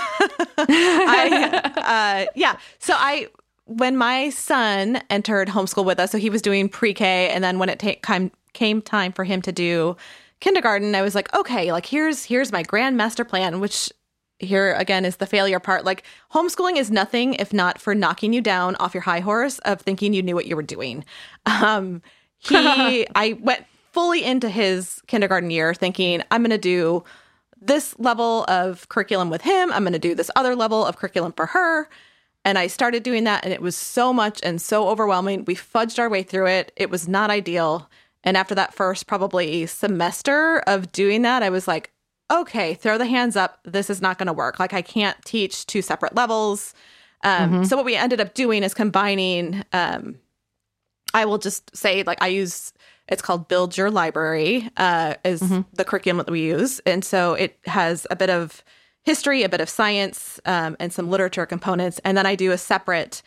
I, 0.57 2.25
uh, 2.27 2.31
yeah 2.35 2.57
so 2.79 2.93
i 2.97 3.27
when 3.65 3.97
my 3.97 4.29
son 4.29 5.01
entered 5.09 5.49
homeschool 5.49 5.85
with 5.85 5.99
us 5.99 6.11
so 6.11 6.17
he 6.17 6.29
was 6.29 6.41
doing 6.41 6.69
pre-k 6.69 7.29
and 7.29 7.43
then 7.43 7.59
when 7.59 7.69
it 7.69 7.79
ta- 7.79 7.95
came 8.03 8.31
came 8.55 8.81
time 8.81 9.11
for 9.11 9.23
him 9.23 9.41
to 9.43 9.51
do 9.51 9.95
kindergarten, 10.39 10.95
I 10.95 11.01
was 11.01 11.15
like, 11.15 11.33
okay, 11.33 11.71
like 11.71 11.85
here's 11.85 12.25
here's 12.25 12.51
my 12.51 12.63
grand 12.63 12.97
master 12.97 13.23
plan, 13.23 13.59
which 13.59 13.91
here 14.39 14.73
again 14.73 15.05
is 15.05 15.17
the 15.17 15.25
failure 15.25 15.59
part. 15.59 15.85
Like 15.85 16.03
homeschooling 16.33 16.77
is 16.77 16.91
nothing 16.91 17.35
if 17.35 17.53
not 17.53 17.79
for 17.79 17.95
knocking 17.95 18.33
you 18.33 18.41
down 18.41 18.75
off 18.75 18.93
your 18.93 19.01
high 19.01 19.21
horse 19.21 19.59
of 19.59 19.81
thinking 19.81 20.13
you 20.13 20.21
knew 20.21 20.35
what 20.35 20.45
you 20.45 20.55
were 20.55 20.63
doing. 20.63 21.05
Um, 21.45 22.01
he, 22.37 23.07
I 23.15 23.37
went 23.41 23.65
fully 23.91 24.23
into 24.23 24.49
his 24.49 25.01
kindergarten 25.07 25.49
year 25.49 25.73
thinking 25.73 26.21
I'm 26.31 26.41
going 26.41 26.51
to 26.51 26.57
do 26.57 27.03
this 27.59 27.97
level 27.97 28.43
of 28.47 28.87
curriculum 28.89 29.29
with 29.29 29.41
him. 29.41 29.71
I'm 29.71 29.83
going 29.83 29.93
to 29.93 29.99
do 29.99 30.13
this 30.13 30.29
other 30.35 30.55
level 30.55 30.85
of 30.85 30.97
curriculum 30.97 31.31
for 31.31 31.47
her. 31.47 31.89
And 32.43 32.59
I 32.59 32.67
started 32.67 33.01
doing 33.01 33.23
that, 33.23 33.43
and 33.43 33.51
it 33.51 33.61
was 33.61 33.75
so 33.75 34.13
much 34.13 34.39
and 34.43 34.61
so 34.61 34.89
overwhelming. 34.89 35.45
We 35.45 35.55
fudged 35.55 35.97
our 35.97 36.07
way 36.07 36.21
through 36.21 36.45
it. 36.45 36.71
It 36.75 36.91
was 36.91 37.07
not 37.07 37.31
ideal. 37.31 37.89
And 38.25 38.35
after 38.35 38.55
that 38.55 38.73
first 38.73 39.07
probably 39.07 39.65
semester 39.67 40.59
of 40.67 40.91
doing 40.91 41.21
that, 41.21 41.43
I 41.43 41.49
was 41.49 41.67
like, 41.67 41.91
okay, 42.31 42.73
throw 42.73 42.97
the 42.97 43.05
hands 43.05 43.35
up. 43.35 43.59
This 43.63 43.89
is 43.89 44.01
not 44.01 44.17
going 44.17 44.27
to 44.27 44.33
work. 44.33 44.59
Like, 44.59 44.73
I 44.73 44.81
can't 44.81 45.15
teach 45.23 45.67
two 45.67 45.83
separate 45.83 46.15
levels. 46.15 46.73
Um, 47.23 47.51
mm-hmm. 47.51 47.63
So, 47.65 47.75
what 47.77 47.85
we 47.85 47.95
ended 47.95 48.19
up 48.19 48.33
doing 48.33 48.63
is 48.63 48.73
combining, 48.73 49.63
um, 49.71 50.15
I 51.13 51.25
will 51.25 51.37
just 51.37 51.75
say, 51.77 52.01
like, 52.03 52.21
I 52.21 52.27
use 52.27 52.73
it's 53.07 53.21
called 53.21 53.47
Build 53.47 53.77
Your 53.77 53.91
Library, 53.91 54.67
uh, 54.77 55.13
is 55.23 55.39
mm-hmm. 55.39 55.61
the 55.73 55.85
curriculum 55.85 56.17
that 56.17 56.31
we 56.31 56.41
use. 56.41 56.79
And 56.87 57.05
so 57.05 57.35
it 57.35 57.59
has 57.65 58.07
a 58.09 58.15
bit 58.15 58.31
of 58.31 58.63
history, 59.03 59.43
a 59.43 59.49
bit 59.49 59.61
of 59.61 59.69
science, 59.69 60.39
um, 60.45 60.75
and 60.79 60.91
some 60.91 61.11
literature 61.11 61.45
components. 61.45 62.01
And 62.03 62.17
then 62.17 62.25
I 62.25 62.33
do 62.33 62.51
a 62.51 62.57
separate 62.57 63.21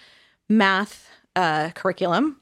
math 0.49 1.09
uh, 1.37 1.71
curriculum 1.77 2.41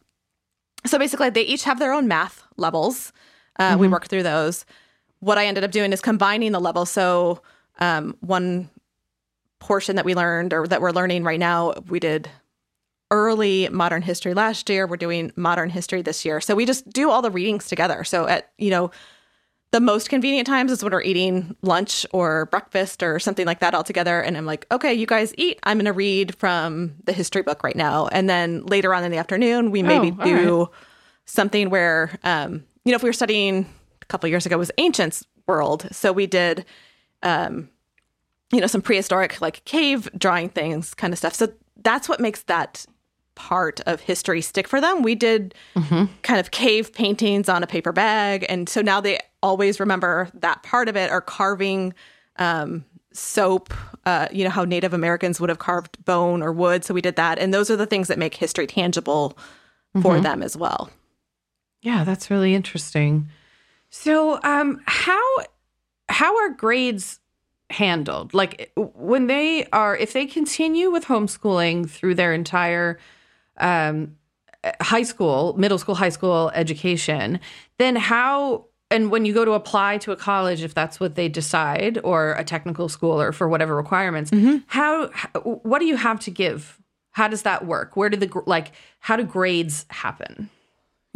so 0.87 0.99
basically, 0.99 1.31
they 1.31 1.43
each 1.43 1.65
have 1.65 1.79
their 1.79 1.93
own 1.93 2.09
math 2.09 2.46
levels. 2.57 3.13
Uh, 3.59 3.71
mm-hmm. 3.71 3.81
We 3.81 3.89
work 3.89 4.09
through 4.09 4.23
those. 4.23 4.65
What 5.21 5.39
I 5.39 5.47
ended 5.47 5.65
up 5.65 5.71
doing 5.71 5.93
is 5.93 6.01
combining 6.01 6.53
the 6.53 6.61
levels. 6.61 6.91
So 6.91 7.41
um, 7.79 8.17
one 8.21 8.71
portion 9.59 9.97
that 9.97 10.05
we 10.05 10.15
learned 10.15 10.53
or 10.53 10.67
that 10.67 10.81
we're 10.81 10.93
learning 10.93 11.25
right 11.25 11.41
now, 11.41 11.73
we 11.89 11.99
did 12.01 12.29
early 13.11 13.69
modern 13.69 14.03
history 14.03 14.35
last 14.35 14.69
year. 14.69 14.87
We're 14.87 14.97
doing 14.97 15.33
modern 15.37 15.71
history 15.71 16.03
this 16.03 16.25
year. 16.25 16.41
So 16.41 16.55
we 16.55 16.67
just 16.67 16.89
do 16.91 17.11
all 17.11 17.23
the 17.23 17.31
readings 17.31 17.67
together. 17.67 18.05
So 18.05 18.27
at 18.27 18.51
you 18.59 18.71
know 18.71 18.91
the 19.73 19.81
most 19.81 20.09
convenient 20.09 20.47
times 20.47 20.71
is 20.71 20.83
when 20.83 20.93
we're 20.93 21.03
eating 21.03 21.57
lunch 21.63 22.07
or 22.13 22.47
breakfast 22.47 23.03
or 23.03 23.19
something 23.19 23.47
like 23.47 23.61
that 23.61 23.75
all 23.75 23.85
together. 23.85 24.21
And 24.21 24.37
I'm 24.37 24.47
like, 24.47 24.67
okay, 24.71 24.95
you 24.95 25.07
guys 25.07 25.35
eat. 25.37 25.59
I'm 25.65 25.77
going 25.77 25.87
to 25.87 25.93
read 25.93 26.35
from 26.37 26.95
the 27.05 27.13
history 27.13 27.43
book 27.43 27.63
right 27.65 27.77
now. 27.77 28.07
And 28.09 28.31
then 28.31 28.65
later 28.65 28.95
on 28.95 29.05
in 29.05 29.11
the 29.11 29.19
afternoon, 29.19 29.73
we 29.73 29.83
maybe 29.83 30.17
oh, 30.19 30.25
do 30.25 30.59
right. 30.61 30.69
Something 31.27 31.71
where, 31.71 32.19
um, 32.25 32.65
you 32.85 32.93
know, 32.93 32.97
if 32.97 33.03
we 33.03 33.09
were 33.09 33.13
studying 33.15 33.67
a 34.01 34.05
couple 34.07 34.29
years 34.29 34.47
ago, 34.47 34.57
was 34.57 34.71
Ancients 34.79 35.27
World. 35.47 35.87
So 35.93 36.13
we 36.13 36.27
did, 36.27 36.65
um, 37.23 37.69
you 38.53 38.61
know, 38.61 38.67
some 38.67 38.83
prehistoric 38.83 39.41
like 39.41 39.65
cave 39.65 40.09
drawing 40.17 40.49
things 40.49 40.95
kind 40.95 41.13
of 41.13 41.19
stuff. 41.19 41.35
So 41.35 41.53
that's 41.83 42.09
what 42.09 42.21
makes 42.21 42.43
that 42.45 42.87
part 43.35 43.81
of 43.87 44.01
history 44.01 44.41
stick 44.41 44.67
for 44.67 44.81
them. 44.81 45.03
We 45.03 45.15
did 45.15 45.55
mm-hmm. 45.75 46.07
kind 46.23 46.41
of 46.41 46.51
cave 46.51 46.93
paintings 46.93 47.49
on 47.49 47.63
a 47.63 47.67
paper 47.67 47.93
bag. 47.93 48.47
And 48.49 48.69
so 48.69 48.81
now 48.81 49.01
they 49.01 49.21
always 49.43 49.79
remember 49.79 50.29
that 50.35 50.63
part 50.63 50.89
of 50.89 50.97
it 50.97 51.11
or 51.11 51.21
carving 51.21 51.93
um, 52.37 52.85
soap, 53.13 53.75
uh, 54.05 54.29
you 54.33 54.43
know, 54.43 54.51
how 54.51 54.65
Native 54.65 54.95
Americans 54.95 55.39
would 55.39 55.51
have 55.51 55.59
carved 55.59 56.03
bone 56.05 56.43
or 56.43 56.53
wood. 56.53 56.85
So 56.85 56.95
we 56.95 57.03
did 57.03 57.17
that. 57.17 57.39
And 57.39 57.53
those 57.53 57.71
are 57.71 57.77
the 57.77 57.87
things 57.87 58.09
that 58.09 58.19
make 58.19 58.35
history 58.35 58.67
tangible 58.67 59.37
for 60.01 60.15
mm-hmm. 60.15 60.23
them 60.23 60.43
as 60.43 60.57
well. 60.57 60.91
Yeah, 61.87 62.03
that's 62.03 62.33
really 62.33 62.53
interesting. 62.53 63.29
So, 63.91 64.41
um, 64.43 64.81
how 64.87 65.23
how 66.09 66.37
are 66.37 66.51
grades 66.51 67.21
handled? 67.71 68.35
Like 68.35 68.73
when 68.75 69.29
they 69.29 69.67
are, 69.67 69.97
if 69.97 70.13
they 70.13 70.27
continue 70.27 70.91
with 70.91 71.05
homeschooling 71.05 71.89
through 71.89 72.17
their 72.17 72.35
entire 72.35 72.99
um, 73.59 74.17
high 74.81 75.05
school, 75.05 75.55
middle 75.57 75.79
school, 75.79 75.95
high 75.95 76.09
school 76.09 76.51
education, 76.57 77.39
then 77.79 77.95
how 77.95 78.65
and 78.91 79.13
when 79.13 79.25
you 79.25 79.33
go 79.33 79.45
to 79.45 79.53
apply 79.53 79.99
to 79.99 80.11
a 80.11 80.17
college 80.17 80.65
if 80.65 80.75
that's 80.75 80.99
what 80.99 81.15
they 81.15 81.29
decide 81.29 82.01
or 82.03 82.33
a 82.33 82.43
technical 82.43 82.89
school 82.89 83.23
or 83.23 83.31
for 83.31 83.49
whatever 83.49 83.77
requirements 83.77 84.33
mm-hmm. 84.33 84.57
how, 84.67 85.09
how, 85.13 85.29
what 85.41 85.79
do 85.81 85.87
you 85.87 85.97
have 85.97 86.21
to 86.21 86.31
give 86.31 86.81
how 87.11 87.27
does 87.27 87.43
that 87.43 87.67
work 87.67 87.97
where 87.97 88.09
do 88.09 88.17
the 88.17 88.43
like 88.47 88.71
how 89.01 89.17
do 89.17 89.25
grades 89.25 89.87
happen 89.91 90.49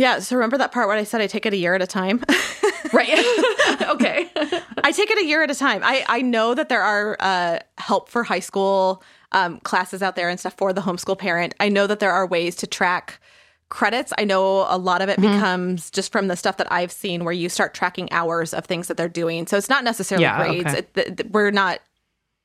yeah 0.01 0.19
so 0.19 0.37
remember 0.37 0.59
that 0.59 0.73
part 0.73 0.89
where 0.89 0.97
i 0.97 1.05
said 1.05 1.21
i 1.21 1.27
take 1.27 1.47
it 1.47 1.53
a 1.53 1.57
year 1.57 1.75
at 1.75 1.83
a 1.83 1.87
time 1.87 2.23
right 2.93 3.09
okay 3.89 4.31
i 4.85 4.93
take 4.93 5.11
it 5.11 5.19
a 5.19 5.25
year 5.25 5.43
at 5.43 5.51
a 5.51 5.55
time 5.55 5.81
i 5.85 6.05
i 6.09 6.21
know 6.23 6.55
that 6.55 6.69
there 6.69 6.83
are 6.83 7.17
uh, 7.21 7.59
help 7.79 8.09
for 8.09 8.25
high 8.25 8.41
school 8.41 9.03
um, 9.33 9.61
classes 9.61 10.03
out 10.03 10.17
there 10.17 10.29
and 10.29 10.39
stuff 10.39 10.55
for 10.57 10.73
the 10.73 10.81
homeschool 10.81 11.19
parent. 11.19 11.55
I 11.61 11.69
know 11.69 11.87
that 11.87 12.01
there 12.01 12.13
are 12.13 12.27
ways 12.27 12.57
to 12.57 12.67
track 12.67 13.21
credits. 13.69 14.13
I 14.19 14.25
know 14.25 14.67
a 14.69 14.77
lot 14.79 15.03
of 15.03 15.09
it 15.09 15.19
mm-hmm. 15.19 15.35
becomes 15.35 15.91
just 15.91 16.11
from 16.11 16.27
the 16.27 16.37
stuff 16.37 16.57
that 16.57 16.71
I've 16.73 16.91
seen 16.91 17.25
where 17.25 17.33
you 17.33 17.49
start 17.49 17.73
tracking 17.73 18.11
hours 18.13 18.53
of 18.53 18.65
things 18.65 18.89
that 18.89 18.97
they're 18.97 19.09
doing. 19.09 19.47
So 19.47 19.57
it's 19.57 19.69
not 19.69 19.85
necessarily 19.85 20.25
yeah, 20.25 20.45
grades. 20.45 20.75
Okay. 20.75 21.03
It, 21.03 21.31
we're 21.31 21.53
not 21.53 21.81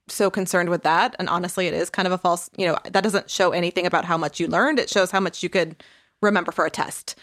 so 0.08 0.30
concerned 0.30 0.70
with 0.70 0.84
that. 0.84 1.16
And 1.18 1.28
honestly, 1.28 1.66
it 1.66 1.74
is 1.74 1.90
kind 1.90 2.06
of 2.06 2.12
a 2.12 2.20
false, 2.20 2.50
you 2.58 2.68
know, 2.68 2.78
that 2.84 3.04
doesn't 3.04 3.32
show 3.32 3.52
anything 3.52 3.88
about 3.88 4.06
how 4.06 4.18
much 4.18 4.40
you 4.40 4.48
learned. 4.48 4.78
It 4.78 4.90
shows 4.90 5.10
how 5.10 5.20
much 5.20 5.42
you 5.42 5.50
could 5.50 5.84
remember 6.22 6.52
for 6.52 6.68
a 6.68 6.70
test. 6.70 7.16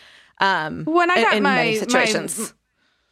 Um, 0.43 0.85
when 0.85 1.11
I 1.11 1.23
got 1.23 1.37
in, 1.37 1.43
my, 1.43 1.55
many 1.55 1.77
situations. 1.77 2.39
My, 2.39 2.47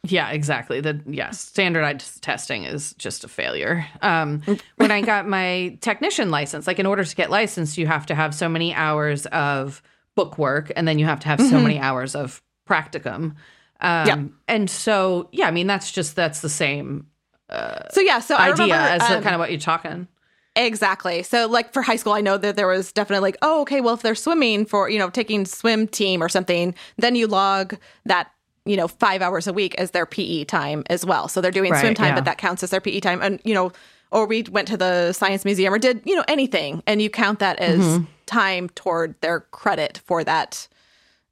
yeah, 0.03 0.29
exactly. 0.31 0.81
The 0.81 0.99
yes, 1.05 1.39
standardized 1.39 2.21
testing 2.21 2.65
is 2.65 2.93
just 2.95 3.23
a 3.23 3.27
failure. 3.27 3.85
Um, 4.01 4.41
when 4.75 4.91
I 4.91 5.01
got 5.01 5.27
my 5.27 5.77
technician 5.81 6.29
license, 6.29 6.67
like 6.67 6.79
in 6.79 6.85
order 6.85 7.03
to 7.03 7.15
get 7.15 7.29
licensed, 7.29 7.77
you 7.77 7.87
have 7.87 8.05
to 8.07 8.15
have 8.15 8.35
so 8.35 8.49
many 8.49 8.73
hours 8.73 9.27
of 9.27 9.81
book 10.15 10.37
work, 10.37 10.71
and 10.75 10.87
then 10.87 10.99
you 10.99 11.05
have 11.05 11.19
to 11.21 11.27
have 11.27 11.39
mm-hmm. 11.39 11.51
so 11.51 11.61
many 11.61 11.79
hours 11.79 12.15
of 12.15 12.41
practicum. 12.67 13.35
Um, 13.79 14.07
yeah. 14.07 14.23
And 14.47 14.69
so, 14.69 15.29
yeah, 15.31 15.47
I 15.47 15.51
mean, 15.51 15.67
that's 15.67 15.91
just 15.91 16.15
that's 16.15 16.41
the 16.41 16.49
same. 16.49 17.07
Uh, 17.49 17.87
so 17.91 18.01
yeah, 18.01 18.19
so 18.19 18.35
idea 18.35 18.65
remember, 18.65 18.75
as 18.75 19.01
um, 19.03 19.23
kind 19.23 19.35
of 19.35 19.39
what 19.39 19.51
you're 19.51 19.59
talking. 19.59 20.07
Exactly. 20.55 21.23
So, 21.23 21.47
like 21.47 21.71
for 21.71 21.81
high 21.81 21.95
school, 21.95 22.13
I 22.13 22.21
know 22.21 22.37
that 22.37 22.55
there 22.57 22.67
was 22.67 22.91
definitely 22.91 23.21
like, 23.21 23.37
oh, 23.41 23.61
okay, 23.61 23.79
well, 23.79 23.93
if 23.93 24.01
they're 24.01 24.15
swimming 24.15 24.65
for, 24.65 24.89
you 24.89 24.99
know, 24.99 25.09
taking 25.09 25.45
swim 25.45 25.87
team 25.87 26.21
or 26.21 26.27
something, 26.27 26.75
then 26.97 27.15
you 27.15 27.27
log 27.27 27.75
that 28.05 28.31
you 28.65 28.77
know, 28.77 28.87
five 28.87 29.21
hours 29.21 29.47
a 29.47 29.53
week 29.53 29.73
as 29.75 29.91
their 29.91 30.05
PE 30.05 30.43
time 30.43 30.83
as 30.87 31.05
well. 31.05 31.27
So 31.27 31.41
they're 31.41 31.51
doing 31.51 31.71
right, 31.71 31.81
swim 31.81 31.93
time, 31.95 32.09
yeah. 32.09 32.15
but 32.15 32.25
that 32.25 32.37
counts 32.37 32.61
as 32.61 32.69
their 32.69 32.81
PE 32.81 32.99
time. 32.99 33.21
And, 33.21 33.41
you 33.43 33.53
know, 33.53 33.71
or 34.11 34.25
we 34.27 34.43
went 34.43 34.67
to 34.67 34.77
the 34.77 35.13
science 35.13 35.45
museum 35.45 35.73
or 35.73 35.79
did, 35.79 36.01
you 36.05 36.15
know, 36.15 36.23
anything. 36.27 36.83
And 36.85 37.01
you 37.01 37.09
count 37.09 37.39
that 37.39 37.57
as 37.59 37.79
mm-hmm. 37.79 38.03
time 38.27 38.69
toward 38.69 39.19
their 39.21 39.39
credit 39.39 40.01
for 40.05 40.23
that 40.23 40.67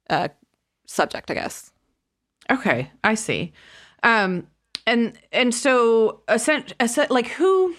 uh, 0.08 0.28
subject, 0.86 1.30
I 1.30 1.34
guess. 1.34 1.70
Okay, 2.50 2.90
I 3.04 3.14
see. 3.14 3.52
Um, 4.02 4.46
and 4.86 5.12
and 5.30 5.54
so, 5.54 6.22
like, 7.10 7.28
who? 7.28 7.76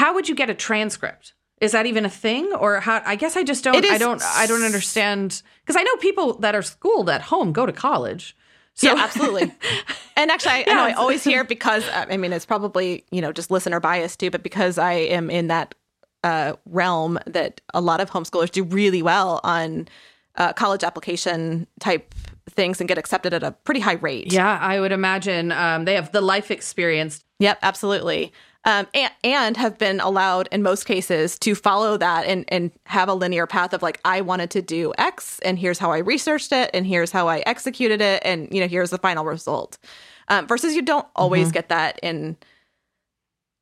How 0.00 0.14
would 0.14 0.30
you 0.30 0.34
get 0.34 0.48
a 0.48 0.54
transcript? 0.54 1.34
Is 1.60 1.72
that 1.72 1.84
even 1.84 2.06
a 2.06 2.08
thing, 2.08 2.54
or 2.54 2.80
how? 2.80 3.02
I 3.04 3.16
guess 3.16 3.36
I 3.36 3.44
just 3.44 3.62
don't. 3.62 3.84
I 3.84 3.98
don't. 3.98 4.22
I 4.22 4.46
don't 4.46 4.62
understand 4.62 5.42
because 5.60 5.76
I 5.76 5.82
know 5.82 5.94
people 5.96 6.38
that 6.38 6.54
are 6.54 6.62
schooled 6.62 7.10
at 7.10 7.20
home 7.20 7.52
go 7.52 7.66
to 7.66 7.72
college. 7.72 8.34
So. 8.72 8.86
Yeah, 8.86 9.02
absolutely. 9.02 9.52
and 10.16 10.30
actually, 10.30 10.52
I, 10.52 10.64
yeah. 10.66 10.72
I, 10.72 10.74
know 10.74 10.84
I 10.84 10.92
always 10.94 11.22
hear 11.22 11.44
because 11.44 11.86
I 11.92 12.16
mean 12.16 12.32
it's 12.32 12.46
probably 12.46 13.04
you 13.10 13.20
know 13.20 13.30
just 13.30 13.50
listener 13.50 13.78
bias 13.78 14.16
too, 14.16 14.30
but 14.30 14.42
because 14.42 14.78
I 14.78 14.94
am 14.94 15.28
in 15.28 15.48
that 15.48 15.74
uh, 16.24 16.54
realm 16.64 17.18
that 17.26 17.60
a 17.74 17.82
lot 17.82 18.00
of 18.00 18.10
homeschoolers 18.10 18.50
do 18.50 18.64
really 18.64 19.02
well 19.02 19.38
on 19.44 19.86
uh, 20.36 20.54
college 20.54 20.82
application 20.82 21.66
type 21.78 22.14
things 22.48 22.80
and 22.80 22.88
get 22.88 22.96
accepted 22.96 23.34
at 23.34 23.42
a 23.42 23.52
pretty 23.52 23.80
high 23.80 24.00
rate. 24.00 24.32
Yeah, 24.32 24.58
I 24.58 24.80
would 24.80 24.92
imagine 24.92 25.52
um, 25.52 25.84
they 25.84 25.94
have 25.94 26.10
the 26.12 26.22
life 26.22 26.50
experience. 26.50 27.22
Yep, 27.38 27.58
absolutely. 27.60 28.32
Um, 28.66 28.86
and, 28.92 29.10
and 29.24 29.56
have 29.56 29.78
been 29.78 30.00
allowed 30.00 30.46
in 30.52 30.62
most 30.62 30.84
cases 30.84 31.38
to 31.38 31.54
follow 31.54 31.96
that 31.96 32.26
and, 32.26 32.44
and 32.48 32.70
have 32.84 33.08
a 33.08 33.14
linear 33.14 33.46
path 33.46 33.72
of 33.72 33.82
like, 33.82 33.98
I 34.04 34.20
wanted 34.20 34.50
to 34.50 34.60
do 34.60 34.92
X 34.98 35.38
and 35.38 35.58
here's 35.58 35.78
how 35.78 35.92
I 35.92 35.98
researched 35.98 36.52
it 36.52 36.68
and 36.74 36.86
here's 36.86 37.10
how 37.10 37.26
I 37.26 37.38
executed 37.46 38.02
it. 38.02 38.20
And, 38.22 38.48
you 38.52 38.60
know, 38.60 38.68
here's 38.68 38.90
the 38.90 38.98
final 38.98 39.24
result. 39.24 39.78
Um, 40.28 40.46
versus 40.46 40.74
you 40.74 40.82
don't 40.82 41.06
always 41.16 41.46
mm-hmm. 41.48 41.54
get 41.54 41.68
that 41.70 41.98
in, 42.02 42.36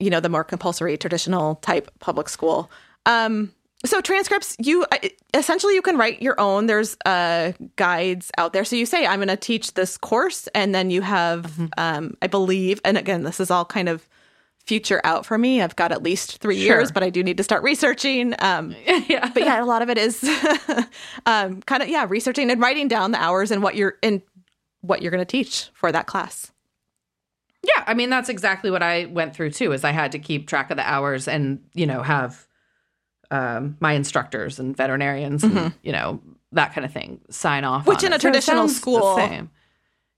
you 0.01 0.11
know, 0.11 0.19
the 0.19 0.29
more 0.29 0.43
compulsory 0.43 0.97
traditional 0.97 1.55
type 1.57 1.93
public 2.01 2.29
school. 2.29 2.69
Um, 3.07 3.53
so 3.85 4.01
transcripts 4.01 4.57
you 4.59 4.85
essentially 5.35 5.75
you 5.75 5.83
can 5.83 5.97
write 5.97 6.21
your 6.21 6.39
own 6.41 6.67
there's 6.67 6.97
uh 7.07 7.53
guides 7.77 8.31
out 8.37 8.53
there 8.53 8.65
so 8.65 8.75
you 8.75 8.85
say 8.85 9.07
i'm 9.07 9.19
going 9.19 9.29
to 9.29 9.37
teach 9.37 9.75
this 9.75 9.97
course 9.97 10.49
and 10.49 10.75
then 10.75 10.91
you 10.91 11.01
have 11.01 11.43
mm-hmm. 11.43 11.67
um 11.79 12.17
i 12.21 12.27
believe 12.27 12.81
and 12.85 12.99
again 12.99 13.23
this 13.23 13.39
is 13.39 13.51
all 13.51 13.65
kind 13.65 13.89
of 13.89 14.09
future 14.69 15.01
out 15.03 15.25
for 15.25 15.39
me 15.39 15.62
i've 15.62 15.75
got 15.77 15.91
at 15.91 16.03
least 16.03 16.39
three 16.39 16.59
sure. 16.59 16.77
years 16.77 16.93
but 16.93 17.03
i 17.03 17.09
do 17.09 17.25
need 17.25 17.39
to 17.39 17.43
start 17.43 17.62
researching 17.62 18.35
um 18.41 18.77
yeah 19.09 19.31
but 19.33 19.43
yeah 19.43 19.62
a 19.62 19.64
lot 19.64 19.81
of 19.81 19.89
it 19.89 19.97
is 19.97 20.23
um 21.27 21.62
kind 21.62 21.83
of 21.83 21.89
yeah 21.89 22.07
researching 22.09 22.51
and 22.51 22.61
writing 22.61 22.87
down 22.87 23.11
the 23.11 23.21
hours 23.21 23.51
and 23.51 23.62
what 23.62 23.75
you're 23.75 23.97
in 24.03 24.23
what 24.83 25.01
you're 25.01 25.11
going 25.11 25.21
to 25.21 25.25
teach 25.25 25.71
for 25.73 25.91
that 25.91 26.07
class 26.07 26.53
yeah 27.64 27.83
i 27.87 27.95
mean 27.95 28.11
that's 28.11 28.29
exactly 28.29 28.71
what 28.71 28.83
i 28.83 29.07
went 29.07 29.35
through 29.35 29.51
too 29.51 29.73
is 29.73 29.85
i 29.85 29.91
had 29.91 30.12
to 30.12 30.19
keep 30.19 30.47
track 30.47 30.71
of 30.71 30.77
the 30.77 30.89
hours 30.89 31.27
and 31.27 31.61
you 31.73 31.87
know 31.87 32.03
have 32.03 32.47
um, 33.31 33.77
my 33.81 33.93
instructors 33.93 34.59
and 34.59 34.77
veterinarians, 34.77 35.43
mm-hmm. 35.43 35.57
and, 35.57 35.75
you 35.83 35.93
know, 35.93 36.21
that 36.53 36.73
kind 36.73 36.85
of 36.85 36.93
thing, 36.93 37.21
sign 37.31 37.64
off. 37.64 37.87
Which 37.87 38.03
in 38.03 38.12
it. 38.12 38.16
a 38.16 38.19
traditional 38.19 38.69
school, 38.69 39.16
same. 39.16 39.51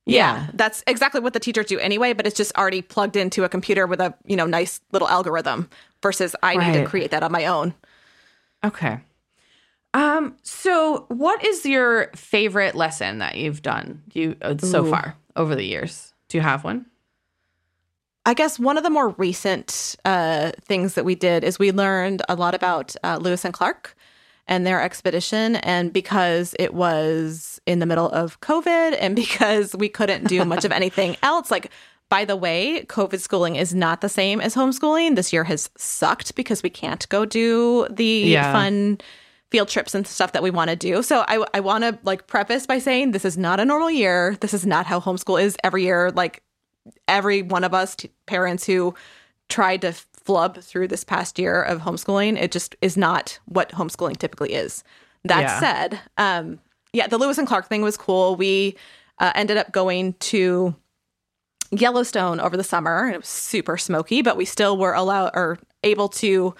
Yeah, 0.06 0.16
yeah, 0.16 0.46
that's 0.54 0.82
exactly 0.86 1.20
what 1.20 1.34
the 1.34 1.40
teachers 1.40 1.66
do 1.66 1.78
anyway, 1.78 2.12
but 2.14 2.26
it's 2.26 2.36
just 2.36 2.56
already 2.56 2.82
plugged 2.82 3.16
into 3.16 3.44
a 3.44 3.48
computer 3.48 3.86
with 3.86 4.00
a 4.00 4.14
you 4.24 4.36
know 4.36 4.46
nice 4.46 4.80
little 4.92 5.08
algorithm. 5.08 5.68
Versus, 6.02 6.34
I 6.42 6.56
right. 6.56 6.72
need 6.72 6.80
to 6.80 6.86
create 6.86 7.10
that 7.10 7.22
on 7.22 7.30
my 7.30 7.44
own. 7.46 7.74
Okay. 8.64 9.00
Um. 9.92 10.36
So, 10.42 11.04
what 11.08 11.44
is 11.44 11.66
your 11.66 12.10
favorite 12.14 12.74
lesson 12.74 13.18
that 13.18 13.36
you've 13.36 13.62
done 13.62 14.02
you 14.12 14.36
uh, 14.40 14.56
so 14.58 14.84
Ooh. 14.84 14.90
far 14.90 15.16
over 15.36 15.54
the 15.54 15.64
years? 15.64 16.14
Do 16.28 16.38
you 16.38 16.42
have 16.42 16.64
one? 16.64 16.86
I 18.26 18.34
guess 18.34 18.58
one 18.58 18.76
of 18.76 18.84
the 18.84 18.90
more 18.90 19.10
recent 19.10 19.96
uh, 20.04 20.52
things 20.62 20.94
that 20.94 21.04
we 21.04 21.14
did 21.14 21.42
is 21.42 21.58
we 21.58 21.72
learned 21.72 22.22
a 22.28 22.34
lot 22.34 22.54
about 22.54 22.94
uh, 23.02 23.18
Lewis 23.20 23.44
and 23.44 23.54
Clark 23.54 23.96
and 24.50 24.66
their 24.66 24.82
expedition. 24.82 25.56
And 25.56 25.92
because 25.92 26.54
it 26.58 26.74
was 26.74 27.60
in 27.64 27.78
the 27.78 27.86
middle 27.86 28.10
of 28.10 28.38
COVID 28.40 28.98
and 29.00 29.16
because 29.24 29.74
we 29.74 29.88
couldn't 29.88 30.26
do 30.26 30.44
much 30.44 30.66
of 30.66 30.72
anything 30.80 31.16
else, 31.22 31.50
like, 31.50 31.70
by 32.10 32.24
the 32.24 32.36
way, 32.36 32.84
COVID 32.88 33.20
schooling 33.20 33.54
is 33.54 33.72
not 33.72 34.00
the 34.00 34.08
same 34.08 34.40
as 34.40 34.54
homeschooling. 34.54 35.14
This 35.14 35.32
year 35.32 35.44
has 35.44 35.70
sucked 35.78 36.34
because 36.34 36.62
we 36.62 36.68
can't 36.68 37.08
go 37.08 37.24
do 37.24 37.86
the 37.88 38.04
yeah. 38.04 38.52
fun 38.52 38.98
field 39.52 39.68
trips 39.68 39.94
and 39.94 40.06
stuff 40.06 40.32
that 40.32 40.42
we 40.42 40.50
want 40.50 40.70
to 40.70 40.76
do. 40.76 41.04
So 41.04 41.24
I, 41.28 41.44
I 41.54 41.60
want 41.60 41.84
to 41.84 41.98
like 42.02 42.26
preface 42.26 42.66
by 42.66 42.80
saying 42.80 43.12
this 43.12 43.24
is 43.24 43.38
not 43.38 43.60
a 43.60 43.64
normal 43.64 43.90
year. 43.90 44.36
This 44.40 44.52
is 44.52 44.66
not 44.66 44.86
how 44.86 45.00
homeschool 45.00 45.40
is 45.40 45.56
every 45.62 45.84
year. 45.84 46.10
Like 46.10 46.42
every 47.06 47.42
one 47.42 47.62
of 47.62 47.74
us 47.74 47.94
t- 47.94 48.10
parents 48.26 48.66
who 48.66 48.94
tried 49.48 49.82
to 49.82 49.92
flub 50.24 50.58
through 50.58 50.88
this 50.88 51.04
past 51.04 51.38
year 51.38 51.62
of 51.62 51.80
homeschooling, 51.80 52.40
it 52.40 52.52
just 52.52 52.76
is 52.80 52.96
not 52.96 53.38
what 53.46 53.70
homeschooling 53.70 54.16
typically 54.16 54.52
is. 54.52 54.84
That 55.24 55.42
yeah. 55.42 55.60
said, 55.60 56.00
um, 56.18 56.60
yeah, 56.92 57.06
the 57.06 57.18
Lewis 57.18 57.38
and 57.38 57.46
Clark 57.46 57.68
thing 57.68 57.82
was 57.82 57.96
cool. 57.96 58.36
We 58.36 58.76
uh, 59.18 59.32
ended 59.34 59.56
up 59.56 59.72
going 59.72 60.14
to 60.14 60.74
Yellowstone 61.70 62.40
over 62.40 62.56
the 62.56 62.64
summer, 62.64 63.04
and 63.04 63.14
it 63.14 63.18
was 63.18 63.28
super 63.28 63.76
smoky, 63.76 64.22
but 64.22 64.36
we 64.36 64.44
still 64.44 64.76
were 64.76 64.94
allowed 64.94 65.30
or 65.34 65.58
able 65.84 66.08
to 66.08 66.54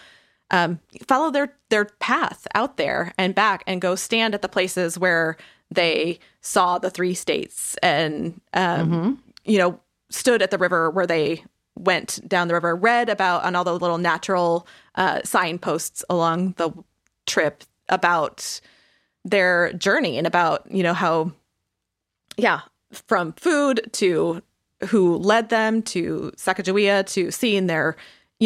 um, 0.51 0.79
follow 1.07 1.31
their 1.31 1.55
their 1.69 1.87
path 1.87 2.47
out 2.55 2.77
there 2.77 3.13
and 3.19 3.35
back, 3.35 3.65
and 3.67 3.81
go 3.81 3.95
stand 3.95 4.35
at 4.35 4.43
the 4.43 4.49
places 4.49 4.99
where 4.99 5.37
they 5.71 6.19
saw 6.41 6.79
the 6.79 6.91
three 6.91 7.15
states, 7.15 7.77
and 7.83 8.41
um, 8.53 8.91
mm-hmm. 8.91 9.13
you 9.45 9.59
know 9.59 9.81
stood 10.11 10.43
at 10.43 10.51
the 10.51 10.59
river 10.59 10.91
where 10.91 11.07
they 11.07 11.45
went 11.77 12.21
down 12.29 12.49
the 12.49 12.55
river, 12.55 12.77
read 12.77 13.09
about 13.09 13.45
on 13.45 13.57
all 13.57 13.65
the 13.65 13.79
little 13.79 13.99
natural 13.99 14.67
uh, 14.95 15.21
signposts 15.25 16.05
along 16.11 16.53
the 16.57 16.71
trip 17.27 17.65
about 17.89 18.61
their 19.25 19.73
journey 19.75 20.19
and 20.19 20.27
about, 20.27 20.71
you 20.71 20.83
know, 20.83 20.95
how, 20.95 21.33
yeah, 22.37 22.61
from 22.93 23.33
food 23.35 23.89
to 23.93 24.43
who 24.89 25.17
led 25.17 25.51
them 25.51 25.83
to 25.83 26.33
Sacagawea 26.37 27.07
to 27.13 27.31
seeing 27.31 27.67
their 27.67 27.97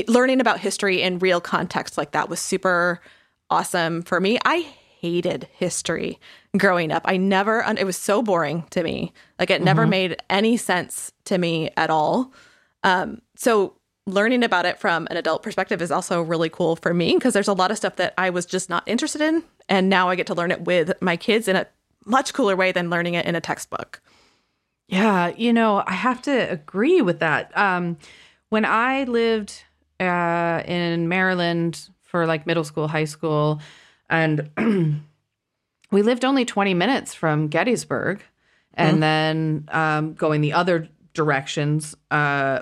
learning 0.08 0.40
about 0.40 0.58
history 0.58 1.02
in 1.02 1.20
real 1.20 1.40
context 1.40 1.96
like 1.96 2.12
that 2.12 2.28
was 2.28 2.40
super 2.40 3.00
awesome 3.50 4.02
for 4.02 4.20
me. 4.20 4.38
I 4.44 4.66
hated 5.00 5.48
history 5.52 6.18
growing 6.56 6.90
up. 6.90 7.02
I 7.04 7.16
never, 7.16 7.64
it 7.78 7.84
was 7.84 7.96
so 7.96 8.22
boring 8.22 8.64
to 8.70 8.82
me. 8.82 9.12
Like 9.38 9.50
it 9.50 9.62
never 9.62 9.82
mm-hmm. 9.82 9.90
made 9.90 10.16
any 10.28 10.56
sense 10.56 11.12
to 11.26 11.38
me 11.38 11.70
at 11.76 11.90
all. 11.90 12.32
Um, 12.84 13.20
so 13.34 13.74
learning 14.06 14.44
about 14.44 14.66
it 14.66 14.78
from 14.78 15.08
an 15.10 15.16
adult 15.16 15.42
perspective 15.42 15.80
is 15.80 15.90
also 15.90 16.22
really 16.22 16.50
cool 16.50 16.76
for 16.76 16.92
me 16.92 17.14
because 17.14 17.32
there's 17.32 17.48
a 17.48 17.54
lot 17.54 17.70
of 17.70 17.76
stuff 17.76 17.96
that 17.96 18.14
I 18.18 18.30
was 18.30 18.46
just 18.46 18.68
not 18.68 18.84
interested 18.86 19.20
in. 19.20 19.42
And 19.68 19.88
now 19.88 20.08
I 20.10 20.14
get 20.14 20.26
to 20.28 20.34
learn 20.34 20.50
it 20.50 20.60
with 20.62 20.92
my 21.00 21.16
kids 21.16 21.48
in 21.48 21.56
a 21.56 21.66
much 22.04 22.34
cooler 22.34 22.54
way 22.54 22.70
than 22.70 22.90
learning 22.90 23.14
it 23.14 23.24
in 23.24 23.34
a 23.34 23.40
textbook. 23.40 24.00
Yeah, 24.86 25.32
you 25.36 25.52
know, 25.52 25.82
I 25.86 25.94
have 25.94 26.20
to 26.22 26.30
agree 26.30 27.00
with 27.00 27.20
that. 27.20 27.56
Um, 27.56 27.96
when 28.50 28.66
I 28.66 29.04
lived 29.04 29.64
uh, 29.98 30.62
in 30.66 31.08
Maryland 31.08 31.88
for 32.02 32.26
like 32.26 32.46
middle 32.46 32.64
school, 32.64 32.88
high 32.88 33.06
school, 33.06 33.60
and 34.10 34.50
we 35.90 36.02
lived 36.02 36.24
only 36.24 36.44
20 36.44 36.74
minutes 36.74 37.14
from 37.14 37.48
Gettysburg 37.48 38.22
and 38.74 38.94
mm-hmm. 38.94 39.00
then 39.00 39.68
um, 39.72 40.14
going 40.14 40.42
the 40.42 40.52
other 40.52 40.88
directions 41.14 41.96
uh, 42.10 42.60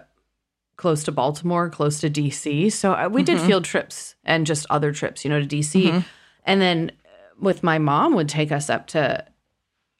close 0.76 1.04
to 1.04 1.12
Baltimore, 1.12 1.68
close 1.70 2.00
to 2.00 2.10
DC. 2.10 2.72
So 2.72 2.90
we 3.08 3.22
mm-hmm. 3.22 3.36
did 3.36 3.40
field 3.40 3.64
trips 3.64 4.14
and 4.24 4.46
just 4.46 4.66
other 4.70 4.92
trips, 4.92 5.24
you 5.24 5.30
know, 5.30 5.40
to 5.40 5.46
DC. 5.46 5.86
Mm-hmm. 5.86 6.00
And 6.44 6.60
then 6.60 6.92
uh, 7.04 7.08
with 7.40 7.62
my 7.62 7.78
mom 7.78 8.14
would 8.14 8.28
take 8.28 8.50
us 8.50 8.70
up 8.70 8.86
to 8.88 9.24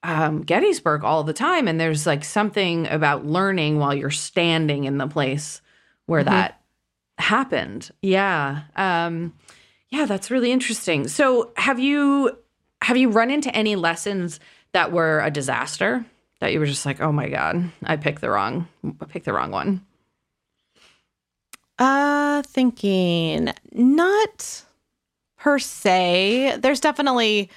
um, 0.03 0.43
Gettysburg 0.43 1.05
all 1.05 1.23
the 1.23 1.33
time. 1.33 1.69
And 1.69 1.81
there's 1.81 2.07
like 2.07 2.25
something 2.25 2.89
about 2.89 3.25
learning 3.25 3.79
while 3.79 3.95
you're 3.95 4.11
standing 4.11 4.85
in 4.85 4.99
the 4.99 5.07
place 5.07 5.61
where 6.07 6.23
mm-hmm. 6.23 6.31
that 6.31 6.61
happened. 7.19 7.91
Yeah. 8.03 8.63
Um, 8.75 9.35
yeah, 9.91 10.07
that's 10.07 10.31
really 10.31 10.51
interesting. 10.51 11.07
So 11.09 11.53
have 11.57 11.79
you 11.79 12.37
have 12.81 12.97
you 12.97 13.11
run 13.11 13.31
into 13.31 13.55
any 13.55 13.77
lessons 13.77 14.41
that 14.73 14.91
were 14.91 15.21
a 15.21 15.31
disaster 15.31 16.05
that 16.41 16.53
you 16.53 16.59
were 16.59 16.67
just 16.67 16.85
like, 16.85 17.01
oh 17.01 17.13
my 17.13 17.29
god, 17.29 17.71
I 17.85 17.97
picked 17.97 18.21
the 18.21 18.31
wrong, 18.31 18.67
I 19.01 19.05
picked 19.05 19.27
the 19.27 19.33
wrong 19.33 19.53
one? 19.53 19.87
Uh, 21.79 22.43
thinking 22.43 23.53
not 23.73 24.65
per 25.39 25.59
se. 25.59 26.59
There's 26.61 26.81
definitely, 26.81 27.51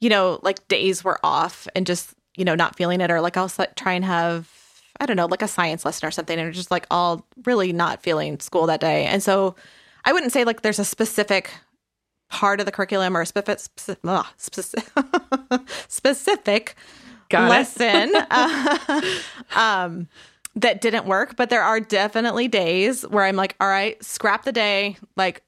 you 0.00 0.08
know, 0.08 0.38
like 0.42 0.66
days 0.68 1.02
were 1.02 1.18
off 1.24 1.66
and 1.74 1.86
just 1.86 2.14
you 2.36 2.44
know 2.44 2.54
not 2.54 2.76
feeling 2.76 3.00
it, 3.00 3.10
or 3.10 3.20
like 3.20 3.36
I'll 3.36 3.48
try 3.48 3.92
and 3.92 4.04
have 4.04 4.48
I 5.00 5.06
don't 5.06 5.16
know, 5.16 5.26
like 5.26 5.42
a 5.42 5.48
science 5.48 5.84
lesson 5.84 6.06
or 6.06 6.10
something, 6.10 6.38
and 6.38 6.54
just 6.54 6.70
like 6.70 6.86
all 6.90 7.26
really 7.44 7.72
not 7.72 8.02
feeling 8.02 8.38
school 8.40 8.66
that 8.66 8.80
day, 8.80 9.04
and 9.06 9.22
so 9.22 9.56
I 10.04 10.12
wouldn't 10.12 10.32
say 10.32 10.44
like 10.44 10.62
there's 10.62 10.78
a 10.78 10.84
specific 10.84 11.50
part 12.28 12.60
of 12.60 12.66
the 12.66 12.72
curriculum 12.72 13.16
or 13.16 13.22
a 13.22 13.26
specific, 13.26 14.00
specific, 14.36 14.92
specific 15.88 16.76
lesson. 17.32 18.12
Uh, 18.30 19.02
um, 19.56 20.08
that 20.54 20.80
didn't 20.80 21.06
work. 21.06 21.36
But 21.36 21.50
there 21.50 21.62
are 21.62 21.80
definitely 21.80 22.48
days 22.48 23.02
where 23.02 23.24
I'm 23.24 23.36
like, 23.36 23.56
all 23.60 23.68
right, 23.68 24.02
scrap 24.04 24.44
the 24.44 24.52
day. 24.52 24.96
Like, 25.16 25.42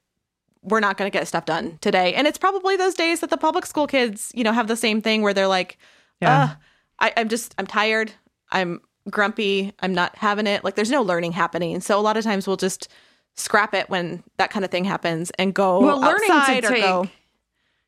we're 0.62 0.80
not 0.80 0.96
going 0.96 1.11
to 1.11 1.16
get 1.16 1.28
stuff 1.28 1.44
done 1.44 1.78
today. 1.80 2.14
And 2.14 2.26
it's 2.26 2.38
probably 2.38 2.76
those 2.76 2.94
days 2.94 3.20
that 3.20 3.30
the 3.30 3.36
public 3.36 3.66
school 3.66 3.86
kids, 3.86 4.32
you 4.34 4.44
know, 4.44 4.52
have 4.52 4.68
the 4.68 4.76
same 4.76 5.02
thing 5.02 5.22
where 5.22 5.34
they're 5.34 5.48
like, 5.48 5.78
yeah. 6.20 6.55
I, 6.98 7.12
I'm 7.16 7.28
just, 7.28 7.55
I'm 7.59 7.66
tired. 7.66 8.12
I'm 8.50 8.80
grumpy. 9.11 9.72
I'm 9.80 9.94
not 9.94 10.16
having 10.16 10.46
it. 10.46 10.64
Like, 10.64 10.74
there's 10.74 10.90
no 10.90 11.02
learning 11.02 11.32
happening. 11.32 11.80
So 11.80 11.98
a 11.98 12.02
lot 12.02 12.16
of 12.16 12.24
times 12.24 12.46
we'll 12.46 12.57
just, 12.57 12.88
scrap 13.36 13.74
it 13.74 13.90
when 13.90 14.22
that 14.36 14.48
kind 14.48 14.64
of 14.64 14.70
thing 14.70 14.84
happens 14.84 15.32
and 15.40 15.52
go 15.52 15.80
well, 15.80 16.00
learning 16.00 16.30
outside 16.30 16.61
to 16.61 16.68
take, 16.68 16.82
go. 16.82 17.09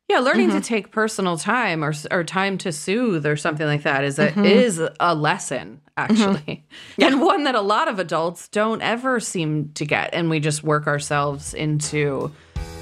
Yeah, 0.07 0.19
learning 0.19 0.49
mm-hmm. 0.49 0.59
to 0.59 0.63
take 0.63 0.91
personal 0.91 1.37
time 1.37 1.83
or 1.83 1.93
or 2.11 2.23
time 2.23 2.57
to 2.59 2.71
soothe 2.71 3.25
or 3.25 3.35
something 3.35 3.67
like 3.67 3.83
that 3.83 4.05
is 4.05 4.17
a 4.19 4.29
mm-hmm. 4.29 4.45
is 4.45 4.81
a 4.99 5.13
lesson 5.13 5.81
actually, 5.97 6.39
mm-hmm. 6.39 6.61
yeah. 6.97 7.07
and 7.07 7.21
one 7.21 7.43
that 7.43 7.55
a 7.55 7.61
lot 7.61 7.89
of 7.89 7.99
adults 7.99 8.47
don't 8.47 8.81
ever 8.81 9.19
seem 9.19 9.71
to 9.73 9.85
get, 9.85 10.13
and 10.13 10.29
we 10.29 10.39
just 10.39 10.63
work 10.63 10.87
ourselves 10.87 11.53
into 11.53 12.31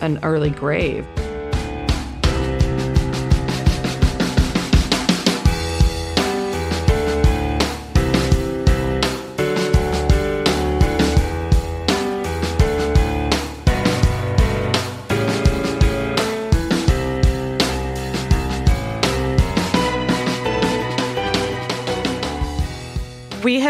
an 0.01 0.19
early 0.21 0.51
grave. 0.51 1.07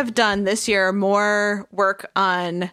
Have 0.06 0.14
done 0.14 0.44
this 0.44 0.68
year 0.68 0.92
more 0.92 1.68
work 1.72 2.10
on 2.16 2.72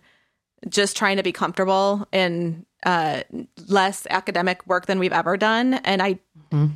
just 0.69 0.97
trying 0.97 1.17
to 1.17 1.23
be 1.23 1.33
comfortable 1.33 2.07
and 2.13 2.65
uh, 2.85 3.23
less 3.67 4.07
academic 4.11 4.67
work 4.67 4.87
than 4.87 4.99
we've 4.99 5.13
ever 5.13 5.37
done. 5.37 5.75
And 5.75 6.03
I, 6.03 6.19
mm-hmm. 6.51 6.67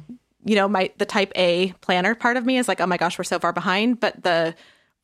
you 0.44 0.54
know, 0.57 0.68
my 0.68 0.90
the 0.98 1.04
type 1.04 1.32
A 1.36 1.72
planner 1.80 2.14
part 2.14 2.36
of 2.36 2.44
me 2.44 2.59
is 2.59 2.68
like, 2.68 2.80
oh 2.80 2.86
my 2.86 2.96
gosh, 2.96 3.18
we're 3.18 3.24
so 3.24 3.38
far 3.38 3.52
behind. 3.52 4.00
But 4.00 4.22
the 4.22 4.54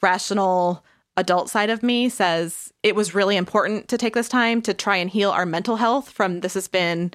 rational 0.00 0.84
adult 1.16 1.50
side 1.50 1.70
of 1.70 1.82
me 1.82 2.08
says 2.08 2.72
it 2.82 2.96
was 2.96 3.14
really 3.14 3.36
important 3.36 3.88
to 3.88 3.98
take 3.98 4.14
this 4.14 4.28
time 4.28 4.62
to 4.62 4.74
try 4.74 4.96
and 4.96 5.10
heal 5.10 5.30
our 5.30 5.46
mental 5.46 5.76
health 5.76 6.10
from 6.10 6.40
this 6.40 6.54
has 6.54 6.68
been 6.68 7.12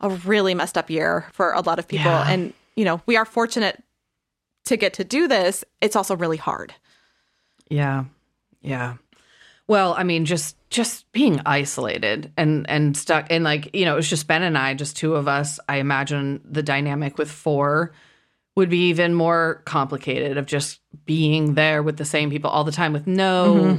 a 0.00 0.10
really 0.10 0.54
messed 0.54 0.76
up 0.76 0.90
year 0.90 1.26
for 1.32 1.52
a 1.52 1.60
lot 1.60 1.78
of 1.78 1.88
people. 1.88 2.10
Yeah. 2.10 2.28
And, 2.28 2.52
you 2.74 2.84
know, 2.84 3.00
we 3.06 3.16
are 3.16 3.24
fortunate 3.24 3.82
to 4.66 4.76
get 4.76 4.92
to 4.94 5.04
do 5.04 5.28
this. 5.28 5.64
It's 5.80 5.96
also 5.96 6.16
really 6.16 6.36
hard. 6.36 6.74
Yeah. 7.68 8.04
Yeah. 8.62 8.94
Well, 9.68 9.94
I 9.96 10.04
mean, 10.04 10.24
just 10.24 10.56
just 10.70 11.10
being 11.12 11.40
isolated 11.46 12.32
and 12.36 12.68
and 12.68 12.96
stuck 12.96 13.26
and 13.30 13.44
like, 13.44 13.74
you 13.74 13.84
know, 13.84 13.94
it 13.94 13.96
was 13.96 14.10
just 14.10 14.28
Ben 14.28 14.42
and 14.42 14.56
I, 14.56 14.74
just 14.74 14.96
two 14.96 15.14
of 15.14 15.26
us. 15.26 15.58
I 15.68 15.76
imagine 15.78 16.40
the 16.44 16.62
dynamic 16.62 17.18
with 17.18 17.30
four 17.30 17.92
would 18.54 18.70
be 18.70 18.88
even 18.88 19.14
more 19.14 19.62
complicated 19.64 20.38
of 20.38 20.46
just 20.46 20.80
being 21.04 21.54
there 21.54 21.82
with 21.82 21.96
the 21.96 22.04
same 22.04 22.30
people 22.30 22.50
all 22.50 22.64
the 22.64 22.72
time 22.72 22.92
with 22.92 23.06
no 23.06 23.54
mm-hmm. 23.54 23.78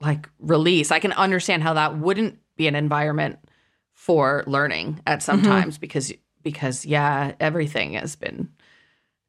like 0.00 0.28
release. 0.38 0.90
I 0.90 0.98
can 0.98 1.12
understand 1.12 1.62
how 1.62 1.74
that 1.74 1.98
wouldn't 1.98 2.38
be 2.56 2.66
an 2.68 2.74
environment 2.74 3.38
for 3.92 4.44
learning 4.46 5.00
at 5.06 5.22
some 5.22 5.40
mm-hmm. 5.40 5.50
times 5.50 5.78
because 5.78 6.12
because 6.42 6.84
yeah, 6.84 7.32
everything 7.40 7.94
has 7.94 8.14
been 8.14 8.48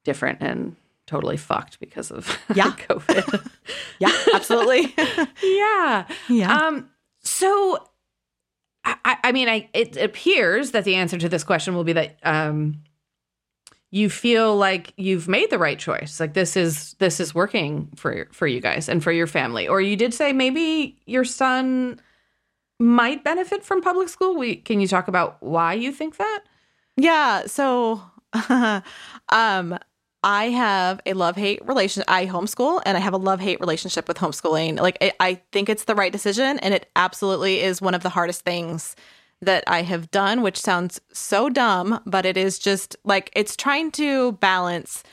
different 0.03 0.41
and 0.41 0.75
totally 1.07 1.37
fucked 1.37 1.79
because 1.79 2.11
of 2.11 2.37
yeah 2.53 2.71
COVID. 2.71 3.49
yeah, 3.99 4.15
absolutely. 4.33 4.93
yeah, 5.43 6.07
yeah. 6.29 6.55
Um, 6.55 6.89
so, 7.21 7.89
I, 8.85 9.17
I 9.23 9.31
mean, 9.31 9.49
I 9.49 9.69
it 9.73 9.97
appears 9.97 10.71
that 10.71 10.83
the 10.83 10.95
answer 10.95 11.17
to 11.17 11.29
this 11.29 11.43
question 11.43 11.73
will 11.73 11.83
be 11.83 11.93
that 11.93 12.19
um, 12.23 12.83
you 13.89 14.09
feel 14.09 14.55
like 14.55 14.93
you've 14.97 15.27
made 15.27 15.49
the 15.49 15.57
right 15.57 15.79
choice. 15.79 16.19
Like 16.19 16.33
this 16.33 16.55
is 16.55 16.93
this 16.99 17.19
is 17.19 17.33
working 17.33 17.89
for 17.95 18.27
for 18.31 18.45
you 18.45 18.59
guys 18.59 18.87
and 18.89 19.03
for 19.03 19.11
your 19.11 19.27
family. 19.27 19.67
Or 19.67 19.81
you 19.81 19.95
did 19.95 20.13
say 20.13 20.33
maybe 20.33 20.99
your 21.05 21.25
son 21.25 21.99
might 22.79 23.23
benefit 23.23 23.63
from 23.63 23.81
public 23.81 24.09
school. 24.09 24.35
We 24.37 24.57
can 24.57 24.79
you 24.79 24.87
talk 24.87 25.07
about 25.07 25.37
why 25.41 25.73
you 25.73 25.91
think 25.91 26.17
that? 26.17 26.43
Yeah. 26.95 27.45
So, 27.45 28.01
um, 29.29 29.77
I 30.23 30.45
have 30.49 30.99
a 31.05 31.13
love 31.13 31.35
hate 31.35 31.65
relation. 31.65 32.03
I 32.07 32.25
homeschool 32.25 32.81
and 32.85 32.97
I 32.97 32.99
have 32.99 33.13
a 33.13 33.17
love 33.17 33.39
hate 33.39 33.59
relationship 33.59 34.07
with 34.07 34.17
homeschooling. 34.17 34.79
Like, 34.79 34.97
it, 34.99 35.15
I 35.19 35.41
think 35.51 35.69
it's 35.69 35.85
the 35.85 35.95
right 35.95 36.11
decision, 36.11 36.59
and 36.59 36.73
it 36.73 36.89
absolutely 36.95 37.61
is 37.61 37.81
one 37.81 37.93
of 37.93 38.03
the 38.03 38.09
hardest 38.09 38.41
things 38.41 38.95
that 39.41 39.63
I 39.67 39.83
have 39.83 40.09
done, 40.09 40.41
which 40.41 40.59
sounds 40.59 40.99
so 41.13 41.49
dumb, 41.49 42.01
but 42.05 42.25
it 42.25 42.37
is 42.37 42.57
just 42.57 42.95
like 43.03 43.31
it's 43.35 43.55
trying 43.55 43.91
to 43.91 44.33
balance 44.33 45.03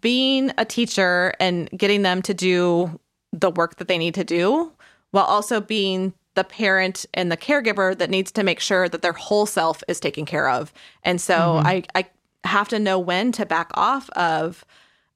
being 0.00 0.52
a 0.56 0.64
teacher 0.64 1.34
and 1.40 1.68
getting 1.76 2.02
them 2.02 2.22
to 2.22 2.32
do 2.32 3.00
the 3.32 3.50
work 3.50 3.76
that 3.76 3.88
they 3.88 3.98
need 3.98 4.14
to 4.14 4.24
do 4.24 4.72
while 5.10 5.24
also 5.24 5.60
being 5.60 6.12
the 6.34 6.44
parent 6.44 7.04
and 7.12 7.30
the 7.30 7.36
caregiver 7.36 7.96
that 7.98 8.08
needs 8.08 8.32
to 8.32 8.42
make 8.42 8.60
sure 8.60 8.88
that 8.88 9.02
their 9.02 9.12
whole 9.12 9.44
self 9.44 9.82
is 9.88 10.00
taken 10.00 10.24
care 10.24 10.48
of. 10.48 10.72
And 11.02 11.20
so 11.20 11.34
mm-hmm. 11.34 11.66
I, 11.66 11.82
I 11.94 12.06
have 12.44 12.68
to 12.68 12.78
know 12.78 12.98
when 12.98 13.32
to 13.32 13.46
back 13.46 13.70
off 13.74 14.10
of 14.10 14.64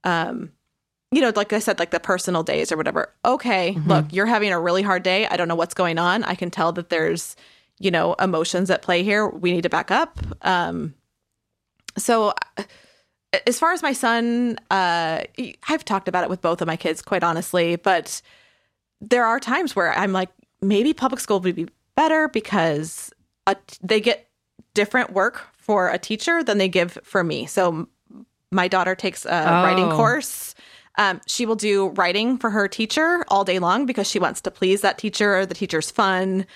um 0.04 0.52
you 1.10 1.20
know 1.20 1.32
like 1.34 1.52
i 1.52 1.58
said 1.58 1.78
like 1.78 1.90
the 1.90 2.00
personal 2.00 2.42
days 2.42 2.70
or 2.70 2.76
whatever. 2.76 3.12
Okay 3.24 3.74
mm-hmm. 3.74 3.88
look 3.88 4.06
you're 4.12 4.26
having 4.26 4.52
a 4.52 4.60
really 4.60 4.82
hard 4.82 5.02
day. 5.02 5.26
I 5.26 5.36
don't 5.36 5.48
know 5.48 5.54
what's 5.54 5.74
going 5.74 5.98
on. 5.98 6.24
I 6.24 6.34
can 6.34 6.50
tell 6.50 6.72
that 6.72 6.88
there's 6.88 7.36
you 7.78 7.90
know 7.90 8.14
emotions 8.14 8.70
at 8.70 8.82
play 8.82 9.02
here. 9.02 9.28
We 9.28 9.52
need 9.52 9.62
to 9.62 9.68
back 9.68 9.90
up. 9.90 10.18
Um 10.42 10.94
so 11.98 12.34
as 13.46 13.58
far 13.58 13.72
as 13.72 13.82
my 13.82 13.92
son 13.92 14.58
uh 14.70 15.22
i've 15.68 15.84
talked 15.84 16.08
about 16.08 16.24
it 16.24 16.30
with 16.30 16.40
both 16.40 16.60
of 16.60 16.66
my 16.66 16.76
kids 16.76 17.02
quite 17.02 17.22
honestly 17.22 17.76
but 17.76 18.22
there 19.00 19.24
are 19.24 19.40
times 19.40 19.74
where 19.76 19.92
i'm 19.98 20.12
like 20.12 20.30
maybe 20.62 20.92
public 20.94 21.20
school 21.20 21.40
would 21.40 21.54
be 21.54 21.68
better 21.96 22.28
because 22.28 23.12
a, 23.46 23.56
they 23.82 24.00
get 24.00 24.28
different 24.76 25.12
work 25.12 25.42
for 25.56 25.88
a 25.88 25.98
teacher 25.98 26.44
than 26.44 26.58
they 26.58 26.68
give 26.68 26.96
for 27.02 27.24
me. 27.24 27.46
So 27.46 27.88
my 28.52 28.68
daughter 28.68 28.94
takes 28.94 29.24
a 29.24 29.30
oh. 29.30 29.64
writing 29.64 29.90
course. 29.90 30.54
Um, 30.98 31.20
she 31.26 31.44
will 31.44 31.56
do 31.56 31.88
writing 31.88 32.38
for 32.38 32.50
her 32.50 32.68
teacher 32.68 33.24
all 33.28 33.44
day 33.44 33.58
long 33.58 33.86
because 33.86 34.08
she 34.08 34.20
wants 34.20 34.40
to 34.42 34.50
please 34.50 34.82
that 34.82 34.98
teacher. 34.98 35.44
The 35.44 35.54
teacher's 35.54 35.90
fun, 35.90 36.46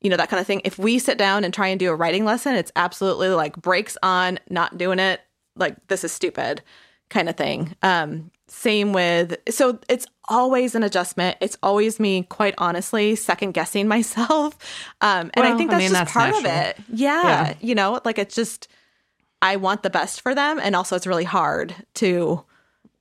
you 0.00 0.08
know, 0.08 0.16
that 0.16 0.28
kind 0.28 0.40
of 0.40 0.46
thing. 0.46 0.62
If 0.64 0.78
we 0.78 0.98
sit 0.98 1.18
down 1.18 1.42
and 1.42 1.52
try 1.52 1.66
and 1.66 1.80
do 1.80 1.90
a 1.90 1.94
writing 1.94 2.24
lesson, 2.24 2.54
it's 2.54 2.72
absolutely 2.76 3.28
like 3.30 3.60
brakes 3.60 3.98
on, 4.02 4.38
not 4.48 4.78
doing 4.78 5.00
it. 5.00 5.20
Like, 5.56 5.76
this 5.88 6.04
is 6.04 6.12
stupid 6.12 6.62
kind 7.10 7.28
of 7.28 7.36
thing. 7.36 7.74
Um, 7.82 8.30
same 8.50 8.92
with, 8.92 9.36
so 9.48 9.78
it's 9.88 10.06
always 10.28 10.74
an 10.74 10.82
adjustment. 10.82 11.36
It's 11.40 11.56
always 11.62 12.00
me, 12.00 12.24
quite 12.24 12.54
honestly, 12.58 13.16
second 13.16 13.52
guessing 13.52 13.88
myself. 13.88 14.56
Um, 15.02 15.30
and 15.32 15.44
well, 15.44 15.54
I 15.54 15.56
think 15.56 15.70
that's 15.70 15.78
I 15.78 15.84
mean, 15.84 15.90
just 15.90 16.00
that's 16.00 16.12
part 16.12 16.30
natural. 16.34 16.52
of 16.52 16.66
it. 16.66 16.76
Yeah, 16.92 17.22
yeah. 17.22 17.54
You 17.62 17.74
know, 17.74 18.00
like 18.04 18.18
it's 18.18 18.34
just, 18.34 18.68
I 19.40 19.56
want 19.56 19.82
the 19.82 19.88
best 19.88 20.20
for 20.20 20.34
them. 20.34 20.60
And 20.62 20.76
also, 20.76 20.94
it's 20.94 21.06
really 21.06 21.24
hard 21.24 21.74
to 21.94 22.44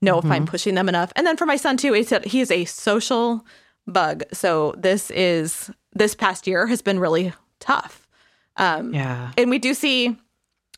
know 0.01 0.17
mm-hmm. 0.17 0.27
if 0.27 0.31
I'm 0.31 0.43
mm-hmm. 0.43 0.51
pushing 0.51 0.75
them 0.75 0.87
enough. 0.87 1.11
And 1.17 1.27
then 1.27 1.35
for 1.35 1.45
my 1.45 1.57
son, 1.57 1.75
too, 1.75 1.91
he 1.91 2.39
is 2.39 2.51
a 2.51 2.63
social 2.65 3.45
bug. 3.85 4.23
So 4.31 4.73
this 4.77 5.11
is, 5.11 5.69
this 5.91 6.15
past 6.15 6.47
year 6.47 6.67
has 6.67 6.81
been 6.81 6.99
really 6.99 7.33
tough. 7.59 8.07
Um, 8.55 8.93
yeah. 8.93 9.31
And 9.37 9.49
we 9.49 9.59
do 9.59 9.73
see, 9.73 10.15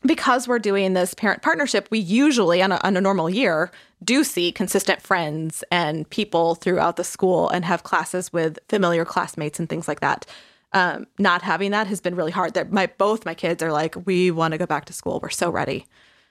because 0.04 0.48
we're 0.48 0.58
doing 0.58 0.92
this 0.92 1.14
parent 1.14 1.42
partnership, 1.42 1.88
we 1.90 1.98
usually, 1.98 2.62
on 2.62 2.72
a, 2.72 2.80
on 2.82 2.96
a 2.96 3.00
normal 3.00 3.30
year, 3.30 3.70
do 4.02 4.24
see 4.24 4.52
consistent 4.52 5.00
friends 5.00 5.62
and 5.70 6.08
people 6.10 6.54
throughout 6.54 6.96
the 6.96 7.04
school 7.04 7.48
and 7.48 7.64
have 7.64 7.82
classes 7.82 8.32
with 8.32 8.58
familiar 8.68 9.04
classmates 9.04 9.58
and 9.58 9.68
things 9.68 9.86
like 9.88 10.00
that. 10.00 10.26
Um, 10.72 11.06
not 11.18 11.42
having 11.42 11.70
that 11.72 11.86
has 11.86 12.00
been 12.00 12.16
really 12.16 12.32
hard. 12.32 12.54
That 12.54 12.72
my 12.72 12.86
both 12.86 13.26
my 13.26 13.34
kids 13.34 13.62
are 13.62 13.72
like, 13.72 13.94
we 14.06 14.30
want 14.30 14.52
to 14.52 14.58
go 14.58 14.66
back 14.66 14.86
to 14.86 14.92
school. 14.92 15.20
We're 15.22 15.28
so 15.28 15.50
ready, 15.50 15.86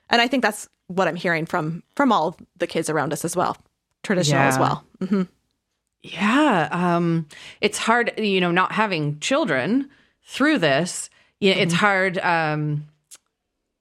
and 0.10 0.20
I 0.20 0.28
think 0.28 0.42
that's 0.42 0.68
what 0.88 1.08
I'm 1.08 1.16
hearing 1.16 1.46
from 1.46 1.84
from 1.96 2.12
all 2.12 2.36
the 2.58 2.66
kids 2.66 2.90
around 2.90 3.14
us 3.14 3.24
as 3.24 3.36
well, 3.36 3.56
traditional 4.02 4.42
yeah. 4.42 4.48
as 4.48 4.58
well. 4.58 4.84
Mm-hmm. 5.00 5.22
Yeah, 6.02 6.70
um, 6.72 7.28
it's 7.62 7.78
hard, 7.78 8.14
you 8.18 8.42
know, 8.42 8.50
not 8.50 8.72
having 8.72 9.20
children 9.20 9.88
through 10.26 10.58
this. 10.58 11.12
Yeah, 11.40 11.54
mm-hmm. 11.54 11.62
it's 11.62 11.74
hard. 11.74 12.18
Um, 12.18 12.88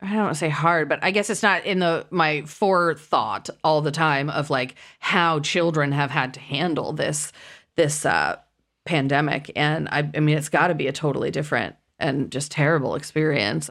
I 0.02 0.06
don't 0.06 0.22
want 0.22 0.34
to 0.34 0.38
say 0.38 0.48
hard, 0.48 0.88
but 0.88 0.98
I 1.02 1.10
guess 1.10 1.28
it's 1.28 1.42
not 1.42 1.64
in 1.64 1.80
the 1.80 2.06
my 2.10 2.42
forethought 2.42 3.50
all 3.62 3.82
the 3.82 3.90
time 3.90 4.30
of 4.30 4.48
like 4.48 4.74
how 4.98 5.40
children 5.40 5.92
have 5.92 6.10
had 6.10 6.34
to 6.34 6.40
handle 6.40 6.92
this 6.92 7.32
this 7.76 8.06
uh, 8.06 8.36
pandemic, 8.84 9.52
and 9.56 9.88
I, 9.90 10.10
I 10.14 10.20
mean 10.20 10.38
it's 10.38 10.48
got 10.48 10.68
to 10.68 10.74
be 10.74 10.86
a 10.86 10.92
totally 10.92 11.30
different 11.30 11.76
and 11.98 12.30
just 12.30 12.50
terrible 12.50 12.94
experience. 12.94 13.68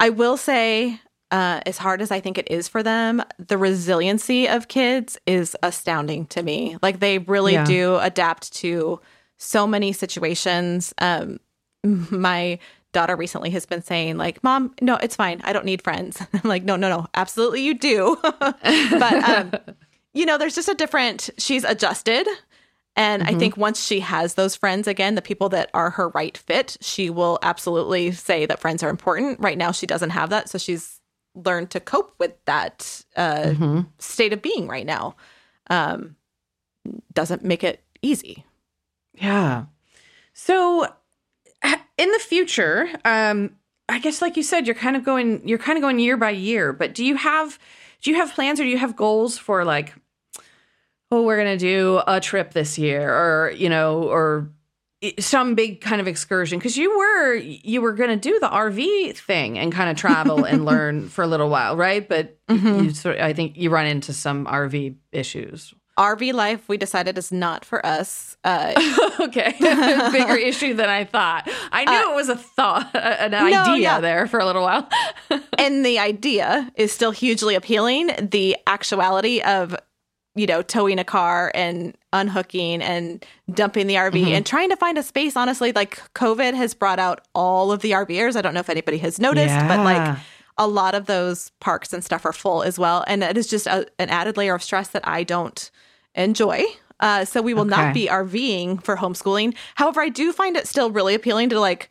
I 0.00 0.10
will 0.10 0.36
say, 0.36 1.00
uh, 1.30 1.60
as 1.64 1.78
hard 1.78 2.02
as 2.02 2.10
I 2.10 2.18
think 2.18 2.38
it 2.38 2.50
is 2.50 2.66
for 2.66 2.82
them, 2.82 3.22
the 3.38 3.56
resiliency 3.56 4.48
of 4.48 4.66
kids 4.66 5.16
is 5.26 5.56
astounding 5.62 6.26
to 6.26 6.42
me. 6.42 6.76
Like 6.82 6.98
they 6.98 7.18
really 7.18 7.52
yeah. 7.52 7.64
do 7.64 7.96
adapt 7.98 8.52
to 8.54 9.00
so 9.38 9.66
many 9.66 9.92
situations. 9.92 10.92
Um, 10.98 11.38
my 11.84 12.58
daughter 12.92 13.16
recently 13.16 13.50
has 13.50 13.66
been 13.66 13.82
saying 13.82 14.16
like 14.16 14.42
mom 14.44 14.74
no 14.80 14.96
it's 14.96 15.16
fine. 15.16 15.40
I 15.44 15.52
don't 15.52 15.64
need 15.64 15.82
friends. 15.82 16.22
I'm 16.32 16.40
like 16.44 16.64
no 16.64 16.76
no 16.76 16.88
no. 16.88 17.06
Absolutely 17.14 17.62
you 17.62 17.74
do. 17.74 18.16
But 18.22 19.28
um, 19.28 19.52
you 20.12 20.26
know 20.26 20.38
there's 20.38 20.54
just 20.54 20.68
a 20.68 20.74
different 20.74 21.30
she's 21.38 21.64
adjusted. 21.64 22.26
And 22.94 23.22
mm-hmm. 23.22 23.34
i 23.34 23.38
think 23.38 23.56
once 23.56 23.82
she 23.82 24.00
has 24.00 24.34
those 24.34 24.54
friends 24.54 24.86
again 24.86 25.14
the 25.14 25.22
people 25.22 25.48
that 25.48 25.70
are 25.72 25.88
her 25.90 26.10
right 26.10 26.36
fit 26.36 26.76
she 26.82 27.08
will 27.08 27.38
absolutely 27.40 28.12
say 28.12 28.46
that 28.46 28.60
friends 28.60 28.82
are 28.82 28.90
important. 28.90 29.40
Right 29.40 29.58
now 29.58 29.72
she 29.72 29.86
doesn't 29.86 30.10
have 30.10 30.30
that. 30.30 30.48
So 30.48 30.58
she's 30.58 31.00
learned 31.34 31.70
to 31.70 31.80
cope 31.80 32.14
with 32.18 32.32
that 32.44 33.02
uh, 33.16 33.44
mm-hmm. 33.44 33.80
state 33.98 34.32
of 34.32 34.42
being 34.42 34.68
right 34.68 34.86
now. 34.86 35.16
Um, 35.70 36.16
doesn't 37.12 37.44
make 37.44 37.64
it 37.64 37.82
easy. 38.02 38.44
Yeah. 39.14 39.66
So 40.34 40.92
in 42.02 42.10
the 42.10 42.18
future, 42.18 42.88
um, 43.04 43.56
I 43.88 43.98
guess 43.98 44.20
like 44.20 44.36
you 44.36 44.42
said, 44.42 44.66
you're 44.66 44.74
kind 44.74 44.96
of 44.96 45.04
going 45.04 45.46
you're 45.46 45.58
kind 45.58 45.78
of 45.78 45.82
going 45.82 45.98
year 45.98 46.16
by 46.16 46.30
year, 46.30 46.72
but 46.72 46.94
do 46.94 47.04
you 47.04 47.16
have 47.16 47.58
do 48.02 48.10
you 48.10 48.16
have 48.16 48.34
plans 48.34 48.58
or 48.58 48.64
do 48.64 48.68
you 48.68 48.78
have 48.78 48.96
goals 48.96 49.38
for 49.38 49.64
like 49.64 49.94
oh, 51.12 51.22
we're 51.22 51.36
going 51.36 51.58
to 51.58 51.62
do 51.62 52.00
a 52.06 52.20
trip 52.20 52.54
this 52.54 52.78
year 52.78 53.12
or, 53.12 53.50
you 53.50 53.68
know, 53.68 54.04
or 54.04 54.48
some 55.18 55.54
big 55.54 55.82
kind 55.82 56.00
of 56.00 56.08
excursion 56.08 56.58
because 56.58 56.78
you 56.78 56.96
were 56.96 57.34
you 57.34 57.82
were 57.82 57.92
going 57.92 58.08
to 58.08 58.16
do 58.16 58.38
the 58.38 58.48
RV 58.48 59.16
thing 59.16 59.58
and 59.58 59.72
kind 59.72 59.90
of 59.90 59.96
travel 59.96 60.44
and 60.44 60.64
learn 60.72 61.10
for 61.10 61.22
a 61.22 61.26
little 61.26 61.50
while, 61.50 61.76
right? 61.76 62.08
But 62.08 62.38
mm-hmm. 62.48 63.10
you 63.10 63.12
I 63.22 63.34
think 63.34 63.58
you 63.58 63.68
run 63.68 63.86
into 63.86 64.14
some 64.14 64.46
RV 64.46 64.94
issues. 65.10 65.74
RV 65.98 66.32
life, 66.32 66.66
we 66.68 66.76
decided 66.76 67.18
is 67.18 67.30
not 67.30 67.64
for 67.64 67.84
us. 67.84 68.36
Uh, 68.44 68.72
okay, 69.20 69.54
bigger 69.60 70.36
issue 70.36 70.74
than 70.74 70.88
I 70.88 71.04
thought. 71.04 71.48
I 71.70 71.84
knew 71.84 72.08
uh, 72.08 72.12
it 72.12 72.16
was 72.16 72.28
a 72.28 72.36
thought, 72.36 72.90
an 72.94 73.32
no, 73.32 73.46
idea 73.46 73.76
yeah. 73.76 74.00
there 74.00 74.26
for 74.26 74.40
a 74.40 74.46
little 74.46 74.62
while. 74.62 74.88
and 75.58 75.84
the 75.84 75.98
idea 75.98 76.70
is 76.76 76.92
still 76.92 77.10
hugely 77.10 77.54
appealing. 77.54 78.10
The 78.20 78.56
actuality 78.66 79.42
of 79.42 79.76
you 80.34 80.46
know, 80.46 80.62
towing 80.62 80.98
a 80.98 81.04
car 81.04 81.52
and 81.54 81.94
unhooking 82.14 82.80
and 82.80 83.22
dumping 83.52 83.86
the 83.86 83.96
RV 83.96 84.12
mm-hmm. 84.12 84.28
and 84.28 84.46
trying 84.46 84.70
to 84.70 84.76
find 84.76 84.96
a 84.96 85.02
space. 85.02 85.36
Honestly, 85.36 85.72
like 85.72 85.96
COVID 86.14 86.54
has 86.54 86.72
brought 86.72 86.98
out 86.98 87.20
all 87.34 87.70
of 87.70 87.82
the 87.82 87.90
RVers. 87.90 88.34
I 88.34 88.40
don't 88.40 88.54
know 88.54 88.60
if 88.60 88.70
anybody 88.70 88.96
has 88.96 89.18
noticed, 89.18 89.48
yeah. 89.48 89.68
but 89.68 89.84
like 89.84 90.18
a 90.56 90.66
lot 90.66 90.94
of 90.94 91.04
those 91.04 91.50
parks 91.60 91.92
and 91.92 92.02
stuff 92.02 92.24
are 92.24 92.32
full 92.32 92.62
as 92.62 92.78
well. 92.78 93.04
And 93.06 93.22
it 93.22 93.36
is 93.36 93.46
just 93.46 93.66
a, 93.66 93.86
an 93.98 94.08
added 94.08 94.38
layer 94.38 94.54
of 94.54 94.62
stress 94.62 94.88
that 94.88 95.06
I 95.06 95.22
don't 95.22 95.70
enjoy. 96.14 96.62
Uh, 97.00 97.24
so 97.24 97.42
we 97.42 97.52
will 97.52 97.62
okay. 97.62 97.70
not 97.70 97.94
be 97.94 98.06
RVing 98.06 98.82
for 98.84 98.96
homeschooling. 98.96 99.56
However, 99.74 100.00
I 100.00 100.08
do 100.08 100.32
find 100.32 100.56
it 100.56 100.68
still 100.68 100.90
really 100.90 101.14
appealing 101.14 101.48
to 101.48 101.58
like, 101.58 101.90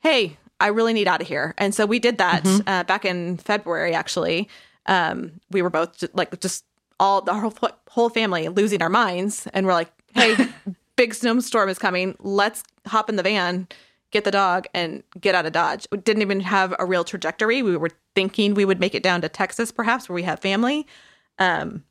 hey, 0.00 0.36
I 0.60 0.68
really 0.68 0.92
need 0.92 1.08
out 1.08 1.20
of 1.20 1.26
here. 1.26 1.54
And 1.58 1.74
so 1.74 1.84
we 1.84 1.98
did 1.98 2.18
that 2.18 2.44
mm-hmm. 2.44 2.68
uh, 2.68 2.84
back 2.84 3.04
in 3.04 3.38
February, 3.38 3.94
actually. 3.94 4.48
Um, 4.86 5.40
we 5.50 5.62
were 5.62 5.70
both 5.70 5.98
just, 5.98 6.14
like 6.14 6.38
just 6.40 6.64
all 7.02 7.20
the 7.20 7.34
whole, 7.34 7.52
whole 7.88 8.08
family 8.08 8.48
losing 8.48 8.80
our 8.80 8.88
minds 8.88 9.48
and 9.52 9.66
we're 9.66 9.72
like 9.72 9.92
hey 10.14 10.36
big 10.96 11.12
snowstorm 11.12 11.68
is 11.68 11.78
coming 11.78 12.14
let's 12.20 12.62
hop 12.86 13.08
in 13.08 13.16
the 13.16 13.22
van 13.24 13.66
get 14.12 14.24
the 14.24 14.30
dog 14.30 14.66
and 14.72 15.02
get 15.20 15.34
out 15.34 15.44
of 15.44 15.52
dodge 15.52 15.86
we 15.90 15.98
didn't 15.98 16.22
even 16.22 16.40
have 16.40 16.74
a 16.78 16.86
real 16.86 17.02
trajectory 17.02 17.60
we 17.60 17.76
were 17.76 17.90
thinking 18.14 18.54
we 18.54 18.64
would 18.64 18.78
make 18.78 18.94
it 18.94 19.02
down 19.02 19.20
to 19.20 19.28
texas 19.28 19.72
perhaps 19.72 20.08
where 20.08 20.14
we 20.14 20.22
have 20.22 20.38
family 20.38 20.86
um, 21.38 21.82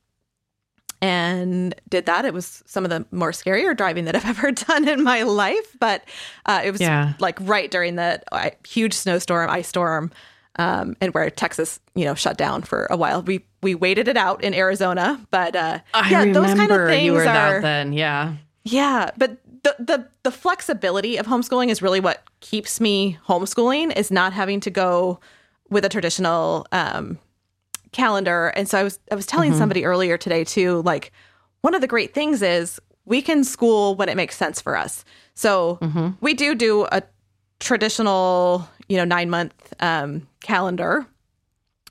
and 1.01 1.73
did 1.89 2.05
that 2.05 2.25
it 2.25 2.33
was 2.33 2.63
some 2.65 2.83
of 2.83 2.89
the 2.89 3.05
more 3.11 3.31
scarier 3.31 3.75
driving 3.75 4.05
that 4.05 4.15
i've 4.15 4.25
ever 4.37 4.51
done 4.51 4.87
in 4.87 5.03
my 5.03 5.23
life 5.23 5.75
but 5.79 6.03
uh, 6.45 6.61
it 6.63 6.71
was 6.71 6.81
yeah. 6.81 7.13
like 7.19 7.37
right 7.41 7.71
during 7.71 7.95
the 7.95 8.21
huge 8.67 8.93
snowstorm 8.93 9.49
ice 9.49 9.67
storm 9.67 10.11
um, 10.57 10.95
and 10.99 11.13
where 11.13 11.29
Texas, 11.29 11.79
you 11.95 12.05
know, 12.05 12.13
shut 12.13 12.37
down 12.37 12.61
for 12.61 12.87
a 12.89 12.97
while. 12.97 13.21
We 13.21 13.45
we 13.61 13.75
waited 13.75 14.07
it 14.07 14.17
out 14.17 14.43
in 14.43 14.53
Arizona, 14.53 15.25
but 15.31 15.55
uh, 15.55 15.79
I 15.93 16.09
yeah, 16.09 16.25
those 16.31 16.53
kind 16.53 16.71
of 16.71 16.87
things 16.87 17.05
you 17.05 17.13
were 17.13 17.21
are, 17.21 17.25
that 17.25 17.61
then, 17.61 17.93
yeah, 17.93 18.35
yeah. 18.63 19.11
But 19.17 19.37
the 19.63 19.75
the 19.79 20.07
the 20.23 20.31
flexibility 20.31 21.17
of 21.17 21.25
homeschooling 21.25 21.69
is 21.69 21.81
really 21.81 21.99
what 21.99 22.23
keeps 22.41 22.81
me 22.81 23.17
homeschooling. 23.27 23.95
Is 23.95 24.11
not 24.11 24.33
having 24.33 24.59
to 24.61 24.69
go 24.69 25.19
with 25.69 25.85
a 25.85 25.89
traditional 25.89 26.67
um, 26.71 27.17
calendar. 27.91 28.47
And 28.55 28.67
so 28.69 28.79
I 28.79 28.83
was 28.83 28.99
I 29.11 29.15
was 29.15 29.25
telling 29.25 29.51
mm-hmm. 29.51 29.59
somebody 29.59 29.85
earlier 29.85 30.17
today 30.17 30.43
too, 30.43 30.81
like 30.83 31.11
one 31.61 31.73
of 31.75 31.81
the 31.81 31.87
great 31.87 32.13
things 32.13 32.41
is 32.41 32.79
we 33.05 33.21
can 33.21 33.43
school 33.43 33.95
when 33.95 34.09
it 34.09 34.15
makes 34.15 34.37
sense 34.37 34.61
for 34.61 34.75
us. 34.77 35.03
So 35.33 35.79
mm-hmm. 35.81 36.09
we 36.21 36.33
do 36.33 36.55
do 36.55 36.87
a 36.91 37.03
traditional, 37.59 38.67
you 38.87 38.97
know, 38.97 39.05
nine 39.05 39.29
month 39.29 39.73
um, 39.79 40.27
calendar. 40.41 41.05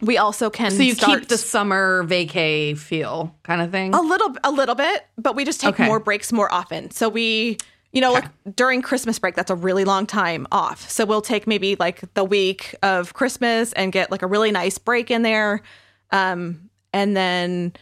We 0.03 0.17
also 0.17 0.49
can. 0.49 0.71
So 0.71 0.83
you 0.83 0.95
keep 0.95 1.29
the 1.29 1.37
summer 1.37 2.05
vacay 2.05 2.77
feel 2.77 3.35
kind 3.43 3.61
of 3.61 3.71
thing. 3.71 3.95
A 3.95 4.01
little, 4.01 4.35
a 4.45 4.51
little 4.51 4.75
bit, 4.75 5.07
but 5.19 5.37
we 5.37 5.45
just 5.45 5.61
take 5.61 5.75
okay. 5.75 5.87
more 5.87 6.01
breaks 6.01 6.33
more 6.33 6.51
often. 6.53 6.91
So 6.91 7.09
we, 7.09 7.59
you 7.93 8.01
know, 8.01 8.17
okay. 8.17 8.27
like 8.45 8.57
during 8.57 8.81
Christmas 8.81 9.19
break, 9.19 9.35
that's 9.35 9.51
a 9.51 9.55
really 9.55 9.85
long 9.85 10.07
time 10.07 10.47
off. 10.53 10.89
So 10.89 11.05
we'll 11.05 11.21
take 11.21 11.47
maybe 11.47 11.77
like 11.77 12.03
the 12.15 12.25
week 12.25 12.75
of 12.83 13.13
Christmas 13.13 13.75
and 13.75 13.93
get 13.93 14.11
like 14.11 14.23
a 14.23 14.27
really 14.27 14.51
nice 14.51 14.79
break 14.79 15.11
in 15.11 15.21
there, 15.23 15.61
um, 16.13 16.71
and 16.93 17.17
then, 17.17 17.73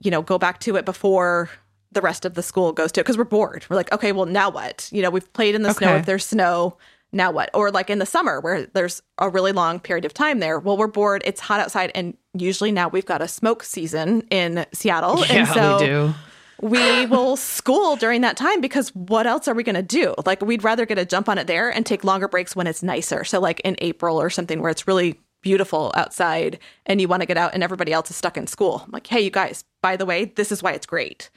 you 0.00 0.10
know, 0.10 0.22
go 0.22 0.38
back 0.38 0.60
to 0.60 0.76
it 0.76 0.84
before 0.84 1.50
the 1.92 2.00
rest 2.00 2.24
of 2.24 2.34
the 2.34 2.42
school 2.42 2.72
goes 2.72 2.92
to 2.92 3.00
it 3.00 3.04
because 3.04 3.16
we're 3.16 3.24
bored. 3.24 3.64
We're 3.68 3.76
like, 3.76 3.92
okay, 3.92 4.12
well 4.12 4.26
now 4.26 4.50
what? 4.50 4.88
You 4.92 5.02
know, 5.02 5.10
we've 5.10 5.32
played 5.32 5.54
in 5.54 5.62
the 5.62 5.70
okay. 5.70 5.78
snow. 5.78 5.96
If 5.96 6.06
there's 6.06 6.26
snow, 6.26 6.76
now 7.12 7.30
what? 7.30 7.50
Or 7.54 7.70
like 7.70 7.88
in 7.88 8.00
the 8.00 8.06
summer 8.06 8.40
where 8.40 8.66
there's 8.66 9.00
a 9.18 9.28
really 9.28 9.52
long 9.52 9.80
period 9.80 10.04
of 10.04 10.12
time 10.12 10.40
there. 10.40 10.58
Well, 10.58 10.76
we're 10.76 10.88
bored. 10.88 11.22
It's 11.24 11.40
hot 11.40 11.60
outside, 11.60 11.92
and 11.94 12.16
usually 12.34 12.72
now 12.72 12.88
we've 12.88 13.06
got 13.06 13.22
a 13.22 13.28
smoke 13.28 13.62
season 13.62 14.26
in 14.30 14.66
Seattle, 14.72 15.20
yeah, 15.26 15.34
and 15.34 15.48
so 15.48 15.78
we 15.78 15.86
do. 15.86 16.14
we 16.60 17.06
will 17.06 17.36
school 17.36 17.96
during 17.96 18.22
that 18.22 18.36
time 18.36 18.60
because 18.60 18.94
what 18.94 19.26
else 19.26 19.46
are 19.46 19.54
we 19.54 19.62
going 19.62 19.76
to 19.76 19.82
do? 19.82 20.14
Like 20.26 20.42
we'd 20.42 20.64
rather 20.64 20.84
get 20.84 20.98
a 20.98 21.04
jump 21.04 21.28
on 21.28 21.38
it 21.38 21.46
there 21.46 21.70
and 21.70 21.86
take 21.86 22.02
longer 22.02 22.26
breaks 22.26 22.56
when 22.56 22.66
it's 22.66 22.82
nicer. 22.82 23.22
So 23.22 23.40
like 23.40 23.60
in 23.60 23.76
April 23.78 24.20
or 24.20 24.28
something 24.28 24.60
where 24.60 24.70
it's 24.70 24.88
really 24.88 25.20
beautiful 25.44 25.92
outside 25.94 26.58
and 26.86 27.00
you 27.00 27.06
want 27.06 27.20
to 27.20 27.26
get 27.26 27.36
out 27.36 27.54
and 27.54 27.62
everybody 27.62 27.92
else 27.92 28.10
is 28.10 28.16
stuck 28.16 28.36
in 28.36 28.48
school. 28.48 28.82
I'm 28.84 28.90
like, 28.90 29.06
hey, 29.06 29.20
you 29.20 29.30
guys, 29.30 29.62
by 29.82 29.96
the 29.96 30.06
way, 30.06 30.24
this 30.24 30.50
is 30.50 30.62
why 30.62 30.72
it's 30.72 30.86
great. 30.86 31.30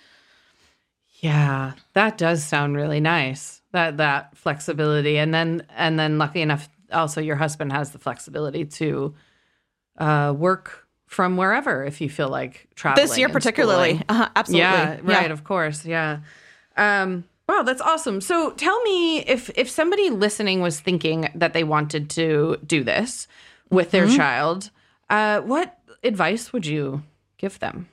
Yeah, 1.20 1.74
that 1.94 2.18
does 2.18 2.44
sound 2.44 2.76
really 2.76 3.00
nice 3.00 3.62
that 3.74 3.98
that 3.98 4.36
flexibility. 4.38 5.18
And 5.18 5.34
then 5.34 5.66
and 5.76 6.00
then 6.00 6.18
lucky 6.18 6.42
enough 6.42 6.70
also 6.92 7.20
your 7.22 7.36
husband 7.36 7.74
has 7.74 7.92
the 7.92 8.00
flexibility 8.00 8.66
to 8.66 9.14
uh, 9.98 10.34
work 10.36 10.88
from 11.06 11.38
wherever 11.38 11.84
if 11.84 12.02
you 12.02 12.10
feel 12.10 12.30
like 12.30 12.68
traveling 12.76 13.06
this 13.08 13.18
year 13.18 13.30
particularly. 13.30 14.02
uh-huh, 14.10 14.30
absolutely. 14.36 14.62
Yeah. 14.64 15.00
right 15.04 15.32
of 15.32 15.44
course 15.44 15.86
yeah. 15.86 16.20
Um, 16.78 17.26
wow 17.50 17.64
that's 17.64 17.82
awesome. 17.82 18.22
So 18.22 18.52
tell 18.52 18.82
me 18.84 19.20
if 19.20 19.50
if 19.56 19.70
somebody 19.70 20.12
listening 20.12 20.62
was 20.62 20.80
thinking 20.80 21.30
that 21.34 21.54
they 21.54 21.64
wanted 21.64 22.10
to 22.12 22.58
do 22.66 22.84
this 22.84 23.28
with 23.70 23.92
their 23.92 24.08
mm-hmm. 24.08 24.18
child 24.18 24.72
uh, 25.10 25.42
what 25.42 25.80
advice 26.04 26.54
would 26.54 26.66
you 26.66 27.04
give 27.38 27.60
them 27.60 27.88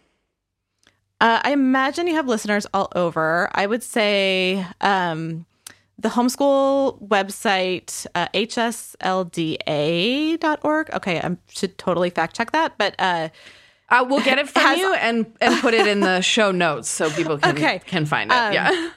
uh, 1.21 1.41
I 1.43 1.53
imagine 1.53 2.07
you 2.07 2.17
have 2.17 2.27
listeners 2.27 2.67
all 2.75 2.93
over. 2.95 3.49
I 3.55 3.65
would 3.67 3.83
say 3.83 4.67
um, 4.83 5.47
the 5.99 6.11
homeschool 6.11 7.01
website, 7.09 8.07
uh, 8.15 8.29
hslda.org. 8.35 9.61
Okay, 10.93 11.21
I 11.21 11.37
should 11.49 11.79
totally 11.79 12.11
fact 12.11 12.37
check 12.37 12.53
that, 12.53 12.77
but 12.77 12.95
uh, 12.99 13.31
uh, 13.89 14.05
we'll 14.09 14.23
get 14.23 14.39
it 14.39 14.49
from 14.51 14.63
has, 14.63 14.79
you 14.79 14.93
and 14.95 15.33
and 15.41 15.61
put 15.61 15.73
it 15.73 15.87
in 15.87 16.01
the 16.01 16.21
show 16.21 16.51
notes 16.51 16.89
so 16.89 17.09
people 17.11 17.39
can 17.39 17.57
okay. 17.57 17.81
can 17.87 18.05
find 18.07 18.31
it. 18.31 18.35
Um, 18.35 18.53
yeah, 18.53 18.91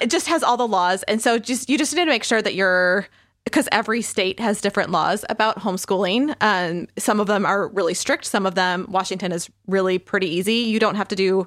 it 0.00 0.10
just 0.10 0.26
has 0.26 0.42
all 0.42 0.56
the 0.56 0.66
laws, 0.66 1.02
and 1.04 1.22
so 1.22 1.38
just 1.38 1.68
you 1.68 1.76
just 1.78 1.94
need 1.94 2.06
to 2.06 2.10
make 2.10 2.24
sure 2.24 2.40
that 2.40 2.54
you're 2.54 3.06
because 3.44 3.68
every 3.72 4.02
state 4.02 4.40
has 4.40 4.60
different 4.60 4.90
laws 4.90 5.24
about 5.28 5.60
homeschooling. 5.60 6.34
Um, 6.40 6.86
some 6.98 7.18
of 7.18 7.26
them 7.26 7.46
are 7.46 7.68
really 7.68 7.94
strict. 7.94 8.26
Some 8.26 8.44
of 8.44 8.54
them, 8.54 8.86
Washington 8.90 9.32
is 9.32 9.48
really 9.66 9.98
pretty 9.98 10.28
easy. 10.28 10.54
You 10.54 10.78
don't 10.78 10.96
have 10.96 11.08
to 11.08 11.16
do 11.16 11.46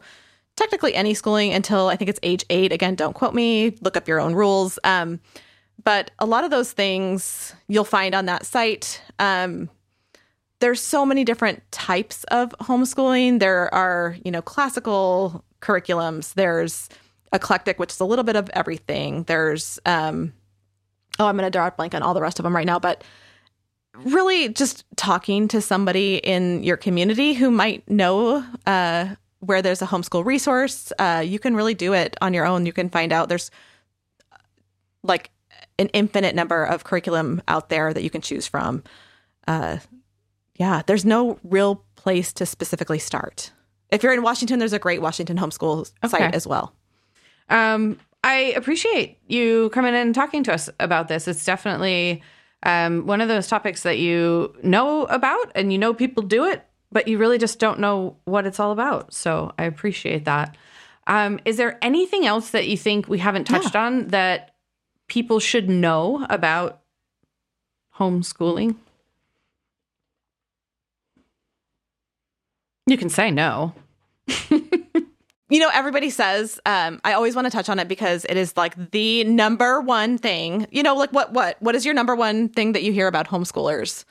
technically 0.56 0.96
any 0.96 1.14
schooling 1.14 1.54
until 1.54 1.88
I 1.88 1.96
think 1.96 2.10
it's 2.10 2.20
age 2.24 2.44
eight. 2.50 2.72
Again, 2.72 2.96
don't 2.96 3.14
quote 3.14 3.34
me, 3.34 3.76
look 3.82 3.96
up 3.96 4.08
your 4.08 4.20
own 4.20 4.34
rules. 4.34 4.80
Um, 4.84 5.20
but 5.84 6.12
a 6.20 6.26
lot 6.26 6.44
of 6.44 6.52
those 6.52 6.72
things 6.72 7.54
you'll 7.68 7.84
find 7.84 8.14
on 8.14 8.26
that 8.26 8.46
site. 8.46 9.02
Um, 9.20 9.70
there's 10.60 10.82
so 10.82 11.06
many 11.06 11.24
different 11.24 11.64
types 11.72 12.24
of 12.26 12.50
homeschooling. 12.62 13.40
There 13.40 13.74
are, 13.74 14.16
you 14.24 14.32
know, 14.32 14.42
classical 14.42 15.44
curriculums. 15.62 16.34
There's 16.36 16.90
eclectic, 17.34 17.80
which 17.80 17.92
is 17.92 18.00
a 18.00 18.06
little 18.06 18.24
bit 18.24 18.36
of 18.36 18.50
everything. 18.54 19.24
There's, 19.24 19.80
um, 19.86 20.34
oh, 21.20 21.28
I'm 21.28 21.38
going 21.38 21.48
to 21.48 21.56
draw 21.56 21.68
a 21.68 21.72
blank 21.72 21.94
on 21.94 22.02
all 22.04 22.14
the 22.14 22.22
rest 22.22 22.40
of 22.40 22.44
them 22.44 22.56
right 22.56 22.66
now, 22.66 22.80
but 22.80 23.04
really 24.04 24.50
just 24.50 24.86
talking 24.96 25.48
to 25.50 25.62
somebody 25.62 26.16
in 26.16 26.64
your 26.64 26.78
community 26.78 27.34
who 27.34 27.52
might 27.52 27.88
know 27.90 28.46
uh, 28.66 29.16
where 29.40 29.62
there's 29.62 29.82
a 29.82 29.88
homeschool 29.88 30.26
resource, 30.26 30.94
uh, 31.00 31.24
you 31.26 31.40
can 31.40 31.56
really 31.56 31.74
do 31.74 31.94
it 31.94 32.16
on 32.22 32.34
your 32.34 32.46
own. 32.46 32.66
You 32.66 32.74
can 32.74 32.90
find 32.90 33.12
out 33.12 33.30
there's 33.30 33.52
like 35.04 35.32
an 35.80 35.88
infinite 35.90 36.36
number 36.36 36.64
of 36.64 36.84
curriculum 36.84 37.42
out 37.48 37.70
there 37.70 37.94
that 37.94 38.04
you 38.04 38.10
can 38.10 38.22
choose 38.22 38.48
from. 38.48 38.84
Uh, 39.48 39.78
yeah, 40.56 40.84
there's 40.86 41.06
no 41.06 41.40
real 41.44 41.84
place 41.96 42.32
to 42.34 42.46
specifically 42.46 43.00
start. 43.00 43.52
If 43.90 44.04
you're 44.04 44.14
in 44.14 44.22
Washington, 44.22 44.60
there's 44.60 44.74
a 44.74 44.80
great 44.80 45.02
Washington 45.02 45.38
homeschool 45.38 45.92
okay. 46.04 46.08
site 46.08 46.36
as 46.36 46.48
well. 46.48 46.74
Um, 47.50 48.00
I 48.24 48.54
appreciate 48.56 49.18
you 49.28 49.70
coming 49.70 49.94
in 49.94 50.08
and 50.08 50.16
talking 50.16 50.44
to 50.44 50.54
us 50.54 50.70
about 50.80 51.08
this. 51.08 51.28
It's 51.28 51.44
definitely 51.44 52.22
um, 52.64 53.08
one 53.08 53.22
of 53.22 53.28
those 53.28 53.48
topics 53.48 53.84
that 53.84 53.98
you 53.98 54.56
know 54.62 55.06
about 55.06 55.52
and 55.56 55.72
you 55.74 55.80
know 55.80 55.94
people 55.94 56.22
do 56.24 56.46
it 56.46 56.66
but 56.92 57.08
you 57.08 57.18
really 57.18 57.38
just 57.38 57.60
don't 57.60 57.80
know 57.80 58.18
what 58.26 58.46
it's 58.46 58.60
all 58.60 58.72
about. 58.72 59.14
So 59.14 59.54
I 59.58 59.64
appreciate 59.64 60.26
that. 60.26 60.58
Um, 61.08 61.40
is 61.46 61.58
there 61.58 61.80
anything 61.82 62.26
else 62.26 62.52
that 62.52 62.68
you 62.68 62.78
think 62.78 63.08
we 63.08 63.20
haven't 63.20 63.46
touched 63.46 63.76
yeah. 63.76 63.86
on 63.86 64.08
that 64.10 64.54
people 65.08 65.40
should 65.40 65.70
know 65.70 66.26
about 66.30 66.82
homeschooling? 67.98 68.76
You 72.88 72.98
can 72.98 73.10
say 73.10 73.32
no. 73.32 73.74
you 75.52 75.60
know 75.60 75.70
everybody 75.74 76.10
says 76.10 76.60
um, 76.66 77.00
i 77.04 77.14
always 77.14 77.36
want 77.36 77.46
to 77.46 77.52
touch 77.52 77.70
on 77.70 77.78
it 77.78 77.88
because 77.88 78.26
it 78.30 78.38
is 78.38 78.56
like 78.58 78.74
the 78.92 79.24
number 79.26 79.80
one 79.82 80.18
thing 80.18 80.66
you 80.72 80.82
know 80.82 80.96
like 80.96 81.12
what 81.12 81.32
what 81.34 81.62
what 81.62 81.76
is 81.76 81.86
your 81.86 81.94
number 81.94 82.16
one 82.16 82.48
thing 82.50 82.72
that 82.74 82.84
you 82.84 82.92
hear 82.94 83.08
about 83.08 83.28
homeschoolers 83.28 84.06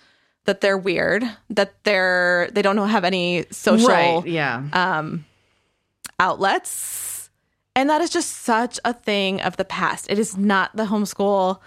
that 0.45 0.61
they're 0.61 0.79
weird 0.79 1.23
that 1.49 1.73
they're 1.85 2.49
they 2.53 2.63
don't 2.63 2.77
have 2.89 3.05
any 3.05 3.45
social 3.51 3.89
Right. 3.89 4.27
Yeah. 4.27 4.65
um, 4.73 5.25
outlets. 6.19 7.31
And 7.75 7.89
that 7.89 8.01
is 8.03 8.11
just 8.11 8.39
such 8.39 8.79
a 8.85 8.93
thing 8.93 9.41
of 9.41 9.57
the 9.57 9.65
past. 9.65 10.11
It 10.11 10.19
is 10.19 10.37
not 10.37 10.75
the 10.77 10.85
homeschool 10.85 11.61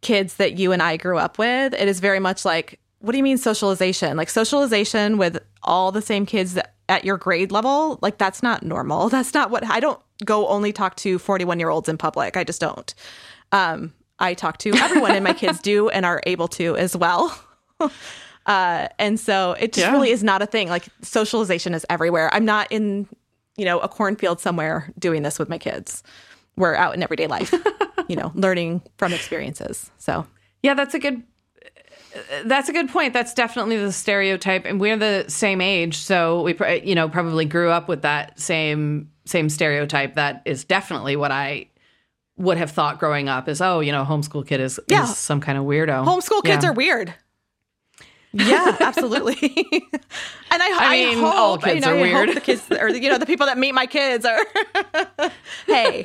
kids 0.00 0.36
that 0.36 0.58
you 0.58 0.72
and 0.72 0.82
I 0.82 0.96
grew 0.96 1.18
up 1.18 1.38
with. 1.38 1.74
It 1.74 1.88
is 1.88 2.00
very 2.00 2.20
much 2.20 2.44
like, 2.44 2.78
what 3.00 3.12
do 3.12 3.18
you 3.18 3.24
mean 3.24 3.38
socialization? 3.38 4.16
Like 4.16 4.30
socialization 4.30 5.18
with 5.18 5.38
all 5.62 5.90
the 5.92 6.02
same 6.02 6.26
kids 6.26 6.54
that, 6.54 6.74
at 6.88 7.04
your 7.04 7.16
grade 7.16 7.50
level, 7.52 7.98
like 8.02 8.18
that's 8.18 8.42
not 8.42 8.62
normal. 8.62 9.08
That's 9.14 9.34
not 9.34 9.50
what 9.50 9.64
I 9.64 9.80
don't 9.80 10.00
go 10.24 10.46
only 10.48 10.72
talk 10.72 10.96
to 10.96 11.18
41 11.18 11.58
year 11.58 11.68
olds 11.68 11.88
in 11.88 11.98
public. 11.98 12.36
I 12.36 12.44
just 12.44 12.60
don't. 12.60 12.94
Um, 13.52 13.92
I 14.18 14.34
talk 14.34 14.58
to 14.58 14.72
everyone, 14.74 15.12
and 15.12 15.24
my 15.24 15.32
kids 15.42 15.60
do 15.60 15.88
and 15.90 16.06
are 16.06 16.22
able 16.26 16.48
to 16.48 16.76
as 16.76 16.96
well. 16.96 17.36
Uh, 18.46 18.86
and 19.00 19.18
so 19.18 19.56
it 19.58 19.72
just 19.72 19.84
Yeah. 19.88 19.92
really 19.92 20.10
is 20.10 20.22
not 20.22 20.40
a 20.40 20.46
thing. 20.46 20.68
Like 20.68 20.84
socialization 21.02 21.74
is 21.74 21.84
everywhere. 21.90 22.32
I'm 22.32 22.44
not 22.44 22.70
in, 22.70 23.08
you 23.56 23.64
know, 23.64 23.80
a 23.80 23.88
cornfield 23.88 24.38
somewhere 24.40 24.92
doing 25.00 25.24
this 25.24 25.36
with 25.40 25.48
my 25.48 25.58
kids. 25.58 26.04
We're 26.56 26.76
out 26.76 26.94
in 26.94 27.02
everyday 27.02 27.26
life, 27.26 27.52
you 28.06 28.14
know, 28.14 28.30
learning 28.36 28.82
from 28.98 29.12
experiences. 29.12 29.90
So 29.98 30.28
Yeah, 30.62 30.74
that's 30.74 30.94
a 30.94 31.00
good 31.00 31.24
that's 32.44 32.68
a 32.68 32.72
good 32.72 32.88
point. 32.88 33.12
That's 33.12 33.34
definitely 33.34 33.76
the 33.76 33.92
stereotype 33.92 34.64
and 34.64 34.80
we're 34.80 34.96
the 34.96 35.24
same 35.28 35.60
age, 35.60 35.96
so 35.96 36.42
we 36.42 36.54
you 36.84 36.94
know 36.94 37.08
probably 37.08 37.44
grew 37.44 37.70
up 37.70 37.88
with 37.88 38.02
that 38.02 38.38
same 38.38 39.10
same 39.24 39.48
stereotype 39.48 40.14
that 40.14 40.42
is 40.44 40.64
definitely 40.64 41.16
what 41.16 41.32
I 41.32 41.66
would 42.38 42.58
have 42.58 42.70
thought 42.70 42.98
growing 42.98 43.28
up 43.28 43.48
is 43.48 43.60
oh, 43.60 43.80
you 43.80 43.92
know, 43.92 44.04
homeschool 44.04 44.46
kid 44.46 44.60
is, 44.60 44.78
Yeah. 44.88 45.04
is 45.04 45.16
some 45.16 45.40
kind 45.40 45.56
of 45.58 45.64
weirdo. 45.64 46.04
homeschool 46.04 46.44
kids 46.44 46.64
Yeah. 46.64 46.70
are 46.70 46.72
weird. 46.74 47.14
Yeah, 48.38 48.76
absolutely. 48.80 49.36
and 49.42 50.62
I, 50.62 50.68
I, 50.78 50.90
mean, 50.90 51.18
hope, 51.18 51.34
all 51.34 51.58
kids 51.58 51.74
you 51.76 51.80
know, 51.80 51.92
are 51.94 51.98
I 51.98 52.02
weird. 52.02 52.36
the 52.36 52.40
kids, 52.40 52.66
or 52.80 52.88
you 52.88 53.08
know, 53.10 53.18
the 53.18 53.26
people 53.26 53.46
that 53.46 53.58
meet 53.58 53.72
my 53.72 53.86
kids 53.86 54.24
are. 54.24 54.38
hey, 55.66 56.02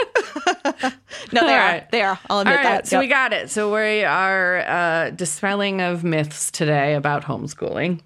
no, 0.54 0.92
they 1.32 1.40
All 1.40 1.50
are. 1.50 1.58
right. 1.58 1.92
They 1.92 2.02
are. 2.02 2.20
I'll 2.30 2.38
All 2.38 2.42
admit 2.42 2.56
right, 2.56 2.64
that. 2.64 2.88
so 2.88 2.98
Yep. 2.98 3.02
we 3.04 3.08
got 3.08 3.34
it. 3.34 3.50
So 3.50 3.74
we 3.74 4.04
are 4.04 4.60
uh, 4.68 5.10
dispelling 5.12 5.82
of 5.82 6.04
myths 6.04 6.52
today 6.52 6.96
about 6.96 7.24
homeschooling. 7.24 8.02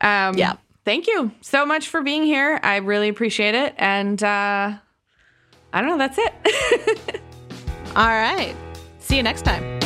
Um, 0.00 0.36
Yeah. 0.36 0.54
Thank 0.84 1.08
you 1.08 1.32
so 1.40 1.66
much 1.66 1.88
for 1.88 2.00
being 2.02 2.22
here. 2.24 2.60
I 2.62 2.76
really 2.76 3.08
appreciate 3.08 3.56
it. 3.56 3.74
And 3.76 4.22
uh, 4.22 4.74
I 5.72 5.80
don't 5.80 5.88
know. 5.90 5.98
That's 5.98 6.18
it. 6.18 7.20
All 7.96 8.06
right. 8.06 8.54
See 9.00 9.16
you 9.16 9.22
next 9.24 9.42
time. 9.42 9.85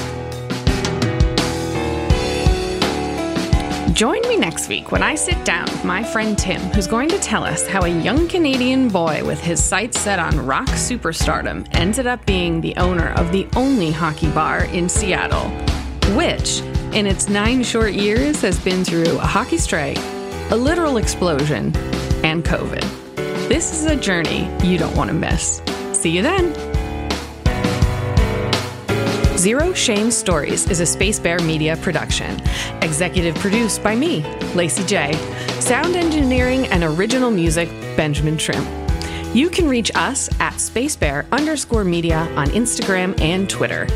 Join 3.93 4.20
me 4.28 4.36
next 4.36 4.68
week 4.68 4.93
when 4.93 5.03
I 5.03 5.16
sit 5.16 5.45
down 5.45 5.64
with 5.64 5.84
my 5.84 6.05
friend 6.05 6.38
Tim, 6.38 6.61
who's 6.61 6.86
going 6.86 7.09
to 7.09 7.18
tell 7.18 7.43
us 7.43 7.66
how 7.66 7.82
a 7.82 7.88
young 7.88 8.28
Canadian 8.28 8.88
boy 8.88 9.24
with 9.24 9.41
his 9.41 9.62
sights 9.62 9.99
set 9.99 10.20
on 10.20 10.47
rock 10.47 10.68
superstardom 10.68 11.66
ended 11.72 12.07
up 12.07 12.24
being 12.24 12.61
the 12.61 12.74
owner 12.76 13.12
of 13.14 13.32
the 13.32 13.49
only 13.57 13.91
hockey 13.91 14.30
bar 14.30 14.64
in 14.66 14.88
Seattle, 14.88 15.49
which, 16.14 16.61
in 16.95 17.05
its 17.05 17.28
nine 17.28 17.64
short 17.64 17.93
years, 17.93 18.41
has 18.43 18.59
been 18.61 18.84
through 18.84 19.18
a 19.18 19.26
hockey 19.26 19.59
strike, 19.59 19.99
a 20.51 20.57
literal 20.57 20.97
explosion, 20.97 21.74
and 22.24 22.45
COVID. 22.45 22.82
This 23.49 23.74
is 23.74 23.86
a 23.86 23.97
journey 23.97 24.49
you 24.62 24.78
don't 24.78 24.97
want 24.97 25.09
to 25.09 25.14
miss. 25.14 25.61
See 25.93 26.11
you 26.11 26.22
then. 26.22 26.69
Zero 29.41 29.72
Shame 29.72 30.11
Stories 30.11 30.68
is 30.68 30.80
a 30.80 30.86
Space 30.86 31.18
Bear 31.18 31.38
Media 31.38 31.74
production. 31.78 32.38
Executive 32.82 33.34
produced 33.36 33.82
by 33.82 33.97
me, 33.97 34.22
Lacey 34.55 34.84
J. 34.84 35.14
Sound 35.61 35.97
engineering 35.97 36.66
and 36.66 36.84
original 36.84 37.30
music, 37.30 37.70
Benjamin 37.97 38.36
Trim. 38.36 38.62
You 39.34 39.49
can 39.49 39.66
reach 39.66 39.91
us 39.95 40.28
at 40.41 40.53
spacebear 40.57 41.24
underscore 41.32 41.84
media 41.84 42.18
on 42.36 42.49
Instagram 42.49 43.18
and 43.18 43.49
Twitter. 43.49 43.86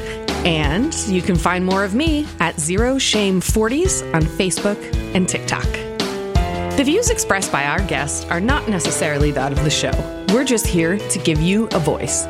And 0.47 0.95
you 1.09 1.21
can 1.21 1.37
find 1.37 1.63
more 1.63 1.85
of 1.85 1.95
me 1.95 2.27
at 2.41 2.59
Zero 2.59 2.97
Shame 2.97 3.43
40s 3.43 4.15
on 4.15 4.23
Facebook 4.23 4.79
and 5.15 5.29
TikTok. 5.29 5.71
The 6.79 6.85
views 6.87 7.11
expressed 7.11 7.53
by 7.53 7.67
our 7.67 7.83
guests 7.83 8.25
are 8.31 8.41
not 8.41 8.67
necessarily 8.71 9.31
that 9.33 9.53
of 9.53 9.63
the 9.63 9.69
show. 9.69 9.93
We're 10.33 10.45
just 10.45 10.67
here 10.67 10.97
to 10.97 11.19
give 11.19 11.39
you 11.39 11.67
a 11.73 11.79
voice. 11.79 12.27